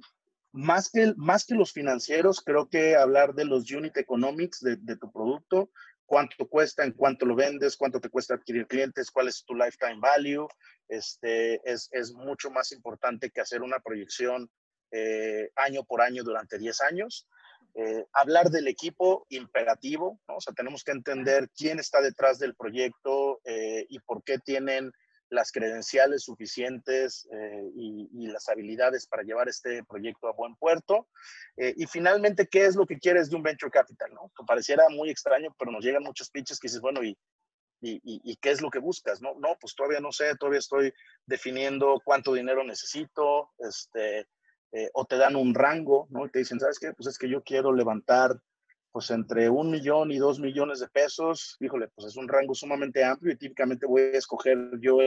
más, 0.52 0.88
que, 0.90 1.12
más 1.16 1.44
que 1.44 1.56
los 1.56 1.72
financieros, 1.72 2.40
creo 2.40 2.68
que 2.68 2.94
hablar 2.94 3.34
de 3.34 3.44
los 3.44 3.70
unit 3.72 3.96
economics 3.96 4.60
de, 4.60 4.96
tu 4.96 5.10
producto, 5.10 5.70
cuánto 6.06 6.48
cuesta, 6.48 6.84
en 6.84 6.92
cuánto 6.92 7.26
lo 7.26 7.34
vendes, 7.34 7.76
cuánto 7.76 8.00
te 8.00 8.08
cuesta 8.08 8.34
adquirir 8.34 8.68
clientes, 8.68 9.10
cuál 9.10 9.26
es 9.26 9.44
tu 9.44 9.54
lifetime 9.54 9.98
value, 10.00 10.46
este, 10.88 11.60
es, 11.68 11.88
es 11.90 12.12
mucho 12.12 12.50
más 12.50 12.70
importante 12.70 13.30
que 13.30 13.40
hacer 13.40 13.62
una 13.62 13.80
proyección 13.80 14.48
eh, 14.92 15.50
año 15.56 15.82
por 15.84 16.00
año 16.02 16.22
durante 16.22 16.56
10 16.56 16.80
años. 16.82 17.28
Eh, 17.74 18.04
hablar 18.12 18.50
del 18.50 18.68
equipo 18.68 19.26
imperativo, 19.28 20.20
¿no? 20.28 20.37
o 20.37 20.40
sea, 20.40 20.52
tenemos 20.54 20.85
que 20.85 20.92
entender 20.92 21.48
quién 21.56 21.78
está 21.78 22.00
detrás 22.00 22.38
del 22.38 22.54
proyecto 22.54 23.40
y 23.88 23.98
por 24.00 24.22
qué 24.22 24.38
tienen 24.38 24.92
las 25.30 25.52
credenciales 25.52 26.24
suficientes 26.24 27.28
eh, 27.33 27.70
y, 27.74 28.26
las 28.26 28.48
habilidades 28.48 29.06
para 29.06 29.22
llevar 29.22 29.48
este 29.48 29.83
proyecto 29.85 30.28
a 30.28 30.33
buen 30.33 30.54
puerto. 30.56 31.09
Eh, 31.56 31.74
y 31.76 31.87
finalmente, 31.87 32.46
¿qué 32.46 32.66
es 32.66 32.76
lo 32.76 32.87
que 32.87 32.98
quieres 32.98 33.30
de 33.30 33.37
un 33.37 33.42
venture 33.42 33.70
capital? 33.70 34.12
¿no? 34.12 34.30
Que 34.37 34.44
pareciera 34.44 34.88
muy 34.88 35.11
extraño, 35.11 35.54
pero 35.59 35.72
nos 35.72 35.85
llegan 35.85 36.02
muchos 36.02 36.30
pitches 36.30 36.59
que 36.61 36.68
dices, 36.68 36.80
bueno, 36.80 37.02
¿y, 37.02 37.16
y, 37.80 38.00
y 38.04 38.37
qué 38.37 38.50
es 38.50 38.61
lo 38.61 38.70
que 38.70 38.78
buscas? 38.78 39.20
No, 39.22 39.35
no, 39.35 39.56
pues 39.61 39.74
todavía 39.74 40.00
no 40.00 40.12
sé, 40.12 40.37
todavía 40.37 40.59
estoy 40.59 40.92
definiendo 41.26 42.00
cuánto 42.04 42.35
dinero 42.35 42.62
necesito, 42.62 43.50
este, 43.59 44.26
eh, 44.72 44.90
o 44.94 45.04
te 45.04 45.16
dan 45.16 45.37
un 45.37 45.54
rango, 45.54 46.06
¿no? 46.11 46.26
Y 46.26 46.30
te 46.30 46.40
dicen, 46.40 46.61
¿sabes 46.61 46.78
qué? 46.78 46.92
Pues 46.92 47.09
es 47.09 47.18
que 47.18 47.28
yo 47.28 47.42
quiero 47.42 47.72
levantar 47.72 48.40
pues 48.92 49.11
entre 49.11 49.48
un 49.48 49.70
millón 49.70 50.11
y 50.11 50.18
dos 50.18 50.40
millones 50.40 50.80
de 50.80 50.88
pesos, 50.88 51.56
híjole, 51.61 51.88
pues 51.94 52.09
es 52.09 52.16
un 52.16 52.28
rango 52.28 52.54
sumamente 52.54 53.04
amplio 53.04 53.33
y 53.33 53.37
típicamente 53.37 53.87
voy 53.87 54.02
a 54.02 54.18
escoger 54.18 54.59
yo 54.80 54.98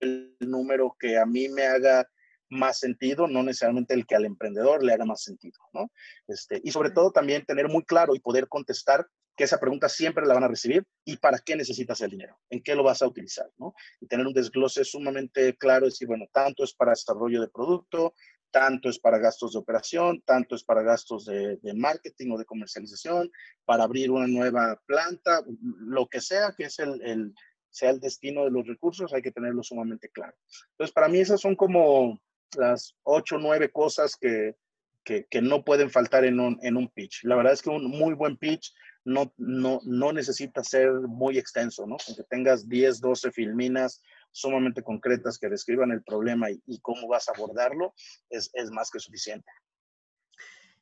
el 0.00 0.36
número 0.40 0.96
que 0.98 1.18
a 1.18 1.26
mí 1.26 1.48
me 1.48 1.66
haga 1.66 2.08
más 2.48 2.78
sentido, 2.78 3.26
no 3.26 3.42
necesariamente 3.42 3.94
el 3.94 4.06
que 4.06 4.14
al 4.14 4.24
emprendedor 4.24 4.84
le 4.84 4.92
haga 4.92 5.04
más 5.04 5.22
sentido, 5.22 5.58
¿no? 5.72 5.90
Este, 6.28 6.60
y 6.62 6.70
sobre 6.70 6.90
todo 6.90 7.10
también 7.10 7.44
tener 7.44 7.68
muy 7.68 7.84
claro 7.84 8.14
y 8.14 8.20
poder 8.20 8.48
contestar 8.48 9.06
que 9.36 9.44
esa 9.44 9.58
pregunta 9.58 9.88
siempre 9.88 10.26
la 10.26 10.34
van 10.34 10.44
a 10.44 10.48
recibir 10.48 10.84
y 11.04 11.16
para 11.16 11.38
qué 11.38 11.56
necesitas 11.56 12.00
el 12.02 12.10
dinero, 12.10 12.38
en 12.50 12.62
qué 12.62 12.76
lo 12.76 12.84
vas 12.84 13.02
a 13.02 13.08
utilizar, 13.08 13.50
¿no? 13.58 13.74
Y 14.00 14.06
tener 14.06 14.26
un 14.26 14.32
desglose 14.32 14.84
sumamente 14.84 15.56
claro, 15.56 15.86
decir, 15.86 16.06
bueno, 16.06 16.26
tanto 16.32 16.62
es 16.62 16.72
para 16.72 16.92
desarrollo 16.92 17.40
de 17.40 17.48
producto, 17.48 18.14
tanto 18.54 18.88
es 18.88 19.00
para 19.00 19.18
gastos 19.18 19.52
de 19.52 19.58
operación, 19.58 20.22
tanto 20.24 20.54
es 20.54 20.62
para 20.62 20.84
gastos 20.84 21.24
de, 21.24 21.58
marketing 21.74 22.30
o 22.30 22.38
de 22.38 22.44
comercialización, 22.44 23.28
para 23.64 23.82
abrir 23.82 24.12
una 24.12 24.28
nueva 24.28 24.80
planta, 24.86 25.42
lo 25.60 26.06
que 26.06 26.20
sea 26.20 26.54
que 26.56 26.66
es 26.66 26.78
el, 26.78 27.34
sea 27.68 27.90
el 27.90 27.98
destino 27.98 28.44
de 28.44 28.52
los 28.52 28.64
recursos, 28.64 29.12
hay 29.12 29.22
que 29.22 29.32
tenerlo 29.32 29.64
sumamente 29.64 30.08
claro. 30.08 30.36
Entonces, 30.70 30.94
para 30.94 31.08
mí 31.08 31.18
esas 31.18 31.40
son 31.40 31.56
como 31.56 32.20
las 32.56 32.94
ocho 33.02 33.34
o 33.34 33.38
nueve 33.40 33.72
cosas 33.72 34.14
que, 34.14 34.54
que, 35.02 35.42
no 35.42 35.64
pueden 35.64 35.90
faltar 35.90 36.24
en 36.24 36.38
un, 36.38 36.56
en 36.62 36.76
un 36.76 36.88
pitch. 36.90 37.24
La 37.24 37.34
verdad 37.34 37.54
es 37.54 37.60
que 37.60 37.70
un 37.70 37.90
muy 37.90 38.14
buen 38.14 38.36
pitch 38.36 38.72
no, 39.04 39.34
no, 39.36 39.80
no 39.82 40.12
necesita 40.12 40.62
ser 40.62 40.92
muy 40.92 41.38
extenso, 41.38 41.88
¿no? 41.88 41.96
Aunque 42.06 42.22
tengas 42.30 42.68
10, 42.68 43.00
12 43.00 43.32
filminas 43.32 44.00
sumamente 44.34 44.82
concretas 44.82 45.38
que 45.38 45.48
describan 45.48 45.92
el 45.92 46.02
problema 46.02 46.50
y, 46.50 46.80
cómo 46.80 47.06
vas 47.06 47.28
a 47.28 47.32
abordarlo, 47.32 47.94
es, 48.28 48.50
es, 48.52 48.70
más 48.70 48.90
que 48.90 48.98
suficiente. 48.98 49.50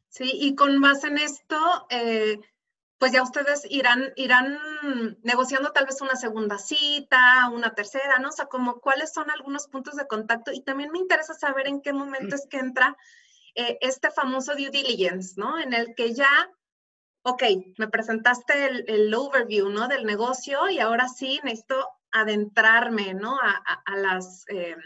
Sí, 0.09 0.31
y 0.33 0.55
con 0.55 0.79
más 0.79 1.05
en 1.05 1.19
esto, 1.19 1.87
eh, 1.91 2.39
pues 2.99 3.13
ya 3.13 3.23
ustedes 3.23 3.67
irán, 3.69 4.13
irán 4.17 4.59
negociando 5.23 5.73
tal 5.73 5.87
vez 5.87 6.01
una 6.01 6.17
segunda 6.17 6.59
cita, 6.59 7.51
una 7.53 7.75
tercera, 7.75 8.19
¿no? 8.19 8.31
O 8.31 8.33
sea, 8.33 8.47
como 8.47 8.81
cuáles 8.81 9.13
son 9.13 9.31
algunos 9.31 9.69
puntos 9.69 9.97
de 9.97 10.07
contacto. 10.07 10.53
Y 10.53 10.63
también 10.63 10.91
me 10.91 10.99
interesa 10.99 11.35
saber 11.35 11.69
en 11.69 11.83
qué 11.83 11.93
momento 11.93 12.35
es 12.35 12.47
que 12.49 12.59
entra 12.59 12.97
eh, 13.55 13.77
este 13.83 14.11
famoso 14.11 14.55
due 14.55 14.71
diligence, 14.71 15.35
¿no? 15.37 15.61
En 15.61 15.75
el 15.75 15.95
que 15.95 16.15
ya 16.15 16.51
ok, 17.23 17.43
me 17.79 17.89
presentaste 17.89 18.67
el, 18.67 19.15
overview, 19.15 19.69
¿no? 19.69 19.89
Del 19.89 20.05
negocio 20.05 20.69
y 20.69 20.79
ahora 20.81 21.09
sí 21.09 21.41
necesito 21.45 21.89
adentrarme, 22.13 23.15
¿no? 23.15 23.39
A, 23.41 23.97
las, 23.97 24.45
eh, 24.49 24.77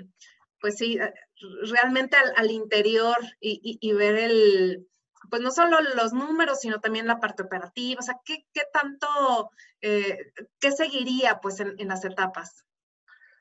pues 0.60 0.76
sí, 0.76 0.98
eh, 0.98 1.12
realmente 1.70 2.16
al, 2.36 2.50
interior 2.50 3.16
y, 3.40 3.92
ver 3.92 4.16
el, 4.16 4.88
pues 5.30 5.42
no 5.42 5.50
solo 5.50 5.80
los 5.80 6.12
números, 6.12 6.60
sino 6.60 6.80
también 6.80 7.06
la 7.06 7.20
parte 7.20 7.42
operativa, 7.42 8.00
o 8.00 8.02
sea, 8.02 8.20
¿qué, 8.24 8.44
tanto, 8.72 9.50
eh, 9.80 10.32
qué 10.60 10.72
seguiría 10.72 11.40
pues 11.40 11.60
en, 11.60 11.76
las 11.88 12.04
etapas? 12.04 12.64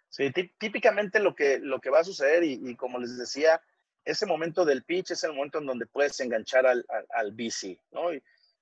Sí, 0.09 0.31
típicamente 0.57 1.19
lo 1.19 1.35
que, 1.35 1.59
lo 1.59 1.79
que 1.79 1.89
va 1.89 1.99
a 1.99 2.05
suceder 2.05 2.43
y, 2.43 2.75
como 2.75 2.99
les 2.99 3.17
decía, 3.17 3.61
ese 4.03 4.25
momento 4.25 4.63
del 4.65 4.83
pitch 4.83 5.11
es 5.11 5.23
el 5.23 5.33
momento 5.33 5.59
en 5.59 5.65
donde 5.65 5.87
puedes 5.87 6.19
enganchar 6.19 6.65
al, 6.65 6.85
al, 6.89 7.05
al 7.09 7.31
VC, 7.31 7.79
¿no? 7.91 8.13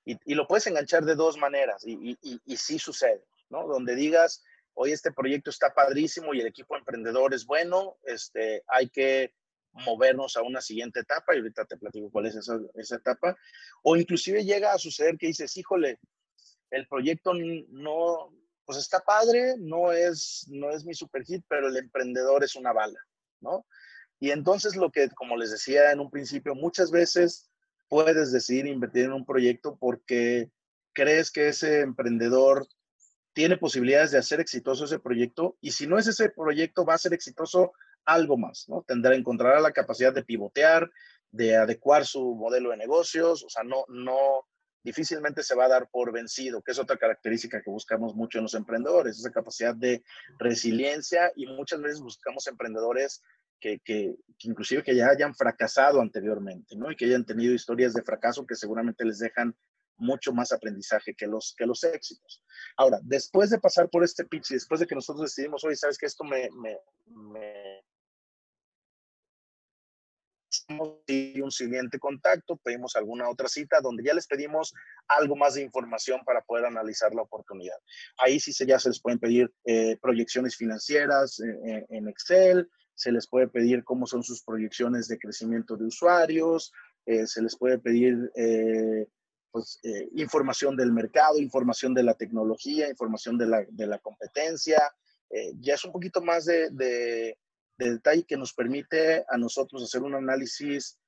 Y, 0.05 0.35
lo 0.35 0.47
puedes 0.47 0.67
enganchar 0.67 1.05
de 1.05 1.15
dos 1.15 1.37
maneras 1.37 1.85
y, 1.85 2.17
y, 2.21 2.57
sí 2.57 2.77
sucede, 2.77 3.23
¿no? 3.49 3.67
Donde 3.67 3.95
digas, 3.95 4.43
hoy 4.75 4.91
este 4.91 5.11
proyecto 5.11 5.49
está 5.49 5.73
padrísimo 5.73 6.33
y 6.33 6.41
el 6.41 6.47
equipo 6.47 6.75
emprendedor 6.75 7.33
es 7.33 7.45
bueno, 7.45 7.97
este, 8.05 8.63
hay 8.67 8.89
que 8.89 9.33
movernos 9.85 10.37
a 10.37 10.43
una 10.43 10.61
siguiente 10.61 10.99
etapa 10.99 11.33
y 11.33 11.39
ahorita 11.39 11.65
te 11.65 11.77
platico 11.77 12.11
cuál 12.11 12.27
es 12.27 12.35
esa, 12.35 12.59
esa 12.75 12.95
etapa. 12.97 13.35
O 13.81 13.95
inclusive 13.95 14.43
llega 14.43 14.73
a 14.73 14.77
suceder 14.77 15.17
que 15.17 15.27
dices, 15.27 15.55
híjole, 15.57 15.99
el 16.69 16.87
proyecto 16.87 17.33
no, 17.33 18.33
pues 18.65 18.77
está 18.77 18.99
padre, 18.99 19.55
no 19.59 19.91
es, 19.91 20.45
no 20.49 20.71
es 20.71 20.85
mi 20.85 20.93
super 20.93 21.23
hit, 21.23 21.43
pero 21.47 21.67
el 21.67 21.77
emprendedor 21.77 22.43
es 22.43 22.55
una 22.55 22.71
bala, 22.71 22.99
¿no? 23.41 23.65
Y 24.19 24.31
entonces 24.31 24.75
lo 24.75 24.91
que, 24.91 25.09
como 25.09 25.35
les 25.35 25.51
decía 25.51 25.91
en 25.91 25.99
un 25.99 26.09
principio, 26.09 26.55
muchas 26.55 26.91
veces 26.91 27.49
puedes 27.89 28.31
decidir 28.31 28.65
invertir 28.67 29.05
en 29.05 29.13
un 29.13 29.25
proyecto 29.25 29.75
porque 29.77 30.49
crees 30.93 31.29
que 31.29 31.49
ese 31.49 31.81
emprendedor 31.81 32.67
tiene 33.33 33.57
posibilidades 33.57 34.11
de 34.11 34.19
hacer 34.19 34.39
exitoso 34.39 34.85
ese 34.85 34.99
proyecto 34.99 35.57
y 35.59 35.71
si 35.71 35.87
no 35.87 35.97
es 35.97 36.07
ese 36.07 36.29
proyecto 36.29 36.85
va 36.85 36.93
a 36.93 36.99
ser 36.99 37.13
exitoso 37.13 37.73
algo 38.05 38.37
más, 38.37 38.67
¿no? 38.69 38.83
Tendrá, 38.87 39.15
encontrará 39.15 39.59
la 39.59 39.71
capacidad 39.71 40.13
de 40.13 40.23
pivotear, 40.23 40.89
de 41.31 41.55
adecuar 41.55 42.05
su 42.05 42.35
modelo 42.35 42.69
de 42.71 42.77
negocios, 42.77 43.43
o 43.43 43.49
sea, 43.49 43.63
no, 43.63 43.85
no, 43.87 44.45
difícilmente 44.83 45.41
se 45.41 45.55
va 45.55 45.65
a 45.65 45.69
dar 45.69 45.89
por 45.89 46.11
vencido, 46.11 46.61
que 46.61 46.73
es 46.73 46.79
otra 46.79 46.97
característica 46.97 47.61
que 47.61 47.71
buscamos 47.71 48.15
mucho 48.15 48.37
en 48.37 48.43
los 48.43 48.53
emprendedores, 48.53 49.17
esa 49.17 49.31
capacidad 49.31 49.73
de 49.73 50.03
resiliencia 50.37 51.31
y 51.35 51.47
muchas 51.47 51.81
veces 51.81 52.01
buscamos 52.01 52.45
emprendedores 52.47 53.21
que, 53.59 54.15
inclusive 54.39 54.83
que 54.83 54.95
ya 54.95 55.07
hayan 55.07 55.33
fracasado 55.33 56.01
anteriormente, 56.01 56.75
¿no? 56.75 56.91
Y 56.91 56.97
que 56.97 57.05
hayan 57.05 57.25
tenido 57.25 57.53
historias 57.53 57.93
de 57.93 58.03
fracaso 58.03 58.45
que 58.45 58.55
seguramente 58.55 59.05
les 59.05 59.19
dejan 59.19 59.55
mucho 60.03 60.33
más 60.33 60.51
aprendizaje 60.51 61.15
que 61.15 61.27
los, 61.27 61.55
que 61.57 61.65
los 61.65 61.83
éxitos. 61.83 62.43
Ahora, 62.77 62.99
después 63.03 63.49
de 63.49 63.59
pasar 63.59 63.89
por 63.89 64.03
este 64.03 64.25
pitch 64.25 64.51
y 64.51 64.55
después 64.55 64.79
de 64.79 64.87
que 64.87 64.95
nosotros 64.95 65.23
decidimos, 65.23 65.63
oye, 65.63 65.75
sabes 65.75 65.97
que 65.97 66.05
esto 66.05 66.23
me, 66.23 66.49
me, 66.51 66.77
un 71.41 71.51
siguiente 71.51 71.99
contacto, 71.99 72.57
pedimos 72.57 72.95
alguna 72.95 73.29
otra 73.29 73.47
cita 73.47 73.81
donde 73.81 74.03
ya 74.03 74.13
les 74.13 74.27
pedimos 74.27 74.73
algo 75.07 75.35
más 75.35 75.55
de 75.55 75.61
información 75.61 76.21
para 76.25 76.41
poder 76.41 76.65
analizar 76.65 77.13
la 77.13 77.23
oportunidad. 77.23 77.75
Ahí 78.17 78.39
sí 78.39 78.53
se, 78.53 78.65
ya 78.65 78.79
se 78.79 78.89
les 78.89 79.01
pueden 79.01 79.19
pedir 79.19 79.51
eh, 79.65 79.97
proyecciones 80.01 80.55
financieras 80.55 81.39
eh, 81.39 81.85
en 81.89 82.07
Excel, 82.07 82.69
se 82.95 83.11
les 83.11 83.27
puede 83.27 83.47
pedir 83.47 83.83
cómo 83.83 84.05
son 84.05 84.23
sus 84.23 84.43
proyecciones 84.43 85.07
de 85.07 85.17
crecimiento 85.17 85.75
de 85.75 85.85
usuarios, 85.85 86.71
eh, 87.05 87.27
se 87.27 87.41
les 87.41 87.57
puede 87.57 87.79
pedir 87.79 88.31
eh, 88.35 89.07
pues, 89.53 89.79
eh, 89.83 90.09
información 90.15 90.75
del 90.75 90.91
mercado, 90.91 91.37
información 91.37 91.93
de 91.93 92.01
la 92.01 92.15
tecnología, 92.15 92.89
información 92.89 93.37
de 93.37 93.45
la, 93.45 93.65
de 93.69 93.87
la 93.87 93.99
competencia. 93.99 94.81
ya 95.59 95.75
es 95.75 95.85
un 95.85 95.91
poquito 95.91 96.21
más 96.21 96.45
de, 96.45 96.69
de, 96.71 97.37
detalle 97.77 98.23
que 98.23 98.37
nos 98.37 98.53
permite 98.53 99.25
a 99.29 99.37
nosotros 99.37 99.83
hacer 99.83 100.01
un 100.03 100.15
análisis 100.15 100.99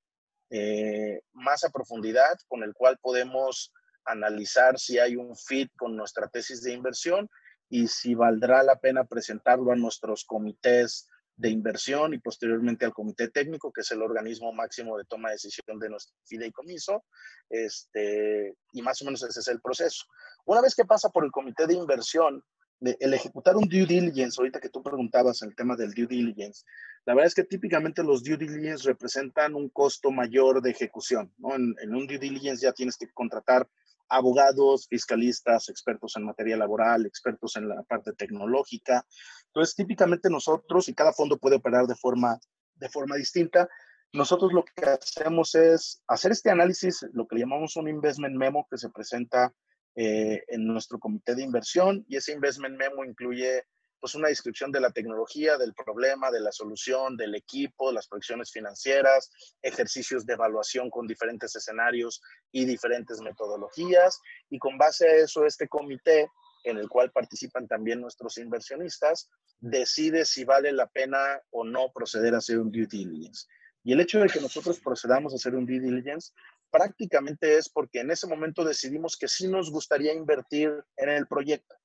más 1.33 1.63
a 1.63 1.69
profundidad 1.69 2.37
con 2.47 2.63
el 2.63 2.73
cual 2.73 2.97
podemos 2.99 3.71
analizar 4.05 4.79
si 4.79 4.99
hay 4.99 5.15
un 5.15 5.35
fit 5.35 5.71
con 5.75 5.95
nuestra 5.95 6.27
tesis 6.27 6.61
de 6.61 6.73
inversión 6.73 7.29
y 7.69 7.87
si 7.87 8.15
valdrá 8.15 8.63
la 8.63 8.79
pena 8.79 9.05
presentarlo 9.05 9.71
a 9.71 9.75
nuestros 9.75 10.23
comités 10.23 11.07
de 11.37 11.49
inversión 11.49 12.13
y 12.13 12.19
posteriormente 12.19 12.85
al 12.85 12.93
comité 12.93 13.29
técnico, 13.29 13.71
que 13.71 13.81
es 13.81 13.91
el 13.91 14.01
organismo 14.01 14.53
máximo 14.53 14.97
de 14.97 15.05
toma 15.05 15.29
de 15.29 15.35
decisión 15.35 15.79
de 15.79 15.89
nuestro 15.89 16.15
fideicomiso, 16.25 17.03
este, 17.49 18.55
y 18.71 18.81
más 18.81 19.01
o 19.01 19.05
menos 19.05 19.23
ese 19.23 19.39
es 19.39 19.47
el 19.47 19.61
proceso. 19.61 20.05
Una 20.45 20.61
vez 20.61 20.75
que 20.75 20.85
pasa 20.85 21.09
por 21.09 21.25
el 21.25 21.31
comité 21.31 21.67
de 21.67 21.73
inversión, 21.73 22.43
el 22.81 23.13
ejecutar 23.13 23.55
un 23.55 23.67
due 23.67 23.85
diligence, 23.85 24.39
ahorita 24.39 24.59
que 24.59 24.69
tú 24.69 24.83
preguntabas 24.83 25.41
el 25.41 25.55
tema 25.55 25.75
del 25.75 25.93
due 25.93 26.07
diligence, 26.07 26.63
la 27.05 27.13
verdad 27.13 27.27
es 27.27 27.35
que 27.35 27.43
típicamente 27.43 28.03
los 28.03 28.23
due 28.23 28.37
diligence 28.37 28.87
representan 28.87 29.55
un 29.55 29.69
costo 29.69 30.11
mayor 30.11 30.61
de 30.61 30.71
ejecución, 30.71 31.33
¿no? 31.37 31.55
En, 31.55 31.75
en 31.81 31.95
un 31.95 32.05
due 32.05 32.19
diligence 32.19 32.63
ya 32.65 32.73
tienes 32.73 32.97
que 32.97 33.11
contratar 33.13 33.67
abogados, 34.09 34.87
fiscalistas, 34.87 35.69
expertos 35.69 36.15
en 36.15 36.25
materia 36.25 36.57
laboral, 36.57 37.05
expertos 37.05 37.55
en 37.55 37.69
la 37.69 37.83
parte 37.83 38.13
tecnológica. 38.13 39.05
Entonces, 39.47 39.75
típicamente 39.75 40.29
nosotros, 40.29 40.89
y 40.89 40.93
cada 40.93 41.13
fondo 41.13 41.37
puede 41.37 41.57
operar 41.57 41.87
de 41.87 41.95
forma, 41.95 42.39
de 42.75 42.89
forma 42.89 43.15
distinta, 43.15 43.67
nosotros 44.13 44.53
lo 44.53 44.63
que 44.63 44.85
hacemos 44.85 45.55
es 45.55 46.01
hacer 46.07 46.31
este 46.31 46.49
análisis, 46.49 47.05
lo 47.13 47.27
que 47.27 47.37
llamamos 47.37 47.75
un 47.75 47.89
investment 47.89 48.35
memo 48.35 48.67
que 48.69 48.77
se 48.77 48.89
presenta 48.89 49.53
eh, 49.95 50.43
en 50.47 50.65
nuestro 50.67 50.99
comité 50.99 51.35
de 51.35 51.43
inversión 51.43 52.05
y 52.07 52.17
ese 52.17 52.33
investment 52.33 52.77
memo 52.77 53.03
incluye 53.03 53.63
pues 54.05 54.13
una 54.13 54.27
descripción 54.27 54.71
de 54.71 54.79
la 54.79 54.91
tecnología, 54.91 55.57
del 55.57 55.73
problema, 55.73 56.29
de 56.29 56.39
la 56.39 56.51
solución, 56.51 57.17
del 57.17 57.33
equipo, 57.33 57.91
las 57.91 58.07
proyecciones 58.07 58.51
financieras, 58.51 59.31
ejercicios 59.63 60.27
de 60.27 60.33
evaluación 60.33 60.91
con 60.91 61.07
diferentes 61.07 61.55
escenarios 61.55 62.21
y 62.51 62.65
diferentes 62.65 63.19
metodologías. 63.21 64.21
Y 64.51 64.59
con 64.59 64.77
base 64.77 65.07
a 65.07 65.15
eso, 65.15 65.43
este 65.43 65.67
comité, 65.67 66.29
en 66.65 66.77
el 66.77 66.87
cual 66.87 67.11
participan 67.11 67.67
también 67.67 67.99
nuestros 67.99 68.37
inversionistas, 68.37 69.27
decide 69.59 70.23
si 70.23 70.45
vale 70.45 70.71
la 70.71 70.85
pena 70.85 71.41
o 71.49 71.63
no 71.63 71.91
proceder 71.91 72.35
a 72.35 72.37
hacer 72.37 72.59
un 72.59 72.69
due 72.69 72.85
diligence. 72.85 73.47
Y 73.83 73.93
el 73.93 74.01
hecho 74.01 74.19
de 74.19 74.27
que 74.27 74.39
nosotros 74.39 74.79
procedamos 74.81 75.33
a 75.33 75.37
hacer 75.37 75.55
un 75.55 75.65
due 75.65 75.79
diligence 75.79 76.31
prácticamente 76.69 77.57
es 77.57 77.69
porque 77.69 78.01
en 78.01 78.11
ese 78.11 78.27
momento 78.27 78.63
decidimos 78.63 79.17
que 79.17 79.27
sí 79.27 79.47
nos 79.47 79.71
gustaría 79.71 80.13
invertir 80.13 80.71
en 80.95 81.09
el 81.09 81.25
proyecto 81.25 81.75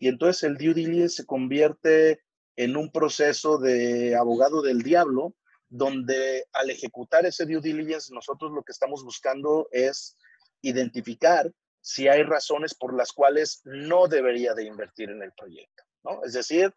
y 0.00 0.08
entonces 0.08 0.42
el 0.42 0.56
due 0.56 0.74
diligence 0.74 1.16
se 1.16 1.26
convierte 1.26 2.22
en 2.56 2.76
un 2.76 2.90
proceso 2.90 3.58
de 3.58 4.16
abogado 4.16 4.62
del 4.62 4.82
diablo, 4.82 5.36
donde 5.68 6.46
al 6.54 6.70
ejecutar 6.70 7.26
ese 7.26 7.44
due 7.44 7.60
diligence 7.60 8.12
nosotros 8.12 8.50
lo 8.50 8.62
que 8.62 8.72
estamos 8.72 9.04
buscando 9.04 9.68
es 9.70 10.16
identificar 10.62 11.52
si 11.82 12.08
hay 12.08 12.22
razones 12.22 12.74
por 12.74 12.94
las 12.94 13.12
cuales 13.12 13.60
no 13.64 14.08
debería 14.08 14.54
de 14.54 14.64
invertir 14.64 15.10
en 15.10 15.22
el 15.22 15.32
proyecto. 15.32 15.84
¿no? 16.02 16.24
Es 16.24 16.32
decir, 16.32 16.72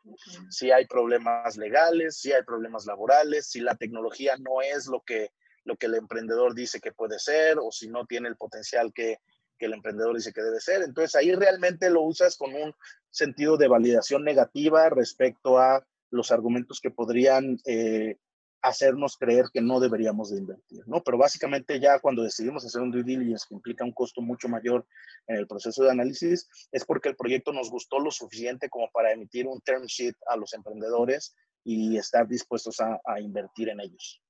si 0.49 0.71
hay 0.71 0.85
problemas 0.85 1.55
legales, 1.55 2.17
si 2.17 2.33
hay 2.33 2.43
problemas 2.43 2.85
laborales, 2.85 3.47
si 3.47 3.61
la 3.61 3.75
tecnología 3.75 4.35
no 4.37 4.61
es 4.61 4.87
lo 4.87 5.01
que, 5.01 5.31
lo 5.63 5.77
que 5.77 5.85
el 5.85 5.95
emprendedor 5.95 6.53
dice 6.53 6.81
que 6.81 6.91
puede 6.91 7.19
ser 7.19 7.57
o 7.57 7.71
si 7.71 7.87
no 7.87 8.05
tiene 8.05 8.27
el 8.27 8.35
potencial 8.35 8.91
que, 8.93 9.19
que 9.57 9.65
el 9.65 9.73
emprendedor 9.73 10.15
dice 10.15 10.33
que 10.33 10.41
debe 10.41 10.59
ser. 10.59 10.81
Entonces 10.83 11.15
ahí 11.15 11.33
realmente 11.33 11.89
lo 11.89 12.01
usas 12.01 12.37
con 12.37 12.53
un 12.53 12.73
sentido 13.09 13.57
de 13.57 13.67
validación 13.67 14.23
negativa 14.23 14.89
respecto 14.89 15.57
a 15.57 15.85
los 16.09 16.31
argumentos 16.31 16.79
que 16.79 16.91
podrían 16.91 17.57
eh, 17.65 18.17
hacernos 18.61 19.17
creer 19.17 19.45
que 19.53 19.61
no 19.61 19.79
deberíamos 19.79 20.31
de 20.31 20.37
invertir, 20.37 20.83
¿no? 20.87 21.03
Pero 21.03 21.17
básicamente 21.17 21.79
ya 21.81 21.99
cuando 21.99 22.23
decidimos 22.23 22.65
hacer 22.65 22.81
un 22.81 22.91
due 22.91 23.03
diligence 23.03 23.45
que 23.47 23.55
implica 23.55 23.83
un 23.83 23.91
costo 23.91 24.21
mucho 24.21 24.47
mayor 24.47 24.85
en 25.27 25.35
el 25.35 25.47
proceso 25.47 25.83
de 25.83 25.91
análisis, 25.91 26.47
es 26.71 26.85
porque 26.85 27.09
el 27.09 27.17
proyecto 27.17 27.51
nos 27.51 27.69
gustó 27.69 27.99
lo 27.99 28.09
suficiente 28.09 28.69
como 28.69 28.89
para 28.91 29.11
emitir 29.11 29.47
un 29.47 29.59
term 29.61 29.83
sheet 29.85 30.15
a 30.27 30.37
los 30.37 30.53
emprendedores 30.53 31.35
y 31.65 31.97
estar 31.97 32.25
dispuestos 32.25 32.79
a, 32.79 32.99
a 33.05 33.19
invertir 33.19 33.67
en 33.67 33.81
ellos. 33.81 34.21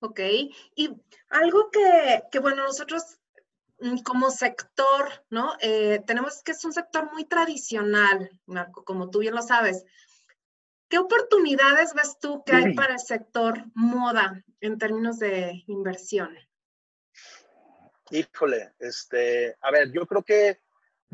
Ok, 0.00 0.18
y 0.74 0.90
algo 1.28 1.70
que, 1.70 2.24
que, 2.32 2.40
bueno, 2.40 2.64
nosotros 2.64 3.20
como 4.04 4.30
sector, 4.30 5.24
¿no? 5.30 5.54
Eh, 5.60 6.02
tenemos 6.06 6.42
que 6.42 6.52
es 6.52 6.64
un 6.64 6.72
sector 6.72 7.12
muy 7.12 7.24
tradicional, 7.24 8.30
Marco, 8.46 8.84
como 8.84 9.10
tú 9.10 9.20
bien 9.20 9.34
lo 9.34 9.42
sabes. 9.42 9.84
¿Qué 10.88 10.98
oportunidades 10.98 11.94
ves 11.94 12.18
tú 12.20 12.42
que 12.44 12.52
hay 12.52 12.74
para 12.74 12.94
el 12.94 13.00
sector 13.00 13.64
moda 13.74 14.44
en 14.60 14.78
términos 14.78 15.18
de 15.18 15.64
inversión? 15.66 16.36
Híjole, 18.10 18.74
este, 18.78 19.56
a 19.60 19.70
ver, 19.70 19.90
yo 19.90 20.06
creo 20.06 20.22
que 20.22 20.60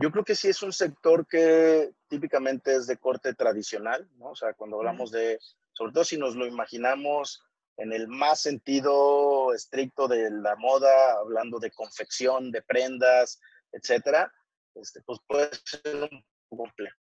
yo 0.01 0.13
creo 0.13 0.25
que 0.25 0.37
sí 0.37 0.49
es 0.49 0.63
un 0.63 0.73
sector 0.73 1.27
que 1.27 1.93
típicamente 2.07 2.77
es 2.77 2.87
de 2.87 2.99
corte 2.99 3.35
tradicional, 3.35 4.09
¿no? 4.17 4.31
O 4.31 4.37
sea, 4.37 4.55
cuando 4.55 4.77
hablamos 4.77 5.11
de, 5.11 5.41
sobre 5.73 5.93
todo 5.93 6.05
si 6.05 6.17
nos 6.17 6.37
lo 6.37 6.47
imaginamos 6.47 7.43
en 7.79 7.93
el 7.93 8.09
más 8.09 8.41
sentido 8.41 9.55
estricto 9.55 10.09
de 10.09 10.31
la 10.31 10.57
moda, 10.57 11.13
hablando 11.21 11.59
de 11.59 11.71
confección, 11.71 12.51
de 12.51 12.63
prendas, 12.63 13.41
etcétera, 13.73 14.33
este, 14.75 15.01
pues 15.03 15.21
puede 15.27 15.51
ser 15.65 16.11
un 16.11 16.57
complejo. 16.57 16.97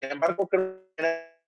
Sin 0.00 0.12
embargo, 0.12 0.48
creo 0.48 0.80
que 0.96 1.42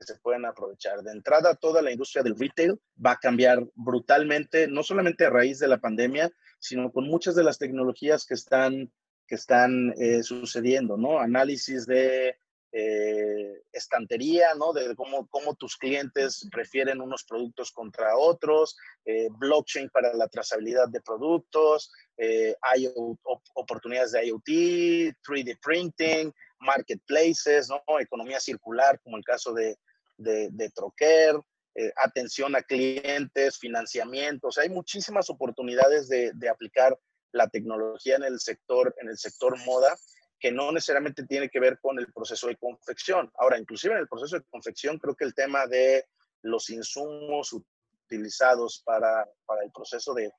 se 0.00 0.18
pueden 0.20 0.46
aprovechar. 0.46 1.02
De 1.02 1.12
entrada, 1.12 1.54
toda 1.54 1.82
la 1.82 1.92
industria 1.92 2.22
del 2.22 2.38
retail 2.38 2.80
va 3.04 3.12
a 3.12 3.18
cambiar 3.18 3.64
brutalmente, 3.74 4.66
no 4.66 4.82
solamente 4.82 5.26
a 5.26 5.30
raíz 5.30 5.58
de 5.58 5.68
la 5.68 5.78
pandemia, 5.78 6.30
sino 6.58 6.90
con 6.90 7.06
muchas 7.06 7.34
de 7.34 7.44
las 7.44 7.58
tecnologías 7.58 8.26
que 8.26 8.34
están 8.34 8.92
que 9.26 9.36
están 9.36 9.94
eh, 9.96 10.24
sucediendo, 10.24 10.96
¿no? 10.96 11.20
Análisis 11.20 11.86
de 11.86 12.36
eh, 12.72 13.62
estantería, 13.72 14.54
¿no? 14.54 14.72
De 14.72 14.94
cómo, 14.94 15.26
cómo, 15.28 15.54
tus 15.56 15.76
clientes 15.76 16.48
prefieren 16.52 17.00
unos 17.00 17.24
productos 17.24 17.72
contra 17.72 18.16
otros, 18.16 18.76
eh, 19.04 19.28
blockchain 19.38 19.90
para 19.90 20.14
la 20.14 20.28
trazabilidad 20.28 20.88
de 20.88 21.00
productos, 21.00 21.90
hay 22.60 22.86
oportunidades 23.54 24.12
de 24.12 24.26
IoT, 24.26 25.16
3D 25.26 25.58
printing, 25.62 26.30
marketplaces, 26.58 27.70
¿no? 27.70 27.98
Economía 27.98 28.38
circular, 28.38 29.00
como 29.00 29.16
el 29.16 29.24
caso 29.24 29.54
de, 29.54 29.78
de, 30.18 30.70
Troquer, 30.74 31.40
atención 31.96 32.54
a 32.54 32.62
clientes, 32.62 33.58
financiamientos, 33.58 34.58
hay 34.58 34.68
muchísimas 34.68 35.30
oportunidades 35.30 36.08
de, 36.10 36.32
de 36.34 36.48
aplicar 36.50 36.98
la 37.32 37.48
tecnología 37.48 38.16
en 38.16 38.24
el 38.24 38.38
sector, 38.38 38.94
en 39.00 39.08
el 39.08 39.16
sector 39.16 39.56
moda, 39.64 39.96
que 40.40 40.50
no 40.50 40.72
necesariamente 40.72 41.26
tiene 41.26 41.50
que 41.50 41.60
ver 41.60 41.78
con 41.80 41.98
el 41.98 42.10
proceso 42.12 42.48
de 42.48 42.56
confección. 42.56 43.30
Ahora, 43.38 43.58
inclusive 43.58 43.92
en 43.92 44.00
el 44.00 44.08
proceso 44.08 44.36
de 44.36 44.44
confección, 44.44 44.98
creo 44.98 45.14
que 45.14 45.26
el 45.26 45.34
tema 45.34 45.66
de 45.66 46.06
los 46.42 46.70
insumos 46.70 47.52
utilizados 47.52 48.82
para, 48.84 49.28
el 49.62 49.70
proceso 49.72 50.14
de, 50.14 50.32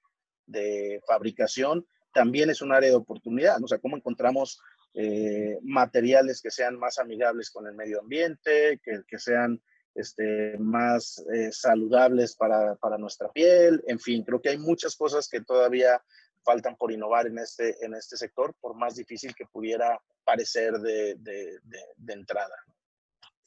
fabricación 1.08 1.86
también 2.14 2.50
es 2.50 2.62
un 2.62 2.74
área 2.74 2.90
de 2.90 2.96
oportunidad. 2.96 3.64
O 3.64 3.68
sea, 3.68 3.78
cómo 3.78 3.96
encontramos 3.96 4.60
eh, 4.96 5.58
materiales 5.62 6.42
que 6.42 6.52
sean 6.52 6.78
más 6.78 6.98
amigables 6.98 7.52
con 7.52 7.68
el 7.68 7.76
medio 7.76 8.02
ambiente, 8.02 8.82
que, 8.84 9.20
sean 9.20 9.62
este, 9.94 10.58
más 10.58 11.24
eh, 11.34 11.52
saludables 11.52 12.36
para, 12.36 12.76
nuestra 12.98 13.32
piel. 13.32 13.84
En 13.88 14.00
fin, 14.00 14.24
creo 14.24 14.42
que 14.42 14.50
hay 14.50 14.58
muchas 14.58 14.96
cosas 14.96 15.30
que 15.30 15.42
todavía 15.42 16.04
faltan 16.44 16.76
por 16.76 16.92
innovar 16.92 17.28
en 17.28 17.38
este, 17.40 17.84
en 17.86 17.94
este 17.94 18.18
sector, 18.18 18.54
por 18.60 18.76
más 18.76 18.96
difícil 18.96 19.36
que 19.36 19.46
pudiera 19.46 20.00
parecer 20.24 20.74
de, 20.74 21.16
de, 21.16 21.60
de, 21.98 22.14
entrada. 22.14 22.56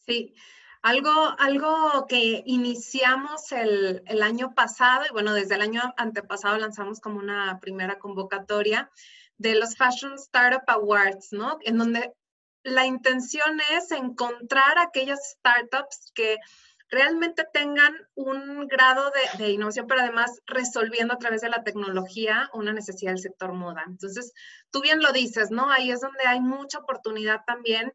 Sí, 0.07 0.35
algo, 0.83 1.11
algo 1.39 2.07
que 2.09 2.43
iniciamos 2.47 3.53
el, 3.53 4.03
el, 4.07 4.23
año 4.23 4.55
pasado, 4.55 5.05
y 5.09 5.13
bueno, 5.13 5.33
desde 5.33 5.55
el 5.55 5.63
año 5.63 5.83
antepasado 5.97 6.59
lanzamos 6.59 7.01
como 7.01 7.19
una 7.19 7.59
primera 7.61 7.99
convocatoria 7.99 8.91
de 9.39 9.55
los 9.55 9.77
Fashion 9.77 10.15
Startup 10.15 10.65
Awards, 10.67 11.33
¿no? 11.33 11.59
En 11.63 11.79
donde 11.79 12.13
la 12.65 12.87
intención 12.87 13.61
es 13.73 13.91
encontrar 13.93 14.79
aquellas 14.79 15.33
startups 15.33 16.11
que 16.15 16.39
realmente 16.91 17.47
tengan 17.53 17.95
un 18.15 18.67
grado 18.69 19.11
de, 19.39 19.51
innovación, 19.51 19.87
pero 19.87 20.03
además 20.03 20.41
resolviendo 20.47 21.15
a 21.15 21.19
través 21.19 21.41
de 21.41 21.49
la 21.49 21.65
tecnología 21.65 22.51
una 22.53 22.73
necesidad 22.73 23.13
del 23.13 23.21
sector 23.21 23.53
moda. 23.53 23.85
Entonces, 23.87 24.33
tú 24.71 24.81
bien 24.81 25.03
lo 25.03 25.13
dices, 25.13 25.51
¿no? 25.51 25.71
Ahí 25.71 25.91
es 25.91 26.01
donde 26.01 26.25
hay 26.27 26.41
mucha 26.41 26.79
oportunidad 26.79 27.41
también 27.47 27.93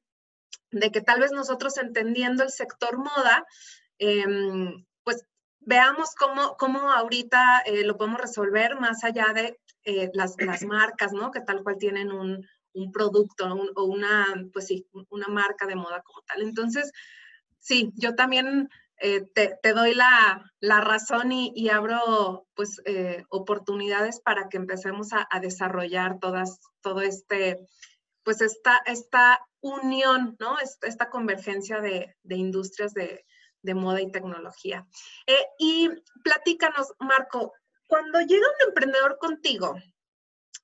de 0.72 0.92
que 0.92 1.02
tal 1.02 1.20
vez 1.20 1.32
nosotros 1.32 1.78
entendiendo 1.78 2.44
el 2.44 2.50
sector 2.50 2.98
moda, 2.98 3.46
em, 3.98 4.86
pues 5.04 5.26
veamos 5.60 6.16
cómo, 6.16 6.58
cómo 6.58 6.92
ahorita 6.92 7.62
eh, 7.66 7.84
lo 7.84 7.98
podemos 7.98 8.20
resolver 8.20 8.80
más 8.80 9.04
allá 9.04 9.34
de 9.34 9.60
eh, 9.84 10.10
las, 10.14 10.36
las, 10.40 10.64
marcas, 10.64 11.14
¿no? 11.14 11.32
Que 11.32 11.42
tal 11.42 11.64
cual 11.64 11.78
tienen 11.78 12.12
un, 12.12 12.46
un 12.74 12.92
producto 12.92 13.46
o 13.76 13.84
una, 13.86 14.26
pues 14.54 14.68
sí, 14.68 14.88
una 15.10 15.28
marca 15.28 15.66
de 15.66 15.76
moda 15.76 16.02
como 16.02 16.22
tal. 16.22 16.42
Entonces, 16.42 16.92
sí, 17.60 17.92
yo 17.96 18.16
también 18.16 18.70
eh, 19.02 19.22
te, 19.34 19.74
doy 19.74 19.94
la, 19.94 20.44
razón 20.62 21.32
y, 21.32 21.70
abro 21.70 22.48
pues 22.54 22.82
eh, 22.86 23.24
oportunidades 23.30 24.20
para 24.20 24.50
que 24.50 24.58
empecemos 24.58 25.10
a, 25.14 25.40
desarrollar 25.40 26.20
todas, 26.20 26.60
todo 26.82 27.02
este, 27.02 27.66
pues 28.24 28.42
esta, 28.42 28.82
esta 28.86 29.40
unión, 29.62 30.36
¿no? 30.40 30.58
Esta, 30.60 31.10
convergencia 31.10 31.80
de, 31.80 32.16
industrias 32.30 32.94
de, 32.94 33.24
moda 33.74 34.02
y 34.02 34.12
tecnología. 34.12 34.86
Eh, 35.28 35.46
y 35.60 35.90
platícanos, 36.24 36.94
Marco, 37.00 37.54
cuando 37.88 38.20
llega 38.20 38.46
un 38.46 38.68
emprendedor 38.68 39.18
contigo, 39.18 39.76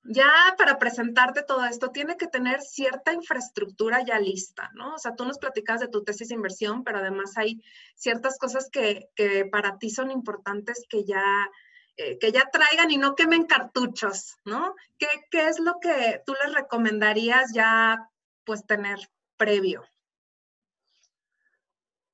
ya 0.08 0.54
para 0.58 0.78
presentarte 0.78 1.42
todo 1.42 1.64
esto, 1.64 1.90
tiene 1.90 2.16
que 2.16 2.26
tener 2.26 2.60
cierta 2.60 3.12
infraestructura 3.12 4.04
ya 4.04 4.18
lista, 4.18 4.70
¿no? 4.74 4.94
O 4.94 4.98
sea, 4.98 5.14
tú 5.14 5.24
nos 5.24 5.38
platicas 5.38 5.80
de 5.80 5.88
tu 5.88 6.04
tesis 6.04 6.28
de 6.28 6.34
inversión, 6.34 6.84
pero 6.84 6.98
además 6.98 7.36
hay 7.36 7.62
ciertas 7.94 8.38
cosas 8.38 8.68
que, 8.70 9.08
para 9.50 9.78
ti 9.78 9.90
son 9.90 10.10
importantes 10.10 10.84
que 10.88 11.04
ya, 11.04 11.48
eh, 11.96 12.18
que 12.18 12.32
ya 12.32 12.48
traigan 12.52 12.90
y 12.90 12.98
no 12.98 13.14
quemen 13.14 13.44
cartuchos, 13.44 14.36
¿no? 14.44 14.74
¿Qué, 14.98 15.08
¿Qué 15.30 15.48
es 15.48 15.58
lo 15.60 15.78
que 15.80 16.22
tú 16.24 16.34
les 16.44 16.54
recomendarías 16.54 17.52
ya, 17.54 18.08
pues, 18.44 18.66
tener 18.66 18.98
previo? 19.36 19.84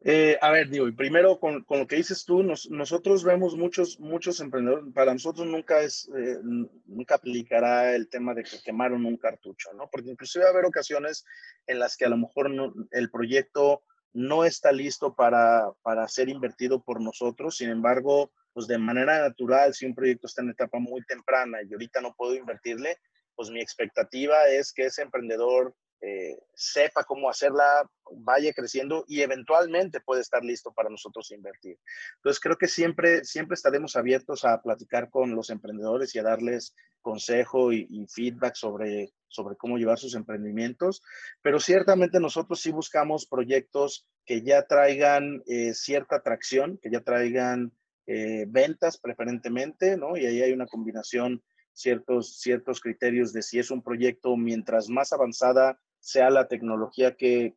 Eh, 0.04 0.36
a 0.40 0.50
ver, 0.50 0.68
digo, 0.68 0.86
primero 0.96 1.38
con, 1.38 1.62
con, 1.62 1.78
lo 1.78 1.86
que 1.86 1.94
dices 1.94 2.24
tú, 2.24 2.42
nosotros 2.42 3.22
vemos 3.22 3.56
muchos, 3.56 4.00
muchos 4.00 4.40
emprendedores, 4.40 4.92
para 4.92 5.12
nosotros 5.12 5.46
nunca 5.46 5.80
es, 5.80 6.10
eh, 6.16 6.38
nunca 6.42 7.14
aplicará 7.14 7.94
el 7.94 8.08
tema 8.08 8.34
de 8.34 8.42
que 8.42 8.60
quemaron 8.64 9.06
un 9.06 9.16
cartucho, 9.16 9.72
¿no? 9.74 9.88
Porque 9.90 10.10
inclusive 10.10 10.44
va 10.44 10.50
a 10.50 10.52
haber 10.54 10.64
ocasiones 10.64 11.24
en 11.68 11.78
las 11.78 11.96
que 11.96 12.04
a 12.04 12.08
lo 12.08 12.16
mejor 12.16 12.50
el 12.90 13.10
proyecto 13.10 13.84
no 14.12 14.44
está 14.44 14.72
listo 14.72 15.14
para, 15.14 15.70
para 15.82 16.08
ser 16.08 16.28
invertido 16.28 16.82
por 16.82 17.00
nosotros, 17.00 17.56
sin 17.56 17.70
embargo, 17.70 18.32
pues 18.52 18.66
de 18.66 18.78
manera 18.78 19.20
natural, 19.20 19.72
si 19.72 19.86
un 19.86 19.94
proyecto 19.94 20.26
está 20.26 20.42
en 20.42 20.50
etapa 20.50 20.80
muy 20.80 21.02
temprana 21.04 21.58
y 21.62 21.72
ahorita 21.72 22.00
no 22.00 22.14
puedo 22.16 22.34
invertirle, 22.34 22.98
pues 23.36 23.50
mi 23.50 23.60
expectativa 23.60 24.48
es 24.48 24.72
que 24.72 24.86
ese 24.86 25.02
emprendedor 25.02 25.74
eh, 26.04 26.36
sepa 26.52 27.04
cómo 27.04 27.30
hacerla, 27.30 27.88
vaya 28.10 28.52
creciendo 28.52 29.04
y 29.06 29.20
eventualmente 29.20 30.00
puede 30.00 30.20
estar 30.20 30.44
listo 30.44 30.72
para 30.72 30.90
nosotros 30.90 31.30
invertir. 31.30 31.78
Entonces, 32.16 32.40
creo 32.40 32.56
que 32.58 32.66
siempre, 32.66 33.24
siempre 33.24 33.54
estaremos 33.54 33.94
abiertos 33.94 34.44
a 34.44 34.60
platicar 34.60 35.10
con 35.10 35.36
los 35.36 35.48
emprendedores 35.50 36.12
y 36.14 36.18
a 36.18 36.24
darles 36.24 36.74
consejo 37.02 37.72
y, 37.72 38.04
feedback 38.12 38.56
sobre, 38.56 39.12
sobre 39.28 39.54
cómo 39.56 39.78
llevar 39.78 39.98
sus 39.98 40.16
emprendimientos, 40.16 41.02
pero 41.40 41.60
ciertamente 41.60 42.18
nosotros 42.18 42.60
sí 42.60 42.72
buscamos 42.72 43.26
proyectos 43.26 44.08
que 44.24 44.42
ya 44.42 44.66
traigan 44.66 45.42
eh, 45.46 45.72
cierta 45.72 46.16
atracción, 46.16 46.78
que 46.82 46.90
ya 46.90 47.00
traigan 47.00 47.72
eh, 48.06 48.46
ventas 48.48 48.98
preferentemente, 48.98 49.96
¿no? 49.96 50.16
Y 50.16 50.26
ahí 50.26 50.42
hay 50.42 50.52
una 50.52 50.66
combinación 50.66 51.44
ciertos, 51.72 52.40
ciertos 52.40 52.80
criterios 52.80 53.32
de 53.32 53.42
si 53.42 53.60
es 53.60 53.70
un 53.70 53.82
proyecto 53.82 54.36
mientras 54.36 54.88
más 54.88 55.12
avanzada 55.12 55.78
sea 56.02 56.30
la 56.30 56.48
tecnología 56.48 57.14
que, 57.14 57.54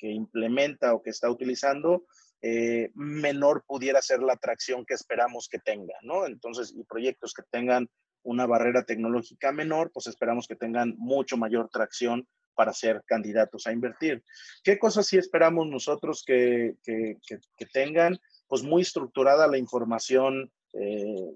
implementa 0.00 0.92
o 0.92 1.02
que 1.02 1.10
está 1.10 1.30
utilizando, 1.30 2.04
eh, 2.42 2.90
menor 2.94 3.64
pudiera 3.66 4.02
ser 4.02 4.20
la 4.20 4.34
atracción 4.34 4.84
que 4.84 4.94
esperamos 4.94 5.48
que 5.48 5.58
tenga, 5.60 5.94
¿no? 6.02 6.26
Entonces, 6.26 6.74
y 6.76 6.82
proyectos 6.84 7.32
que 7.32 7.42
tengan 7.50 7.88
una 8.22 8.44
barrera 8.44 8.84
tecnológica 8.84 9.52
menor, 9.52 9.92
pues 9.92 10.08
esperamos 10.08 10.48
que 10.48 10.56
tengan 10.56 10.94
mucho 10.98 11.36
mayor 11.36 11.68
tracción 11.70 12.26
para 12.54 12.72
ser 12.72 13.02
candidatos 13.06 13.66
a 13.66 13.72
invertir. 13.72 14.24
¿Qué 14.64 14.78
cosas 14.78 15.06
sí 15.06 15.16
esperamos 15.16 15.68
nosotros 15.68 16.24
que, 16.26 16.74
tengan? 17.72 18.18
Pues 18.48 18.64
muy 18.64 18.82
estructurada 18.82 19.46
la 19.46 19.58
información 19.58 20.50
eh, 20.72 21.34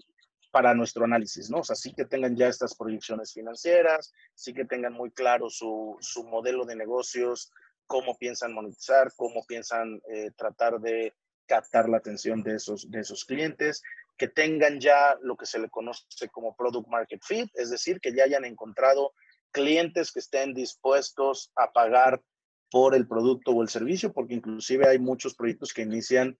para 0.51 0.75
nuestro 0.75 1.05
análisis, 1.05 1.51
¿no? 1.51 1.59
O 1.59 1.65
sea, 1.65 1.77
sí 1.77 1.93
que 1.93 2.05
tengan 2.05 2.37
ya 2.37 2.49
estas 2.49 2.75
proyecciones 2.75 3.33
financieras, 3.33 4.13
sí 4.35 4.53
que 4.53 4.65
tengan 4.65 4.93
muy 4.93 5.11
claro 5.11 5.49
su, 5.49 5.97
su 6.01 6.25
modelo 6.25 6.65
de 6.65 6.77
negocios, 6.77 7.53
cómo 7.87 8.17
piensan 8.17 8.53
monetizar, 8.53 9.13
cómo 9.17 9.45
piensan 9.47 10.01
eh, 10.13 10.31
tratar 10.37 10.81
de 10.81 11.15
captar 11.47 11.89
la 11.89 11.97
atención 11.97 12.43
de 12.43 12.55
esos, 12.55 12.91
de 12.91 13.01
esos 13.01 13.25
clientes, 13.25 13.83
que 14.17 14.29
tengan 14.29 14.81
ya 14.81 15.17
lo 15.23 15.37
que 15.37 15.47
se 15.47 15.59
le 15.59 15.69
conoce 15.69 16.05
como 16.31 16.55
product 16.55 16.89
market 16.89 17.21
fit, 17.25 17.51
es 17.55 17.71
decir, 17.71 18.01
que 18.01 18.15
ya 18.15 18.25
hayan 18.25 18.45
encontrado 18.45 19.13
clientes 19.51 20.13
que 20.13 20.21
estén 20.21 20.55
dispuestos 20.55 21.51
a 21.57 21.73
pagar 21.73 22.23
por 22.71 22.95
el 22.95 23.09
producto 23.09 23.51
o 23.51 23.63
el 23.63 23.69
servicio, 23.69 24.13
porque 24.13 24.35
inclusive 24.35 24.87
hay 24.87 24.99
muchos 24.99 25.35
proyectos 25.35 25.73
que 25.73 25.83
inician 25.83 26.39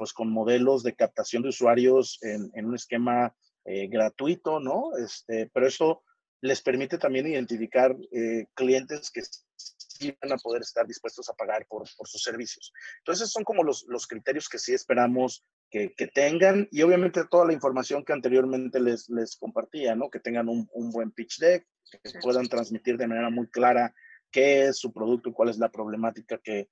pues 0.00 0.14
con 0.14 0.32
modelos 0.32 0.82
de 0.82 0.94
captación 0.94 1.42
de 1.42 1.50
usuarios 1.50 2.18
en, 2.22 2.64
un 2.64 2.74
esquema 2.74 3.36
eh, 3.66 3.86
gratuito, 3.86 4.58
¿no? 4.58 4.96
Este, 4.96 5.50
pero 5.52 5.66
eso 5.66 6.02
les 6.40 6.62
permite 6.62 6.96
también 6.96 7.26
identificar 7.26 7.94
eh, 8.10 8.46
clientes 8.54 9.10
que 9.10 9.20
sí 9.56 10.16
van 10.22 10.32
a 10.32 10.38
poder 10.38 10.62
estar 10.62 10.86
dispuestos 10.86 11.28
a 11.28 11.34
pagar 11.34 11.66
por, 11.68 11.84
por 11.98 12.08
sus 12.08 12.22
servicios. 12.22 12.72
Entonces, 13.00 13.30
son 13.30 13.44
como 13.44 13.62
los, 13.62 13.84
los 13.88 14.06
criterios 14.06 14.48
que 14.48 14.58
sí 14.58 14.72
esperamos 14.72 15.44
que, 15.70 15.92
que, 15.94 16.06
tengan 16.06 16.66
y 16.70 16.80
obviamente 16.80 17.26
toda 17.30 17.44
la 17.44 17.52
información 17.52 18.02
que 18.02 18.14
anteriormente 18.14 18.80
les, 18.80 19.06
les 19.10 19.36
compartía, 19.36 19.94
¿no? 19.94 20.08
Que 20.08 20.20
tengan 20.20 20.48
un, 20.48 20.66
un 20.72 20.90
buen 20.92 21.10
pitch 21.10 21.40
deck, 21.40 21.66
que 21.90 22.18
puedan 22.22 22.48
transmitir 22.48 22.96
de 22.96 23.06
manera 23.06 23.28
muy 23.28 23.48
clara 23.50 23.94
qué 24.30 24.62
es 24.68 24.78
su 24.78 24.94
producto 24.94 25.28
y 25.28 25.34
cuál 25.34 25.50
es 25.50 25.58
la 25.58 25.70
problemática 25.70 26.38
que, 26.38 26.70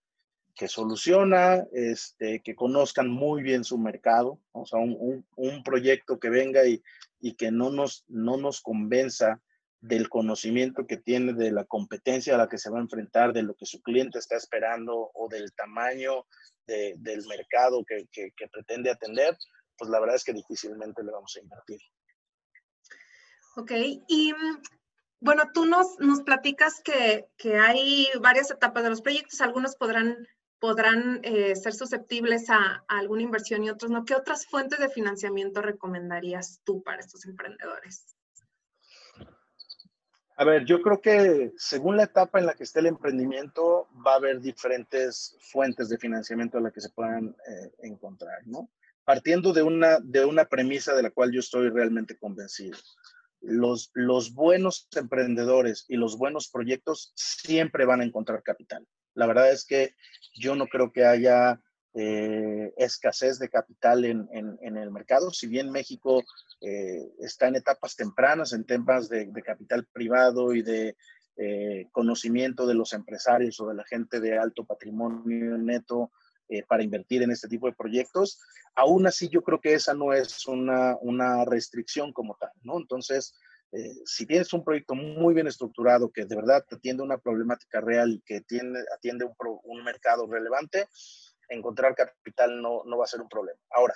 que 0.58 0.66
soluciona, 0.66 1.64
este, 1.72 2.42
que 2.42 2.56
conozcan 2.56 3.08
muy 3.08 3.44
bien 3.44 3.62
su 3.62 3.78
mercado, 3.78 4.40
o 4.50 4.66
sea, 4.66 4.80
un, 4.80 4.96
un, 4.98 5.26
un 5.36 5.62
proyecto 5.62 6.18
que 6.18 6.30
venga 6.30 6.66
y, 6.66 6.82
y, 7.20 7.34
que 7.34 7.52
no 7.52 7.70
nos, 7.70 8.04
no 8.08 8.36
nos 8.36 8.60
convenza 8.60 9.40
del 9.80 10.08
conocimiento 10.08 10.84
que 10.84 10.96
tiene, 10.96 11.32
de 11.32 11.52
la 11.52 11.64
competencia 11.64 12.34
a 12.34 12.38
la 12.38 12.48
que 12.48 12.58
se 12.58 12.70
va 12.70 12.78
a 12.78 12.82
enfrentar, 12.82 13.32
de 13.32 13.44
lo 13.44 13.54
que 13.54 13.66
su 13.66 13.80
cliente 13.82 14.18
está 14.18 14.36
esperando 14.36 15.12
o 15.14 15.28
del 15.28 15.52
tamaño 15.52 16.26
de, 16.66 16.94
del 16.98 17.24
mercado 17.28 17.84
que, 17.86 18.08
que, 18.10 18.32
que, 18.36 18.48
pretende 18.48 18.90
atender, 18.90 19.38
pues 19.76 19.88
la 19.88 20.00
verdad 20.00 20.16
es 20.16 20.24
que 20.24 20.32
difícilmente 20.32 21.04
le 21.04 21.12
vamos 21.12 21.36
a 21.36 21.40
invertir. 21.40 21.78
Ok, 23.54 23.70
y 24.08 24.34
bueno, 25.20 25.44
tú 25.54 25.66
nos, 25.66 26.00
nos 26.00 26.22
platicas 26.22 26.80
que, 26.80 27.28
que 27.36 27.58
hay 27.58 28.08
varias 28.20 28.50
etapas 28.50 28.82
de 28.82 28.90
los 28.90 29.02
proyectos, 29.02 29.40
algunos 29.40 29.76
podrán 29.76 30.26
podrán 30.60 31.20
eh, 31.22 31.54
ser 31.56 31.72
susceptibles 31.72 32.50
a, 32.50 32.84
a, 32.88 32.98
alguna 32.98 33.22
inversión 33.22 33.64
y 33.64 33.70
otros 33.70 33.90
no. 33.90 34.04
¿Qué 34.04 34.14
otras 34.14 34.46
fuentes 34.46 34.78
de 34.78 34.88
financiamiento 34.88 35.62
recomendarías 35.62 36.60
tú 36.64 36.82
para 36.82 37.00
estos 37.00 37.24
emprendedores? 37.26 38.16
A 40.38 40.44
ver, 40.44 40.64
yo 40.64 40.80
creo 40.82 41.00
que 41.00 41.52
según 41.56 41.96
la 41.96 42.04
etapa 42.04 42.38
en 42.38 42.46
la 42.46 42.54
que 42.54 42.62
esté 42.62 42.78
el 42.78 42.86
emprendimiento, 42.86 43.88
va 44.06 44.12
a 44.12 44.16
haber 44.18 44.40
diferentes 44.40 45.36
fuentes 45.40 45.88
de 45.88 45.98
financiamiento 45.98 46.58
a 46.58 46.60
las 46.60 46.72
que 46.72 46.80
se 46.80 46.90
puedan 46.90 47.30
eh, 47.30 47.72
encontrar, 47.80 48.46
¿no? 48.46 48.70
Partiendo 49.04 49.52
de 49.52 49.62
una, 49.62 49.98
de 49.98 50.24
una 50.24 50.44
premisa 50.44 50.94
de 50.94 51.02
la 51.02 51.10
cual 51.10 51.32
yo 51.32 51.40
estoy 51.40 51.70
realmente 51.70 52.16
convencido. 52.16 52.78
Los, 53.40 53.90
los 53.94 54.32
buenos 54.32 54.86
emprendedores 54.94 55.86
y 55.88 55.96
los 55.96 56.16
buenos 56.16 56.48
proyectos 56.48 57.12
siempre 57.16 57.84
van 57.84 58.00
a 58.00 58.04
encontrar 58.04 58.44
capital. 58.44 58.86
La 59.18 59.26
verdad 59.26 59.50
es 59.50 59.64
que 59.64 59.94
yo 60.34 60.54
no 60.54 60.68
creo 60.68 60.92
que 60.92 61.04
haya 61.04 61.60
eh, 61.94 62.72
escasez 62.76 63.40
de 63.40 63.48
capital 63.48 64.04
en, 64.04 64.28
en, 64.30 64.76
el 64.76 64.90
mercado. 64.92 65.32
Si 65.32 65.48
bien 65.48 65.72
México 65.72 66.22
eh, 66.60 67.10
está 67.18 67.48
en 67.48 67.56
etapas 67.56 67.96
tempranas, 67.96 68.52
en 68.52 68.64
temas 68.64 69.08
de, 69.08 69.26
de 69.26 69.42
capital 69.42 69.86
privado 69.92 70.54
y 70.54 70.62
de 70.62 70.96
eh, 71.36 71.88
conocimiento 71.90 72.64
de 72.64 72.74
los 72.74 72.92
empresarios 72.92 73.58
o 73.60 73.68
de 73.68 73.74
la 73.74 73.84
gente 73.84 74.20
de 74.20 74.38
alto 74.38 74.64
patrimonio 74.64 75.58
neto 75.58 76.12
eh, 76.48 76.62
para 76.62 76.84
invertir 76.84 77.22
en 77.22 77.32
este 77.32 77.48
tipo 77.48 77.66
de 77.66 77.74
proyectos, 77.74 78.40
aún 78.76 79.06
así 79.08 79.28
yo 79.28 79.42
creo 79.42 79.60
que 79.60 79.74
esa 79.74 79.94
no 79.94 80.12
es 80.12 80.46
una, 80.46 80.96
una 81.00 81.44
restricción 81.44 82.12
como 82.12 82.36
tal, 82.40 82.52
¿no? 82.62 82.78
Entonces, 82.78 83.34
eh, 83.72 83.94
si 84.04 84.24
tienes 84.26 84.52
un 84.52 84.64
proyecto 84.64 84.94
muy 84.94 85.34
bien 85.34 85.46
estructurado 85.46 86.10
que 86.10 86.24
de 86.24 86.36
verdad 86.36 86.64
atiende 86.70 87.02
una 87.02 87.18
problemática 87.18 87.80
real 87.80 88.12
y 88.12 88.20
que 88.20 88.40
tiene, 88.40 88.80
atiende 88.94 89.26
un, 89.26 89.84
mercado 89.84 90.26
relevante, 90.26 90.88
encontrar 91.48 91.94
capital 91.94 92.60
no, 92.62 92.82
no, 92.84 92.98
va 92.98 93.04
a 93.04 93.08
ser 93.08 93.20
un 93.20 93.28
problema. 93.28 93.58
Ahora, 93.70 93.94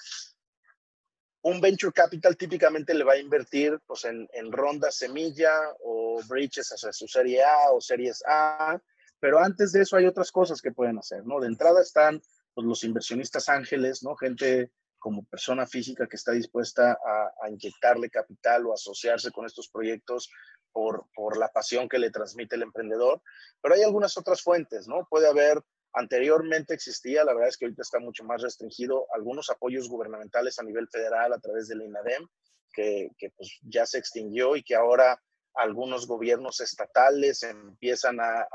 un 1.42 1.60
venture 1.60 1.92
capital 1.92 2.36
típicamente 2.36 2.94
le 2.94 3.04
va 3.04 3.14
a 3.14 3.18
invertir 3.18 3.80
pues, 3.86 4.04
en, 4.04 4.28
en 4.32 4.52
rondas 4.52 4.96
semilla 4.96 5.58
o 5.80 6.20
bridges 6.28 6.68
hacia 6.70 6.92
su 6.92 7.08
serie 7.08 7.42
A 7.42 7.72
o 7.72 7.80
series 7.80 8.22
A, 8.26 8.78
pero 9.18 9.38
antes 9.38 9.72
de 9.72 9.82
eso 9.82 9.96
hay 9.96 10.04
otras 10.04 10.30
cosas 10.30 10.60
que 10.60 10.72
pueden 10.72 10.98
hacer, 10.98 11.24
¿no? 11.24 11.40
De 11.40 11.46
entrada 11.46 11.80
están 11.80 12.20
pues, 12.54 12.66
los 12.66 12.84
inversionistas 12.84 13.48
ángeles, 13.48 14.02
¿no? 14.02 14.16
Gente 14.16 14.70
como 15.03 15.24
persona 15.24 15.66
física 15.66 16.07
que 16.07 16.14
está 16.14 16.30
dispuesta 16.30 16.92
a, 16.92 17.50
inyectarle 17.50 18.09
capital 18.09 18.64
o 18.66 18.72
asociarse 18.72 19.32
con 19.32 19.44
estos 19.44 19.68
proyectos 19.68 20.30
por, 20.72 21.36
la 21.36 21.48
pasión 21.48 21.88
que 21.88 21.98
le 21.98 22.11
transmite 22.11 22.55
el 22.55 22.62
emprendedor. 22.62 23.20
Pero 23.61 23.74
hay 23.74 23.82
algunas 23.82 24.16
otras 24.16 24.40
fuentes, 24.42 24.86
¿no? 24.86 25.07
Puede 25.11 25.28
haber, 25.28 25.61
anteriormente 25.92 26.72
existía, 26.72 27.24
la 27.24 27.34
verdad 27.34 27.48
es 27.48 27.57
que 27.57 27.64
ahorita 27.64 27.82
está 27.82 27.98
mucho 27.98 28.22
más 28.22 28.42
restringido, 28.42 29.07
algunos 29.12 29.50
apoyos 29.50 29.88
gubernamentales 29.88 30.59
a 30.61 30.62
nivel 30.62 30.88
federal 30.88 31.32
a 31.32 31.40
través 31.40 31.66
del 31.66 31.82
INADEM, 31.82 32.28
que, 32.72 33.11
pues 33.36 33.59
ya 33.62 33.84
se 33.84 33.98
extinguió 33.98 34.55
y 34.55 34.62
que 34.62 34.76
ahora 34.76 35.20
algunos 35.55 36.07
gobiernos 36.07 36.61
estatales 36.61 37.42
empiezan 37.42 38.20
a, 38.20 38.46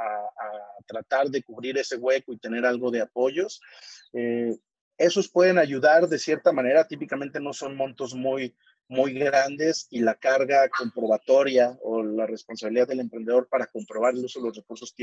tratar 0.87 1.27
de 1.27 1.43
cubrir 1.43 1.77
ese 1.77 1.97
hueco 1.97 2.31
y 2.31 2.39
tener 2.39 2.65
algo 2.65 2.89
de 2.89 3.01
apoyos. 3.01 3.59
Eh, 4.13 4.57
esos 4.97 5.29
pueden 5.29 5.57
ayudar 5.57 6.07
de 6.07 6.19
cierta 6.19 6.51
manera, 6.51 6.87
típicamente 6.87 7.39
no 7.39 7.53
son 7.53 7.75
montos 7.75 8.13
muy, 8.15 8.55
muy 8.89 9.13
grandes 9.13 9.87
y 9.89 9.99
la 9.99 10.15
carga 10.15 10.69
comprobatoria 10.69 11.77
o 11.81 12.03
la 12.03 12.25
responsabilidad 12.25 12.87
del 12.87 13.01
emprendedor 13.01 13.47
para 13.49 13.67
comprobar 13.67 14.13
el 14.13 14.23
uso 14.23 14.39
de 14.39 14.47
los 14.47 14.57
recursos 14.57 14.95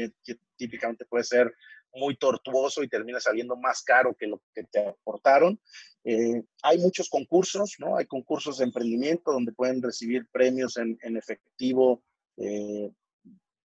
típicamente 0.56 1.04
puede 1.04 1.24
ser 1.24 1.54
muy 1.92 2.16
tortuoso 2.16 2.82
y 2.82 2.88
termina 2.88 3.20
saliendo 3.20 3.56
más 3.56 3.82
caro 3.82 4.14
que 4.14 4.26
lo 4.26 4.42
que 4.54 4.64
te 4.64 4.86
aportaron. 4.88 5.60
Eh, 6.02 6.42
hay 6.62 6.78
muchos 6.78 7.08
concursos, 7.08 7.76
¿no? 7.78 7.96
Hay 7.96 8.06
concursos 8.06 8.58
de 8.58 8.64
emprendimiento 8.64 9.32
donde 9.32 9.52
pueden 9.52 9.82
recibir 9.82 10.26
premios 10.32 10.76
en, 10.76 10.98
efectivo 11.16 12.02
eh, 12.36 12.90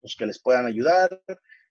pues 0.01 0.15
que 0.15 0.25
les 0.25 0.39
puedan 0.39 0.65
ayudar. 0.65 1.21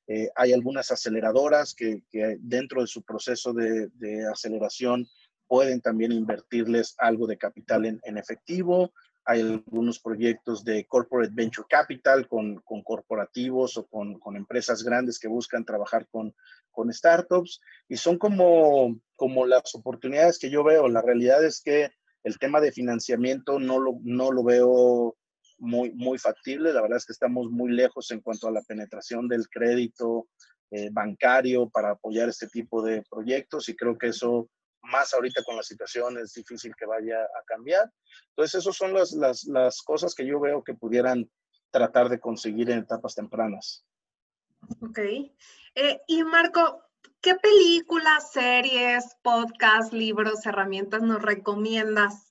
Eh, 0.09 0.31
hay 0.37 0.53
algunas 0.53 0.91
aceleradoras 0.91 1.75
que, 1.75 2.03
dentro 2.41 2.81
de 2.81 2.87
su 2.87 3.03
proceso 3.03 3.53
de, 3.53 3.91
aceleración 4.33 5.07
pueden 5.49 5.81
también 5.81 6.13
invertirles 6.13 6.95
algo 6.99 7.27
de 7.27 7.39
capital 7.39 7.87
en, 7.87 8.19
efectivo. 8.19 8.93
Hay 9.25 9.41
algunos 9.41 9.99
proyectos 9.99 10.65
de 10.65 10.87
corporate 10.87 11.33
venture 11.35 11.67
capital 11.69 12.29
con, 12.29 12.63
corporativos 12.85 13.77
o 13.77 13.87
con, 13.87 14.37
empresas 14.37 14.85
grandes 14.85 15.19
que 15.19 15.29
buscan 15.29 15.65
trabajar 15.65 16.07
con, 16.09 16.35
startups 16.91 17.61
y 17.89 17.97
son 17.97 18.19
como, 18.19 19.01
las 19.47 19.75
oportunidades 19.75 20.39
que 20.39 20.51
yo 20.51 20.63
veo. 20.63 20.89
La 20.89 21.03
realidad 21.03 21.45
es 21.45 21.61
que 21.63 21.91
el 22.23 22.39
tema 22.39 22.61
de 22.61 22.73
financiamiento 22.73 23.59
no 23.59 23.81
lo 23.81 24.45
veo 24.45 25.17
muy, 25.59 25.91
muy 25.93 26.19
factible. 26.19 26.73
La 26.73 26.83
verdad 26.83 26.99
es 26.99 27.07
que 27.07 27.13
estamos 27.13 27.51
muy 27.51 27.71
lejos 27.73 28.11
en 28.11 28.21
cuanto 28.21 28.49
a 28.49 28.53
la 28.53 28.63
penetración 28.63 29.29
del 29.29 29.49
crédito 29.49 30.29
eh, 30.71 30.91
bancario 30.91 31.69
para 31.69 31.91
apoyar 31.91 32.29
este 32.29 32.49
tipo 32.49 32.83
de 32.83 33.03
proyectos 33.09 33.69
y 33.69 33.77
creo 33.77 33.97
que 33.97 34.09
eso, 34.09 34.49
más 34.83 35.15
ahorita 35.15 35.43
con 35.45 35.57
la 35.57 35.63
situación, 35.63 36.19
es 36.19 36.33
difícil 36.33 36.75
que 36.77 36.87
vaya 36.87 37.23
a 37.23 37.45
cambiar. 37.47 37.91
Entonces, 38.31 38.61
esas 38.61 38.77
son 38.77 38.93
las, 38.93 39.13
las, 39.13 39.45
las 39.45 39.83
cosas 39.83 40.15
que 40.15 40.27
yo 40.27 40.41
veo 40.41 40.65
que 40.65 40.75
pudieran 40.75 41.31
tratar 41.71 42.09
de 42.09 42.21
conseguir 42.21 42.71
en 42.71 42.81
etapas 42.81 43.15
tempranas. 43.15 43.85
Ok. 44.81 44.99
Eh, 44.99 46.01
y 46.07 46.25
Marco, 46.25 46.83
¿qué 47.21 47.35
películas, 47.35 48.33
series, 48.33 49.17
podcasts, 49.23 49.93
libros, 49.93 50.47
herramientas 50.47 51.03
nos 51.03 51.23
recomiendas 51.23 52.26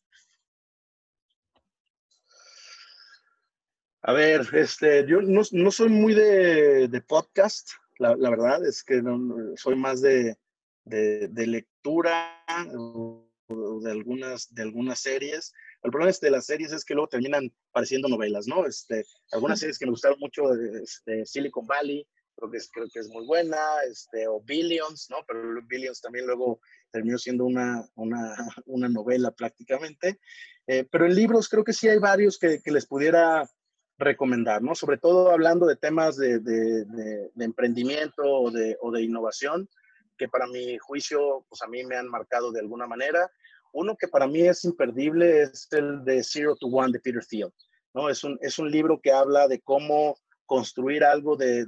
A 4.08 4.14
ver, 4.14 4.48
este, 4.54 5.04
yo 5.08 5.20
no, 5.20 5.42
no 5.52 5.72
soy 5.72 5.90
muy 5.90 6.14
de, 6.14 6.88
de 6.88 7.02
podcast, 7.02 7.72
la, 7.98 8.16
la, 8.16 8.30
verdad 8.30 8.64
es 8.64 8.84
que 8.84 9.02
no, 9.02 9.36
soy 9.56 9.76
más 9.76 10.00
de, 10.00 10.38
de, 10.84 11.28
de 11.28 11.48
lectura 11.48 12.46
o, 12.78 13.28
o, 13.48 13.80
de, 13.82 13.92
algunas, 13.92 14.54
de 14.54 14.62
algunas 14.62 15.00
series. 15.00 15.52
El 15.82 15.90
problema 15.90 16.16
de 16.22 16.30
las 16.30 16.46
series 16.46 16.72
es 16.72 16.86
que 16.86 16.94
luego 16.94 17.10
terminan 17.10 17.52
pareciendo 17.72 18.08
novelas, 18.08 18.46
¿no? 18.46 18.68
Este, 18.68 19.04
algunas 19.32 19.60
series 19.60 19.80
que 19.80 19.88
me 19.88 19.94
gustaron 19.94 20.20
mucho, 20.20 20.54
este, 20.54 21.26
Silicon 21.26 21.66
Valley, 21.66 22.08
creo 22.36 22.52
que, 22.52 22.58
es, 22.58 22.70
creo 22.72 22.86
que 22.94 23.00
es 23.00 23.10
muy 23.10 23.26
buena, 23.26 23.58
este, 23.90 24.28
o 24.28 24.40
Billions, 24.40 25.08
¿no? 25.10 25.18
Pero 25.28 25.42
Billions 25.68 26.00
también 26.00 26.28
luego 26.28 26.60
terminó 26.92 27.18
siendo 27.18 27.46
una, 27.46 27.84
una, 27.96 28.36
una 28.68 28.88
novela 28.88 29.32
prácticamente. 29.32 30.20
Eh, 30.68 30.88
pero 30.92 31.08
en 31.08 31.16
libros 31.16 31.50
creo 31.50 31.64
que 31.64 31.74
sí 31.74 31.88
hay 31.88 31.98
varios 31.98 32.38
que, 32.38 32.62
que 32.62 32.72
les 32.72 32.86
pudiera 32.86 33.50
recomendar, 33.98 34.62
¿no? 34.62 34.76
Sobre 34.76 34.98
todo 34.98 35.32
hablando 35.32 35.66
de 35.66 35.76
temas 35.76 36.18
de, 36.18 36.40
de, 36.40 37.32
emprendimiento 37.40 38.24
o 38.24 38.52
de, 38.52 39.02
innovación, 39.02 39.70
que 40.18 40.28
para 40.28 40.48
mi 40.48 40.78
juicio, 40.78 41.46
pues 41.50 41.62
a 41.62 41.68
mí 41.68 41.84
me 41.84 41.96
han 41.96 42.08
marcado 42.08 42.52
de 42.52 42.60
alguna 42.60 42.88
manera. 42.88 43.30
uno 43.74 43.96
que 43.98 44.08
para 44.08 44.28
mí 44.28 44.42
es 44.42 44.64
imperdible 44.64 45.42
es 45.44 45.68
el 45.72 46.04
de 46.06 46.24
Zero 46.24 46.56
to 46.56 46.68
One 46.68 46.92
de 46.92 47.00
Peter 47.00 47.26
Thiel. 47.26 47.52
¿no? 47.94 48.10
Es, 48.10 48.24
un, 48.24 48.38
es 48.42 48.60
un 48.60 48.70
libro 48.70 49.00
que 49.02 49.12
habla 49.12 49.48
de 49.48 49.62
cómo 49.62 50.18
construir 50.46 51.04
algo 51.04 51.36
de, 51.36 51.66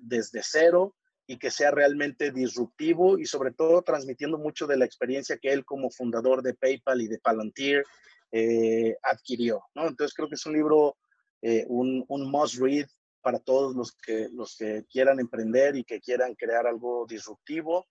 desde 0.00 0.40
cero 0.42 0.94
y 1.26 1.38
que 1.38 1.50
sea 1.50 1.70
realmente 1.70 2.32
disruptivo 2.32 3.18
y 3.18 3.24
sobre 3.24 3.52
todo 3.52 3.82
transmitiendo 3.82 4.36
mucho 4.36 4.66
de 4.66 4.76
la 4.76 4.84
experiencia 4.84 5.38
que 5.38 5.52
él 5.52 5.64
como 5.64 5.90
fundador 5.90 6.42
de 6.42 6.54
PayPal 6.54 7.00
y 7.00 7.08
de 7.08 7.18
Palantir 7.18 7.84
eh, 8.32 8.96
adquirió. 9.02 9.62
¿no? 9.74 9.86
Entonces 9.86 10.14
creo 10.14 10.28
que 10.28 10.34
es 10.34 10.46
un 10.46 10.54
libro, 10.54 10.96
eh, 11.42 11.64
un, 11.68 12.04
un 12.08 12.30
must 12.30 12.56
read 12.56 12.86
para 13.20 13.38
todos 13.38 13.74
los 13.74 13.92
que, 13.92 14.28
los 14.32 14.56
que 14.56 14.84
quieran 14.90 15.20
emprender 15.20 15.76
y 15.76 15.84
que 15.84 16.00
quieran 16.00 16.34
crear 16.34 16.66
algo 16.66 17.06
disruptivo. 17.08 17.86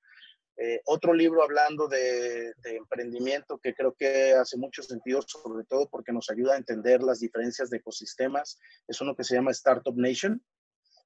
Eh, 0.58 0.82
otro 0.86 1.14
libro 1.14 1.42
hablando 1.42 1.88
de, 1.88 2.54
emprendimiento 2.66 3.58
que 3.60 3.74
creo 3.74 3.94
que 3.94 4.34
hace 4.34 4.58
mucho 4.58 4.84
sentido, 4.84 5.22
sobre 5.22 5.64
todo 5.66 5.88
porque 5.90 6.12
nos 6.12 6.30
ayuda 6.30 6.56
a 6.56 6.58
entender 6.58 7.02
las 7.02 7.22
diferencias 7.22 7.70
de 7.70 7.78
ecosistemas, 7.78 8.60
es 8.88 9.00
uno 9.00 9.16
que 9.16 9.24
se 9.24 9.36
llama 9.36 9.52
Startup 9.52 9.96
Nation, 9.96 10.44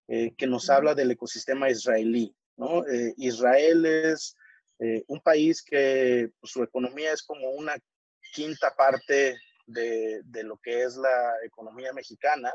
eh, 0.07 0.33
que 0.35 0.47
nos 0.47 0.69
habla 0.71 0.95
del 0.95 1.11
ecosistema 1.11 1.69
israelí. 1.69 2.35
¿no? 2.57 2.85
Eh, 2.87 3.13
Israel 3.17 3.85
es 3.85 4.35
un 5.07 5.21
país 5.21 5.63
que 5.63 6.29
pues, 6.41 6.51
su 6.51 6.61
economía 6.61 7.13
es 7.13 7.23
como 7.23 7.51
una 7.51 7.73
quinta 8.33 8.75
parte 8.75 9.37
de, 9.73 10.43
lo 10.43 10.57
que 10.57 10.83
es 10.83 10.95
la 10.95 11.33
economía 11.43 11.93
mexicana 11.93 12.53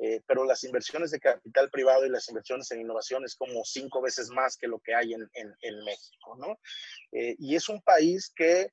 eh, 0.00 0.22
pero 0.26 0.44
las 0.44 0.62
inversiones 0.62 1.10
de 1.10 1.18
capital 1.18 1.70
privado 1.70 2.06
y 2.06 2.08
las 2.08 2.28
inversiones 2.28 2.70
en 2.70 2.82
innovación 2.82 3.24
es 3.24 3.34
como 3.34 3.64
cinco 3.64 4.00
veces 4.00 4.30
más 4.30 4.56
que 4.56 4.68
lo 4.68 4.78
que 4.78 4.94
hay 4.94 5.12
en, 5.12 5.28
en, 5.34 5.84
México, 5.84 6.36
¿no? 6.38 6.60
Eh, 7.10 7.34
y 7.36 7.56
es 7.56 7.68
un 7.68 7.82
país 7.82 8.32
que 8.32 8.72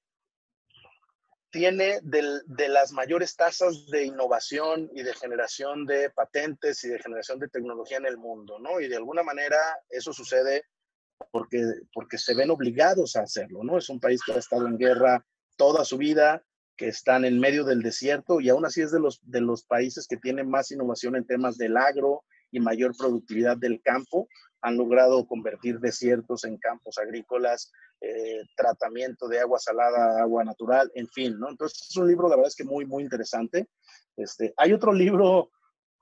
tiene 1.49 1.99
de 2.03 2.67
las 2.67 2.91
mayores 2.91 3.35
tasas 3.35 3.87
de 3.87 4.03
innovación 4.03 4.91
y 4.93 5.01
de 5.01 5.15
generación 5.15 5.85
de 5.85 6.09
patentes 6.09 6.83
y 6.83 6.89
de 6.89 6.99
generación 6.99 7.39
de 7.39 7.47
tecnología 7.47 7.97
en 7.97 8.05
el 8.05 8.17
mundo, 8.17 8.59
¿no? 8.59 8.79
Y 8.79 8.87
de 8.87 8.97
alguna 8.97 9.23
manera 9.23 9.57
eso 9.89 10.13
sucede 10.13 10.65
porque, 11.31 11.63
porque 11.93 12.17
se 12.17 12.35
ven 12.35 12.51
obligados 12.51 13.15
a 13.15 13.21
hacerlo, 13.21 13.63
¿no? 13.63 13.77
Es 13.77 13.89
un 13.89 13.99
país 13.99 14.21
que 14.23 14.33
ha 14.33 14.37
estado 14.37 14.67
en 14.67 14.77
guerra 14.77 15.25
toda 15.55 15.85
su 15.85 15.97
vida, 15.97 16.43
que 16.77 16.87
están 16.87 17.25
en 17.25 17.39
medio 17.39 17.63
del 17.63 17.81
desierto 17.81 18.41
y 18.41 18.49
aún 18.49 18.65
así 18.65 18.81
es 18.81 18.91
de 18.91 18.99
los, 18.99 19.19
de 19.23 19.41
los 19.41 19.63
países 19.63 20.07
que 20.07 20.17
tienen 20.17 20.49
más 20.49 20.71
innovación 20.71 21.15
en 21.15 21.25
temas 21.25 21.57
del 21.57 21.77
agro 21.77 22.23
y 22.51 22.59
mayor 22.59 22.95
productividad 22.97 23.57
del 23.57 23.81
campo. 23.81 24.27
Han 24.61 24.77
logrado 24.77 25.25
convertir 25.27 25.79
desiertos 25.79 26.43
en 26.43 26.57
campos 26.57 26.97
agrícolas, 26.97 27.71
eh, 28.01 28.41
tratamiento 28.55 29.27
de 29.27 29.39
agua 29.39 29.59
salada, 29.59 30.21
agua 30.21 30.43
natural, 30.43 30.91
en 30.95 31.07
fin, 31.07 31.39
¿no? 31.39 31.49
Entonces 31.49 31.87
es 31.89 31.97
un 31.97 32.07
libro, 32.07 32.27
la 32.27 32.35
verdad 32.35 32.49
es 32.49 32.55
que 32.55 32.63
muy, 32.63 32.85
muy 32.85 33.03
interesante. 33.03 33.67
Este, 34.17 34.53
hay 34.57 34.73
otro 34.73 34.91
libro 34.91 35.51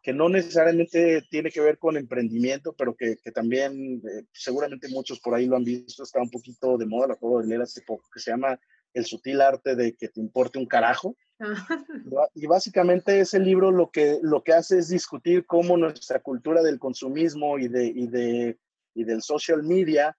que 0.01 0.13
no 0.13 0.27
necesariamente 0.27 1.23
tiene 1.29 1.49
que 1.49 1.61
ver 1.61 1.77
con 1.77 1.95
emprendimiento, 1.95 2.73
pero 2.73 2.93
que, 2.93 3.17
que 3.23 3.31
también 3.31 4.01
eh, 4.05 4.25
seguramente 4.33 4.89
muchos 4.89 5.19
por 5.19 5.33
ahí 5.33 5.45
lo 5.45 5.55
han 5.55 5.63
visto, 5.63 6.03
está 6.03 6.21
un 6.21 6.29
poquito 6.29 6.77
de 6.77 6.85
moda, 6.85 7.07
lo 7.07 7.13
acabo 7.13 7.41
de 7.41 7.47
leer 7.47 7.61
hace 7.61 7.81
poco, 7.81 8.05
que 8.13 8.19
se 8.19 8.31
llama 8.31 8.59
el 8.93 9.05
sutil 9.05 9.41
arte 9.41 9.75
de 9.75 9.95
que 9.95 10.09
te 10.09 10.19
importe 10.19 10.59
un 10.59 10.65
carajo. 10.65 11.15
Ah. 11.39 11.67
Y 12.35 12.47
básicamente 12.47 13.19
ese 13.19 13.39
libro 13.39 13.71
lo 13.71 13.91
que, 13.91 14.19
lo 14.21 14.43
que 14.43 14.53
hace 14.53 14.79
es 14.79 14.89
discutir 14.89 15.45
cómo 15.45 15.77
nuestra 15.77 16.19
cultura 16.19 16.61
del 16.61 16.79
consumismo 16.79 17.59
y, 17.59 17.67
de, 17.67 17.85
y, 17.85 18.07
de, 18.07 18.57
y 18.93 19.03
del 19.03 19.21
social 19.21 19.63
media 19.63 20.17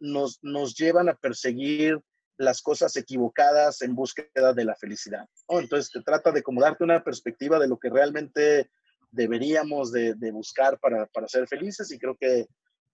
nos, 0.00 0.38
nos 0.42 0.74
llevan 0.74 1.08
a 1.08 1.14
perseguir 1.14 2.00
las 2.38 2.62
cosas 2.62 2.96
equivocadas 2.96 3.82
en 3.82 3.94
búsqueda 3.94 4.52
de 4.52 4.64
la 4.64 4.74
felicidad. 4.74 5.26
Entonces, 5.48 5.90
te 5.90 6.02
trata 6.02 6.32
de 6.32 6.42
como 6.42 6.60
darte 6.60 6.84
una 6.84 7.02
perspectiva 7.02 7.58
de 7.58 7.68
lo 7.68 7.78
que 7.78 7.88
realmente 7.88 8.70
deberíamos 9.10 9.92
de, 9.92 10.14
de 10.14 10.30
buscar 10.32 10.78
para, 10.78 11.06
para, 11.06 11.28
ser 11.28 11.46
felices 11.48 11.90
y 11.92 11.98
creo 11.98 12.16
que 12.16 12.46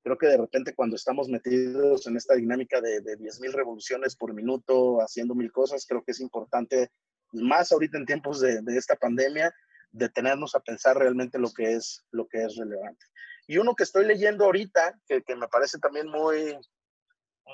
creo 0.03 0.19
que 0.19 0.27
de 0.27 0.37
repente 0.37 0.75
cuando 0.75 0.97
estamos 0.97 1.29
metidos 1.29 2.07
en 2.07 2.17
esta 2.17 2.35
dinámica 2.35 2.81
de, 2.81 3.01
de 3.01 3.19
10.000 3.19 3.53
revoluciones 3.53 4.17
por 4.17 4.35
minuto, 4.35 5.01
haciendo 5.01 5.35
mil 5.35 5.53
cosas, 5.53 5.87
creo 5.87 6.03
que 6.03 6.13
es 6.13 6.21
importante, 6.21 6.91
más 7.33 7.73
ahorita 7.73 7.99
en 7.99 8.07
tiempos 8.07 8.41
de, 8.41 8.61
de, 8.63 8.77
esta 8.77 8.97
pandemia, 8.97 9.55
detenernos 9.91 10.55
a 10.55 10.61
pensar 10.61 10.97
realmente 10.99 11.39
lo 11.39 11.53
que 11.53 11.73
es, 11.75 12.05
lo 12.11 12.27
que 12.27 12.45
es 12.45 12.57
relevante. 12.57 13.07
Y 13.47 13.59
uno 13.59 13.75
que 13.75 13.85
estoy 13.85 14.05
leyendo 14.07 14.45
ahorita, 14.45 14.99
que, 15.07 15.23
que 15.23 15.37
me 15.37 15.49
parece 15.49 15.79
también 15.79 16.09
muy, 16.09 16.57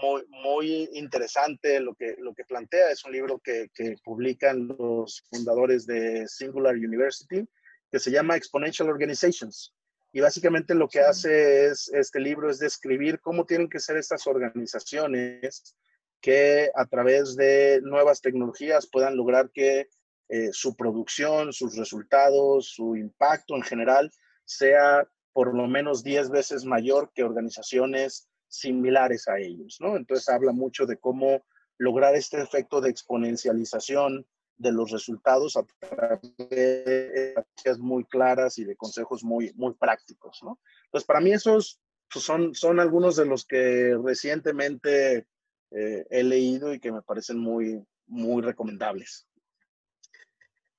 muy, 0.02 0.24
muy 0.28 0.88
interesante 0.92 1.80
lo 1.80 1.94
que, 1.94 2.16
lo 2.18 2.34
que 2.34 2.44
plantea, 2.44 2.90
es 2.90 3.04
un 3.04 3.12
libro 3.12 3.38
que, 3.38 3.68
que 3.74 3.96
publican 4.04 4.68
los 4.68 5.24
fundadores 5.30 5.86
de 5.86 6.26
Singular 6.28 6.74
University, 6.74 7.46
que 7.90 7.98
se 7.98 8.10
llama 8.10 8.36
Exponential 8.36 8.88
Organizations. 8.88 9.74
Y 10.18 10.20
básicamente 10.20 10.74
lo 10.74 10.88
que 10.88 10.98
hace 10.98 11.66
es, 11.66 11.88
este 11.94 12.18
libro 12.18 12.50
es 12.50 12.58
describir 12.58 13.20
cómo 13.20 13.46
tienen 13.46 13.68
que 13.68 13.78
ser 13.78 13.96
estas 13.96 14.26
organizaciones 14.26 15.76
que 16.20 16.72
a 16.74 16.86
través 16.86 17.36
de 17.36 17.80
nuevas 17.84 18.20
tecnologías 18.20 18.88
puedan 18.90 19.16
lograr 19.16 19.52
que 19.52 19.88
eh, 20.28 20.48
su 20.50 20.74
producción, 20.74 21.52
sus 21.52 21.76
resultados, 21.76 22.66
su 22.66 22.96
impacto 22.96 23.54
en 23.54 23.62
general 23.62 24.10
sea 24.44 25.08
por 25.32 25.54
lo 25.54 25.68
menos 25.68 26.02
10 26.02 26.30
veces 26.30 26.64
mayor 26.64 27.12
que 27.14 27.22
organizaciones 27.22 28.28
similares 28.48 29.28
a 29.28 29.38
ellos, 29.38 29.76
¿no? 29.78 29.96
Entonces 29.96 30.28
habla 30.28 30.50
mucho 30.50 30.84
de 30.84 30.98
cómo 30.98 31.44
lograr 31.76 32.16
este 32.16 32.42
efecto 32.42 32.80
de 32.80 32.90
exponencialización 32.90 34.26
de 34.58 34.72
los 34.72 34.90
resultados 34.90 35.56
a 35.56 35.64
través 35.64 36.36
de 36.36 37.28
estrategias 37.28 37.78
muy 37.78 38.04
claras 38.04 38.58
y 38.58 38.64
de 38.64 38.76
consejos 38.76 39.24
muy, 39.24 39.52
muy 39.54 39.74
prácticos, 39.74 40.40
¿no? 40.42 40.58
Entonces, 40.84 41.06
para 41.06 41.20
mí 41.20 41.32
esos 41.32 41.80
pues, 42.12 42.24
son, 42.24 42.54
son 42.54 42.80
algunos 42.80 43.16
de 43.16 43.26
los 43.26 43.46
que 43.46 43.96
recientemente 44.02 45.26
eh, 45.70 46.06
he 46.10 46.22
leído 46.24 46.74
y 46.74 46.80
que 46.80 46.92
me 46.92 47.02
parecen 47.02 47.38
muy, 47.38 47.84
muy 48.06 48.42
recomendables. 48.42 49.26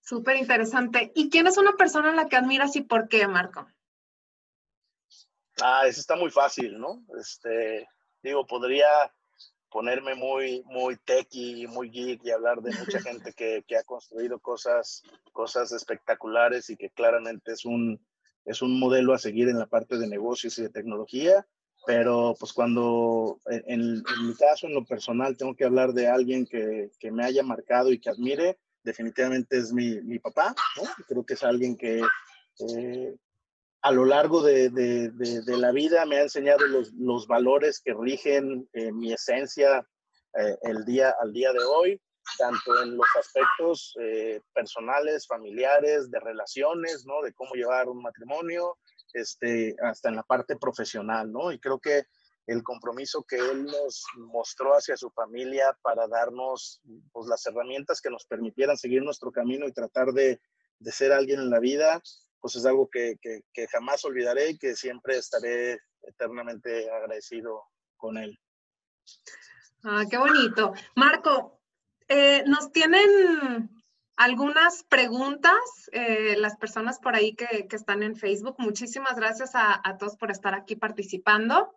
Súper 0.01 0.37
interesante. 0.37 1.11
¿Y 1.15 1.29
quién 1.29 1.47
es 1.47 1.57
una 1.57 1.73
persona 1.73 2.11
a 2.11 2.15
la 2.15 2.27
que 2.27 2.35
admiras 2.35 2.75
y 2.75 2.81
por 2.81 3.07
qué, 3.07 3.27
Marco? 3.27 3.67
Ah, 5.61 5.83
eso 5.85 5.99
está 5.99 6.15
muy 6.15 6.31
fácil, 6.31 6.79
¿no? 6.79 7.03
Este, 7.19 7.87
digo, 8.23 8.45
podría 8.47 8.87
ponerme 9.69 10.15
muy, 10.15 10.63
muy 10.65 10.97
techy, 10.97 11.67
muy 11.67 11.89
geek 11.89 12.23
y 12.23 12.31
hablar 12.31 12.61
de 12.61 12.75
mucha 12.77 12.99
gente 13.01 13.33
que, 13.33 13.63
que, 13.67 13.77
ha 13.77 13.83
construido 13.83 14.39
cosas, 14.39 15.03
cosas 15.31 15.71
espectaculares 15.71 16.69
y 16.69 16.77
que 16.77 16.89
claramente 16.89 17.51
es 17.51 17.65
un, 17.65 17.99
es 18.45 18.61
un 18.61 18.79
modelo 18.79 19.13
a 19.13 19.19
seguir 19.19 19.49
en 19.49 19.59
la 19.59 19.67
parte 19.67 19.97
de 19.97 20.07
negocios 20.07 20.57
y 20.57 20.63
de 20.63 20.69
tecnología. 20.69 21.45
Pero 21.85 22.35
pues 22.37 22.51
cuando, 22.51 23.39
en, 23.45 24.03
en 24.03 24.27
mi 24.27 24.35
caso, 24.35 24.67
en 24.67 24.73
lo 24.73 24.83
personal, 24.85 25.37
tengo 25.37 25.55
que 25.55 25.63
hablar 25.63 25.93
de 25.93 26.07
alguien 26.07 26.45
que, 26.45 26.91
que 26.99 27.09
me 27.09 27.23
haya 27.23 27.41
marcado 27.41 27.91
y 27.91 27.99
que 27.99 28.09
admire, 28.09 28.59
definitivamente 28.83 29.57
es 29.57 29.71
mi, 29.71 30.01
mi 30.01 30.19
papá, 30.19 30.53
¿no? 30.75 30.83
Creo 31.07 31.25
que 31.25 31.35
es 31.35 31.43
alguien 31.43 31.77
que, 31.77 32.01
eh, 32.59 33.15
a 33.81 33.91
lo 33.91 34.05
largo 34.05 34.41
de, 34.41 34.69
de, 34.69 35.09
de, 35.09 35.57
la 35.57 35.71
vida 35.71 36.05
me 36.05 36.17
ha 36.17 36.23
enseñado 36.23 36.67
los, 36.67 36.91
los 36.93 37.27
valores 37.27 37.79
que 37.79 37.93
rigen 37.93 38.67
eh, 38.73 38.91
mi 38.91 39.13
esencia 39.13 39.87
eh, 40.37 40.57
el 40.63 40.83
día, 40.85 41.15
al 41.21 41.31
día 41.31 41.53
de 41.53 41.63
hoy, 41.63 42.01
tanto 42.37 42.81
en 42.83 42.97
los 42.97 43.07
aspectos 43.17 43.95
eh, 44.01 44.41
personales, 44.53 45.27
familiares, 45.27 46.11
de 46.11 46.19
relaciones, 46.19 47.05
¿no? 47.05 47.21
De 47.21 47.33
cómo 47.33 47.53
llevar 47.55 47.87
un 47.87 48.01
matrimonio, 48.01 48.77
este, 49.13 49.75
hasta 49.81 50.09
en 50.09 50.17
la 50.17 50.23
parte 50.23 50.57
profesional, 50.57 51.31
¿no? 51.31 51.51
Y 51.51 51.59
creo 51.59 51.79
que 51.79 52.03
el 52.47 52.63
compromiso 52.63 53.23
que 53.23 53.37
él 53.37 53.65
nos 53.65 54.03
mostró 54.17 54.73
hacia 54.73 54.97
su 54.97 55.09
familia 55.11 55.77
para 55.81 56.07
darnos 56.07 56.81
pues, 57.11 57.27
las 57.27 57.45
herramientas 57.45 58.01
que 58.01 58.09
nos 58.09 58.25
permitieran 58.25 58.77
seguir 58.77 59.03
nuestro 59.03 59.31
camino 59.31 59.67
y 59.67 59.71
tratar 59.71 60.07
de, 60.13 60.41
de 60.79 60.91
ser 60.91 61.11
alguien 61.11 61.39
en 61.39 61.49
la 61.49 61.59
vida, 61.59 62.01
pues 62.39 62.55
es 62.55 62.65
algo 62.65 62.89
que, 62.89 63.17
que, 63.21 63.67
jamás 63.67 64.03
olvidaré 64.05 64.51
y 64.51 64.57
que 64.57 64.75
siempre 64.75 65.17
estaré 65.17 65.79
eternamente 66.01 66.89
agradecido 66.89 67.63
con 67.97 68.17
él. 68.17 68.39
Ah, 69.83 70.03
qué 70.09 70.17
bonito. 70.17 70.73
Marco, 70.95 71.59
eh, 72.07 72.43
nos 72.45 72.71
tienen 72.71 73.69
algunas 74.15 74.83
preguntas 74.83 75.53
eh, 75.91 76.35
las 76.37 76.57
personas 76.57 76.99
por 76.99 77.15
ahí 77.15 77.35
que, 77.35 77.67
que, 77.67 77.75
están 77.75 78.03
en 78.03 78.15
Facebook. 78.15 78.55
Muchísimas 78.57 79.15
gracias 79.15 79.55
a, 79.55 79.79
a, 79.83 79.97
todos 79.97 80.17
por 80.17 80.31
estar 80.31 80.53
aquí 80.53 80.75
participando. 80.75 81.73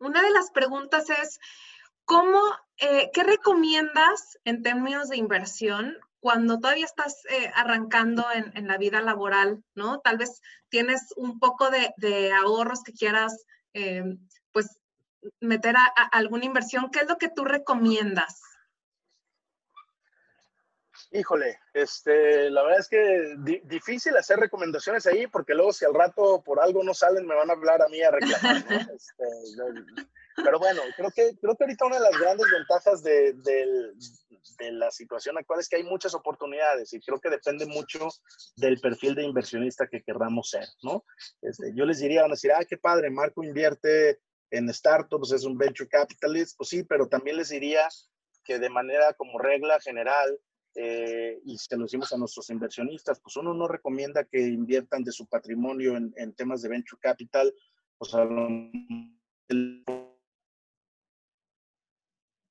Una 0.00 0.22
de 0.22 0.30
las 0.30 0.50
preguntas 0.50 1.10
es, 1.10 1.38
¿cómo, 2.04 2.40
eh, 2.78 3.10
¿qué 3.12 3.22
recomiendas 3.22 4.38
en 4.44 4.62
términos 4.62 5.08
de 5.08 5.16
inversión 5.16 5.96
cuando 6.20 6.58
todavía 6.58 6.84
estás 6.84 7.24
eh, 7.30 7.50
arrancando 7.54 8.24
en, 8.32 8.50
en, 8.56 8.66
la 8.66 8.76
vida 8.76 9.00
laboral, 9.00 9.62
¿no? 9.74 10.00
Tal 10.00 10.18
vez 10.18 10.40
tienes 10.68 11.12
un 11.16 11.38
poco 11.38 11.70
de, 11.70 11.92
de 11.96 12.32
ahorros 12.32 12.82
que 12.82 12.92
quieras, 12.92 13.44
eh, 13.74 14.04
pues, 14.52 14.78
meter 15.40 15.76
a, 15.76 15.84
a, 15.84 16.04
alguna 16.12 16.44
inversión. 16.44 16.90
¿Qué 16.90 17.00
es 17.00 17.08
lo 17.08 17.18
que 17.18 17.28
tú 17.28 17.44
recomiendas? 17.44 18.40
Híjole, 21.10 21.58
este, 21.72 22.50
la 22.50 22.62
verdad 22.62 22.80
es 22.80 22.88
que 22.88 23.60
difícil 23.64 24.14
hacer 24.16 24.38
recomendaciones 24.38 25.06
ahí 25.06 25.26
porque 25.26 25.54
luego 25.54 25.72
si 25.72 25.86
al 25.86 25.94
rato 25.94 26.42
por 26.42 26.60
algo 26.60 26.82
no 26.84 26.92
salen 26.92 27.26
me 27.26 27.34
van 27.34 27.48
a 27.48 27.54
hablar 27.54 27.80
a 27.80 27.88
mí 27.88 28.02
a 28.02 28.10
reclamar. 28.10 28.56
Este, 28.94 29.24
pero 30.36 30.58
bueno, 30.58 30.82
creo 30.96 31.10
que, 31.10 31.36
creo 31.40 31.56
que 31.56 31.64
ahorita 31.64 31.86
una 31.86 31.96
de 31.96 32.10
las 32.10 32.20
grandes 32.20 32.46
ventajas 32.50 33.02
de, 33.02 33.34
de, 34.56 34.72
la 34.72 34.90
situación 34.90 35.38
actual 35.38 35.60
es 35.60 35.68
que 35.68 35.76
hay 35.76 35.84
muchas 35.84 36.14
oportunidades 36.14 36.92
y 36.92 37.00
creo 37.00 37.20
que 37.20 37.30
depende 37.30 37.66
mucho 37.66 38.08
del 38.56 38.80
perfil 38.80 39.14
de 39.14 39.24
inversionista 39.24 39.86
que 39.86 40.02
querramos 40.02 40.50
ser, 40.50 40.66
¿no? 40.82 41.04
Este, 41.42 41.72
yo 41.74 41.84
les 41.84 42.00
diría, 42.00 42.22
van 42.22 42.30
a 42.30 42.34
decir, 42.34 42.52
ah, 42.52 42.64
qué 42.64 42.76
padre, 42.76 43.10
Marco 43.10 43.42
invierte 43.42 44.20
en 44.50 44.72
startups, 44.72 45.32
es 45.32 45.44
un 45.44 45.58
venture 45.58 45.88
capitalist, 45.88 46.56
pues 46.56 46.70
sí, 46.70 46.82
pero 46.84 47.08
también 47.08 47.36
les 47.36 47.50
diría 47.50 47.88
que 48.44 48.58
de 48.58 48.70
manera 48.70 49.12
como 49.14 49.38
regla 49.38 49.78
general, 49.80 50.38
eh, 50.74 51.40
y 51.44 51.58
se 51.58 51.76
lo 51.76 51.84
decimos 51.84 52.12
a 52.12 52.18
nuestros 52.18 52.50
inversionistas, 52.50 53.20
pues 53.20 53.36
uno 53.36 53.52
no 53.52 53.68
recomienda 53.68 54.24
que 54.24 54.40
inviertan 54.40 55.02
de 55.02 55.12
su 55.12 55.26
patrimonio 55.26 55.96
en, 55.96 56.32
temas 56.34 56.62
de 56.62 56.68
venture 56.68 57.00
capital, 57.00 57.52
pues 57.98 58.14
a 58.14 58.24
lo, 58.24 58.48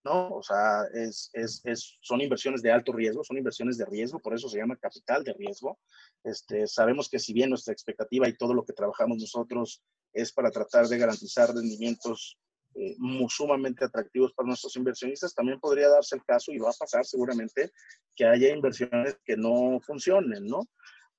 ¿no? 0.07 0.29
O 0.29 0.41
sea, 0.41 0.83
es, 0.93 1.29
es, 1.33 1.61
es, 1.65 1.97
son 2.01 2.21
inversiones 2.21 2.61
de 2.61 2.71
alto 2.71 2.93
riesgo, 2.93 3.23
son 3.23 3.37
inversiones 3.37 3.77
de 3.77 3.85
riesgo, 3.85 4.19
por 4.19 4.33
eso 4.33 4.47
se 4.47 4.57
llama 4.57 4.77
capital 4.77 5.23
de 5.23 5.33
riesgo. 5.33 5.79
Este, 6.23 6.65
sabemos 6.67 7.09
que 7.09 7.19
si 7.19 7.33
bien 7.33 7.49
nuestra 7.49 7.73
expectativa 7.73 8.27
y 8.27 8.37
todo 8.37 8.53
lo 8.53 8.63
que 8.63 8.73
trabajamos 8.73 9.17
nosotros 9.17 9.83
es 10.13 10.31
para 10.31 10.49
tratar 10.49 10.87
de 10.87 10.97
garantizar 10.97 11.53
rendimientos 11.53 12.37
eh, 12.75 12.95
sumamente 13.27 13.83
atractivos 13.83 14.33
para 14.33 14.47
nuestros 14.47 14.75
inversionistas, 14.77 15.33
también 15.33 15.59
podría 15.59 15.89
darse 15.89 16.15
el 16.15 16.23
caso, 16.23 16.51
y 16.51 16.59
va 16.59 16.69
a 16.69 16.79
pasar 16.79 17.05
seguramente, 17.05 17.71
que 18.15 18.25
haya 18.25 18.53
inversiones 18.53 19.17
que 19.25 19.35
no 19.35 19.79
funcionen, 19.81 20.45
¿no? 20.45 20.61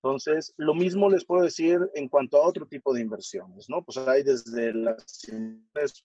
Entonces, 0.03 0.55
lo 0.57 0.75
mismo 0.75 1.11
les 1.11 1.25
puedo 1.25 1.43
decir 1.43 1.81
en 1.95 2.09
cuanto 2.09 2.37
a 2.37 2.47
otro 2.47 2.67
tipo 2.67 2.95
de 2.95 3.01
inversiones, 3.01 3.69
¿no? 3.69 3.85
Pues 3.85 3.99
hay 3.99 4.23
desde 4.23 4.73
las 4.73 5.27
pues, 5.73 6.05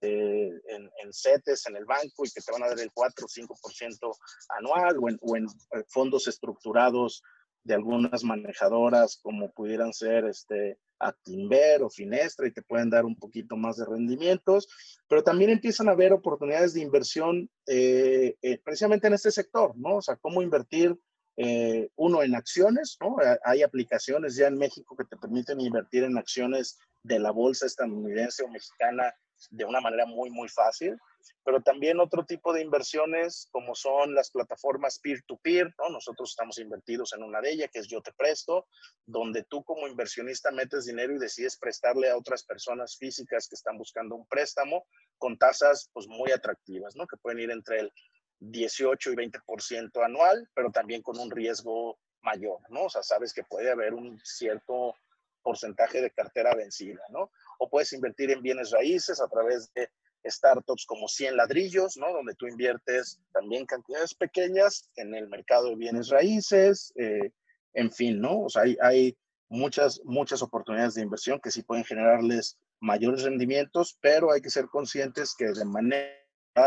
eh, 0.00 0.50
en, 0.68 0.90
en, 1.02 1.12
CETES, 1.12 1.66
en 1.66 1.76
el 1.76 1.84
banco, 1.84 2.24
y 2.24 2.30
que 2.30 2.40
te 2.40 2.52
van 2.52 2.62
a 2.62 2.68
dar 2.68 2.80
el 2.80 2.92
4 2.92 3.26
o 3.26 3.28
5% 3.28 4.16
anual, 4.58 4.96
o 5.20 5.36
en, 5.36 5.44
eh, 5.46 5.84
fondos 5.88 6.28
estructurados 6.28 7.22
de 7.64 7.74
algunas 7.74 8.24
manejadoras 8.24 9.18
como 9.22 9.52
pudieran 9.52 9.92
ser 9.92 10.24
este, 10.24 10.78
Actinver 11.00 11.82
o 11.82 11.90
Finestra 11.90 12.46
y 12.46 12.52
te 12.52 12.62
pueden 12.62 12.90
dar 12.90 13.04
un 13.04 13.16
poquito 13.16 13.56
más 13.56 13.76
de 13.76 13.86
rendimientos, 13.86 14.68
pero 15.08 15.24
también 15.24 15.50
empiezan 15.50 15.88
a 15.88 15.92
haber 15.92 16.12
oportunidades 16.12 16.74
de 16.74 16.82
inversión 16.82 17.50
eh, 17.66 18.36
eh, 18.42 18.58
precisamente 18.62 19.06
en 19.06 19.14
este 19.14 19.30
sector, 19.30 19.76
¿no? 19.76 19.96
O 19.96 20.02
sea, 20.02 20.16
cómo 20.16 20.42
invertir 20.42 20.96
eh, 21.36 21.88
uno 21.96 22.22
en 22.22 22.34
acciones, 22.34 22.96
¿no? 23.00 23.16
Hay 23.44 23.62
aplicaciones 23.62 24.36
ya 24.36 24.48
en 24.48 24.58
México 24.58 24.96
que 24.96 25.04
te 25.04 25.16
permiten 25.16 25.60
invertir 25.60 26.04
en 26.04 26.18
acciones 26.18 26.78
de 27.02 27.18
la 27.18 27.30
bolsa 27.30 27.66
estadounidense 27.66 28.42
o 28.42 28.48
mexicana 28.48 29.14
de 29.50 29.64
una 29.64 29.80
manera 29.80 30.06
muy, 30.06 30.30
muy 30.30 30.48
fácil 30.48 30.98
pero 31.44 31.62
también 31.62 32.00
otro 32.00 32.24
tipo 32.24 32.52
de 32.52 32.62
inversiones 32.62 33.48
como 33.50 33.74
son 33.74 34.14
las 34.14 34.30
plataformas 34.30 34.98
peer-to-peer, 35.00 35.74
¿no? 35.78 35.90
Nosotros 35.90 36.30
estamos 36.30 36.58
invertidos 36.58 37.12
en 37.12 37.22
una 37.22 37.40
de 37.40 37.52
ellas, 37.52 37.70
que 37.72 37.80
es 37.80 37.88
Yo 37.88 38.00
Te 38.00 38.12
Presto, 38.12 38.66
donde 39.06 39.44
tú 39.44 39.64
como 39.64 39.88
inversionista 39.88 40.50
metes 40.50 40.84
dinero 40.84 41.14
y 41.14 41.18
decides 41.18 41.58
prestarle 41.58 42.10
a 42.10 42.16
otras 42.16 42.44
personas 42.44 42.96
físicas 42.96 43.48
que 43.48 43.56
están 43.56 43.78
buscando 43.78 44.14
un 44.16 44.26
préstamo 44.26 44.86
con 45.18 45.38
tasas 45.38 45.90
pues 45.92 46.06
muy 46.06 46.30
atractivas, 46.30 46.94
¿no? 46.96 47.06
Que 47.06 47.16
pueden 47.16 47.40
ir 47.40 47.50
entre 47.50 47.80
el 47.80 47.92
18 48.40 49.12
y 49.12 49.16
20% 49.16 50.04
anual, 50.04 50.48
pero 50.54 50.70
también 50.70 51.02
con 51.02 51.18
un 51.18 51.30
riesgo 51.30 51.98
mayor, 52.22 52.58
¿no? 52.70 52.84
O 52.84 52.90
sea, 52.90 53.02
sabes 53.02 53.32
que 53.32 53.44
puede 53.44 53.70
haber 53.70 53.94
un 53.94 54.18
cierto 54.24 54.94
porcentaje 55.42 56.02
de 56.02 56.10
cartera 56.10 56.54
vencida, 56.54 57.02
¿no? 57.10 57.30
O 57.58 57.68
puedes 57.68 57.92
invertir 57.92 58.30
en 58.30 58.42
bienes 58.42 58.70
raíces 58.70 59.20
a 59.20 59.28
través 59.28 59.72
de 59.74 59.90
startups 60.24 60.84
como 60.84 61.08
100 61.08 61.36
ladrillos, 61.36 61.96
¿no? 61.96 62.12
Donde 62.12 62.34
tú 62.34 62.46
inviertes 62.46 63.20
también 63.32 63.64
cantidades 63.64 64.14
pequeñas 64.14 64.90
en 64.96 65.14
el 65.14 65.28
mercado 65.28 65.70
de 65.70 65.76
bienes 65.76 66.08
raíces, 66.08 66.92
eh, 66.96 67.32
en 67.72 67.90
fin, 67.90 68.20
¿no? 68.20 68.42
O 68.42 68.48
sea, 68.48 68.62
hay, 68.62 68.76
hay, 68.82 69.16
muchas, 69.50 70.00
muchas 70.04 70.42
oportunidades 70.42 70.94
de 70.94 71.02
inversión 71.02 71.40
que 71.40 71.50
sí 71.50 71.62
pueden 71.62 71.84
generarles 71.84 72.56
mayores 72.80 73.24
rendimientos, 73.24 73.98
pero 74.00 74.32
hay 74.32 74.40
que 74.40 74.50
ser 74.50 74.66
conscientes 74.66 75.34
que 75.36 75.46
de 75.46 75.64
manera, 75.64 76.14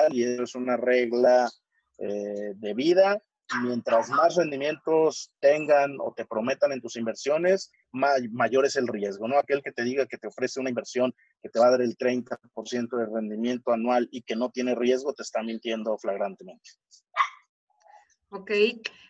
y 0.09 0.23
eso 0.23 0.43
es 0.43 0.55
una 0.55 0.77
regla 0.77 1.49
eh, 2.03 2.53
de 2.55 2.73
vida, 2.73 3.21
mientras 3.61 4.09
más 4.09 4.35
rendimientos 4.35 5.31
tengan 5.39 5.97
o 5.99 6.13
te 6.13 6.25
prometan 6.25 6.71
en 6.71 6.81
tus 6.81 6.95
inversiones, 6.95 7.71
mayor 7.91 8.65
es 8.65 8.75
el 8.75 8.87
riesgo, 8.87 9.27
¿no? 9.27 9.37
Aquel 9.37 9.61
que 9.61 9.71
te 9.71 9.83
diga 9.83 10.05
que 10.07 10.17
te 10.17 10.27
ofrece 10.27 10.59
una 10.59 10.69
inversión 10.69 11.13
que 11.41 11.49
te 11.49 11.59
va 11.59 11.67
a 11.67 11.71
dar 11.71 11.81
el 11.81 11.97
30% 11.97 12.97
de 12.97 13.05
rendimiento 13.05 13.71
anual 13.71 14.07
y 14.11 14.23
que 14.23 14.35
no 14.35 14.49
tiene 14.49 14.75
riesgo, 14.75 15.13
te 15.13 15.23
está 15.23 15.43
mintiendo 15.43 15.97
flagrantemente. 15.97 16.71
Ok, 18.29 18.51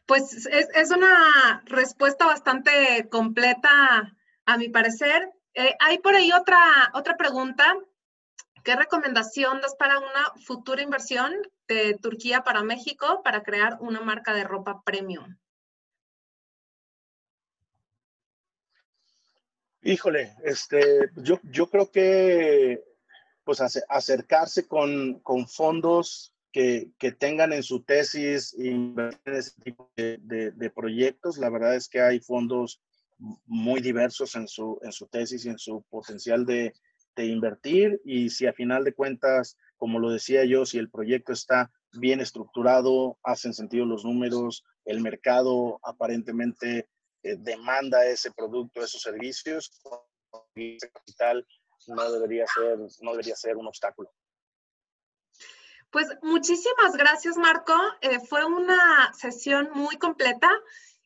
pues 0.05 0.47
es, 0.47 0.91
una 0.91 1.63
respuesta 1.65 2.25
bastante 2.25 3.07
completa, 3.09 4.17
a 4.45 4.57
mi 4.57 4.67
parecer. 4.67 5.29
Eh, 5.53 5.73
hay 5.79 5.99
por 5.99 6.15
ahí 6.15 6.31
otra, 6.33 6.59
otra 6.93 7.15
pregunta. 7.15 7.73
¿Qué 8.63 8.75
recomendación 8.77 9.59
das 9.59 9.75
para 9.75 9.99
una 9.99 10.31
futura 10.45 10.81
inversión 10.81 11.33
de 11.67 11.97
Turquía 12.01 12.43
para 12.43 12.63
México 12.63 13.21
para 13.21 13.43
crear 13.43 13.77
una 13.81 13.99
marca 13.99 14.33
de 14.33 14.45
ropa 14.45 14.81
premium? 14.85 15.35
Híjole, 19.81 20.33
este, 20.45 21.09
yo, 21.17 21.41
yo 21.43 21.69
creo 21.69 21.91
que 21.91 22.81
pues 23.43 23.59
acercarse 23.59 24.65
con, 24.65 25.19
con 25.19 25.45
fondos 25.49 26.33
que, 26.53 26.91
que, 26.97 27.11
tengan 27.11 27.51
en 27.51 27.63
su 27.63 27.83
tesis 27.83 28.53
invertir 28.53 29.33
en 29.33 29.39
ese 29.39 29.61
tipo 29.61 29.91
de, 29.97 30.17
de, 30.19 30.69
proyectos. 30.69 31.37
La 31.37 31.49
verdad 31.49 31.75
es 31.75 31.89
que 31.89 31.99
hay 31.99 32.21
fondos 32.21 32.81
muy 33.17 33.81
diversos 33.81 34.35
en 34.35 34.47
su, 34.47 34.79
en 34.83 34.93
su 34.93 35.07
tesis 35.07 35.43
y 35.43 35.49
en 35.49 35.59
su 35.59 35.81
potencial 35.89 36.45
de, 36.45 36.73
de 37.15 37.25
invertir. 37.25 38.01
Y 38.03 38.29
si 38.29 38.45
a 38.47 38.53
final 38.53 38.83
de 38.83 38.93
cuentas, 38.93 39.57
como 39.77 39.99
lo 39.99 40.09
decía 40.09 40.45
yo, 40.45 40.65
si 40.65 40.77
el 40.77 40.89
proyecto 40.89 41.33
está 41.33 41.71
bien 41.93 42.19
estructurado, 42.21 43.17
hacen 43.23 43.53
sentido 43.53 43.85
los 43.85 44.03
números, 44.05 44.63
el 44.85 45.01
mercado 45.01 45.79
aparentemente 45.83 46.89
eh, 47.23 47.35
demanda 47.37 48.05
ese 48.05 48.31
producto, 48.31 48.81
esos 48.81 49.01
servicios, 49.01 49.71
ese 50.55 50.89
capital 50.91 51.45
no 51.87 52.11
debería 52.11 52.45
ser, 52.47 52.77
no 53.01 53.11
debería 53.11 53.35
ser 53.35 53.57
un 53.57 53.67
obstáculo. 53.67 54.11
Pues 55.91 56.07
muchísimas 56.23 56.97
gracias, 56.97 57.37
Marco. 57.37 57.75
Eh, 58.01 58.19
fue 58.27 58.43
una 58.45 59.13
sesión 59.13 59.69
muy 59.75 59.95
completa. 59.97 60.49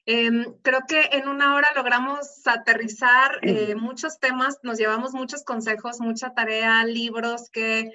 Em, 0.09 0.53
creo 0.61 0.83
que 0.87 1.01
en 1.11 1.27
una 1.27 1.53
hora 1.53 1.67
logramos 1.75 2.47
aterrizar 2.47 3.39
eh, 3.41 3.75
muchos 3.75 4.19
temas, 4.19 4.57
nos 4.63 4.77
llevamos 4.77 5.11
muchos 5.11 5.43
consejos, 5.43 5.99
mucha 5.99 6.33
tarea, 6.33 6.85
libros 6.85 7.49
que, 7.49 7.91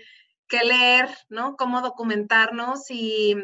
que 0.46 0.62
leer, 0.62 1.08
¿no? 1.30 1.56
Cómo 1.56 1.80
documentarnos 1.80 2.90
y, 2.90 3.34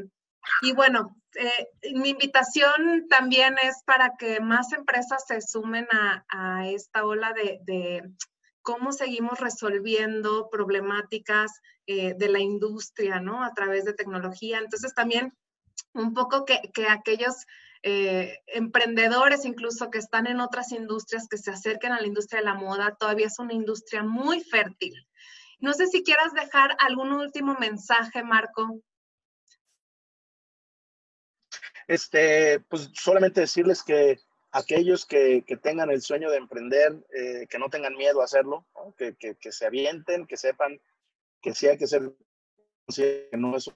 y 0.60 0.72
bueno, 0.74 1.16
eh, 1.36 1.68
mi 1.94 2.10
invitación 2.10 3.06
también 3.08 3.56
es 3.62 3.82
para 3.86 4.16
que 4.18 4.38
más 4.40 4.74
empresas 4.74 5.24
se 5.26 5.40
sumen 5.40 5.86
a, 6.28 6.68
esta 6.68 7.06
ola 7.06 7.32
de, 7.32 8.02
cómo 8.60 8.92
seguimos 8.92 9.40
resolviendo 9.40 10.50
problemáticas 10.50 11.52
eh, 11.86 12.12
de 12.18 12.28
la 12.28 12.40
industria, 12.40 13.18
¿no? 13.18 13.42
A 13.42 13.54
través 13.54 13.86
de 13.86 13.94
tecnología. 13.94 14.58
Entonces 14.58 14.92
también 14.92 15.32
un 15.99 16.14
poco 16.14 16.44
que, 16.44 16.61
aquellos 16.88 17.46
eh, 17.82 18.38
emprendedores 18.46 19.44
incluso 19.44 19.90
que 19.90 19.99
están 19.99 20.26
en 20.26 20.40
otras 20.40 20.72
industrias, 20.72 21.28
que 21.28 21.38
se 21.38 21.51
acerquen 21.51 21.92
a 21.92 22.01
la 22.01 22.07
industria 22.07 22.40
de 22.40 22.46
la 22.46 22.55
moda, 22.55 22.96
todavía 22.99 23.26
es 23.26 23.38
una 23.38 23.55
industria 23.55 24.03
muy 24.03 24.42
fértil. 24.42 24.94
No 25.61 25.72
sé 25.72 25.86
si 25.86 26.03
quieras 26.03 26.32
dejar 26.34 26.76
algún 26.78 27.12
último 27.12 27.57
mensaje, 27.59 28.22
Marco. 28.22 28.80
Este, 31.88 32.61
pues 32.68 32.90
solamente 32.94 33.40
decirles 33.40 33.82
que 33.82 34.18
aquellos 34.53 35.07
que, 35.07 35.44
que 35.46 35.57
tengan 35.57 35.90
el 35.90 36.03
sueño 36.03 36.30
de 36.30 36.36
emprender, 36.36 36.92
eh, 37.12 37.46
que 37.49 37.59
no 37.59 37.70
tengan 37.70 37.96
miedo 37.96 38.20
a 38.20 38.24
hacerlo, 38.24 38.66
que, 38.96 39.16
que, 39.16 39.36
que, 39.36 39.53
se 39.53 39.66
avienten, 39.66 40.26
que 40.26 40.36
sepan 40.36 40.80
que 41.40 41.55
sí 41.55 41.66
hay 41.66 41.78
que 41.78 41.86
ser, 41.86 42.12
que 42.94 43.30
no 43.32 43.57
es 43.57 43.70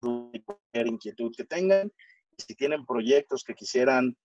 cualquier 0.01 0.87
inquietud 0.87 1.33
que 1.35 1.45
tengan. 1.45 1.91
Si 2.37 2.55
tienen 2.55 2.85
proyectos 2.85 3.43
que 3.43 3.55
quisieran 3.55 4.19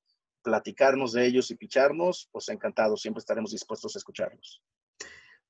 platicarnos 0.43 1.13
de 1.13 1.25
ellos 1.25 1.51
y 1.51 1.55
picharnos, 1.55 2.27
pues 2.33 2.49
encantados, 2.49 3.01
siempre 3.01 3.19
estaremos 3.19 3.51
dispuestos 3.51 3.95
a 3.95 3.99
escucharlos. 3.99 4.61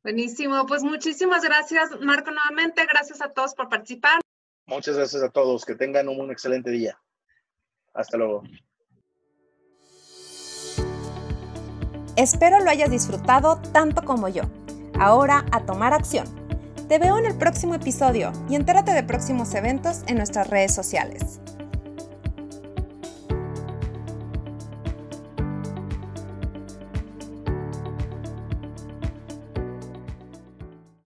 Buenísimo, 0.03 0.67
pues 0.67 0.83
muchísimas 0.83 1.43
gracias, 1.43 1.99
Marco, 2.01 2.29
nuevamente. 2.29 2.85
Gracias 2.85 3.21
a 3.21 3.33
todos 3.33 3.55
por 3.55 3.69
participar. 3.69 4.21
Muchas 4.71 4.95
gracias 4.95 5.21
a 5.21 5.29
todos. 5.29 5.65
Que 5.65 5.75
tengan 5.75 6.07
un 6.07 6.31
excelente 6.31 6.71
día. 6.71 6.97
Hasta 7.93 8.17
luego. 8.17 8.43
Espero 12.15 12.59
lo 12.61 12.69
hayas 12.69 12.89
disfrutado 12.89 13.61
tanto 13.73 14.03
como 14.03 14.29
yo. 14.29 14.43
Ahora 14.97 15.45
a 15.51 15.65
tomar 15.65 15.93
acción. 15.93 16.25
Te 16.87 16.99
veo 16.99 17.17
en 17.17 17.25
el 17.25 17.37
próximo 17.37 17.75
episodio 17.75 18.31
y 18.49 18.55
entérate 18.55 18.93
de 18.93 19.03
próximos 19.03 19.53
eventos 19.55 20.03
en 20.07 20.15
nuestras 20.15 20.49
redes 20.49 20.73
sociales. 20.73 21.41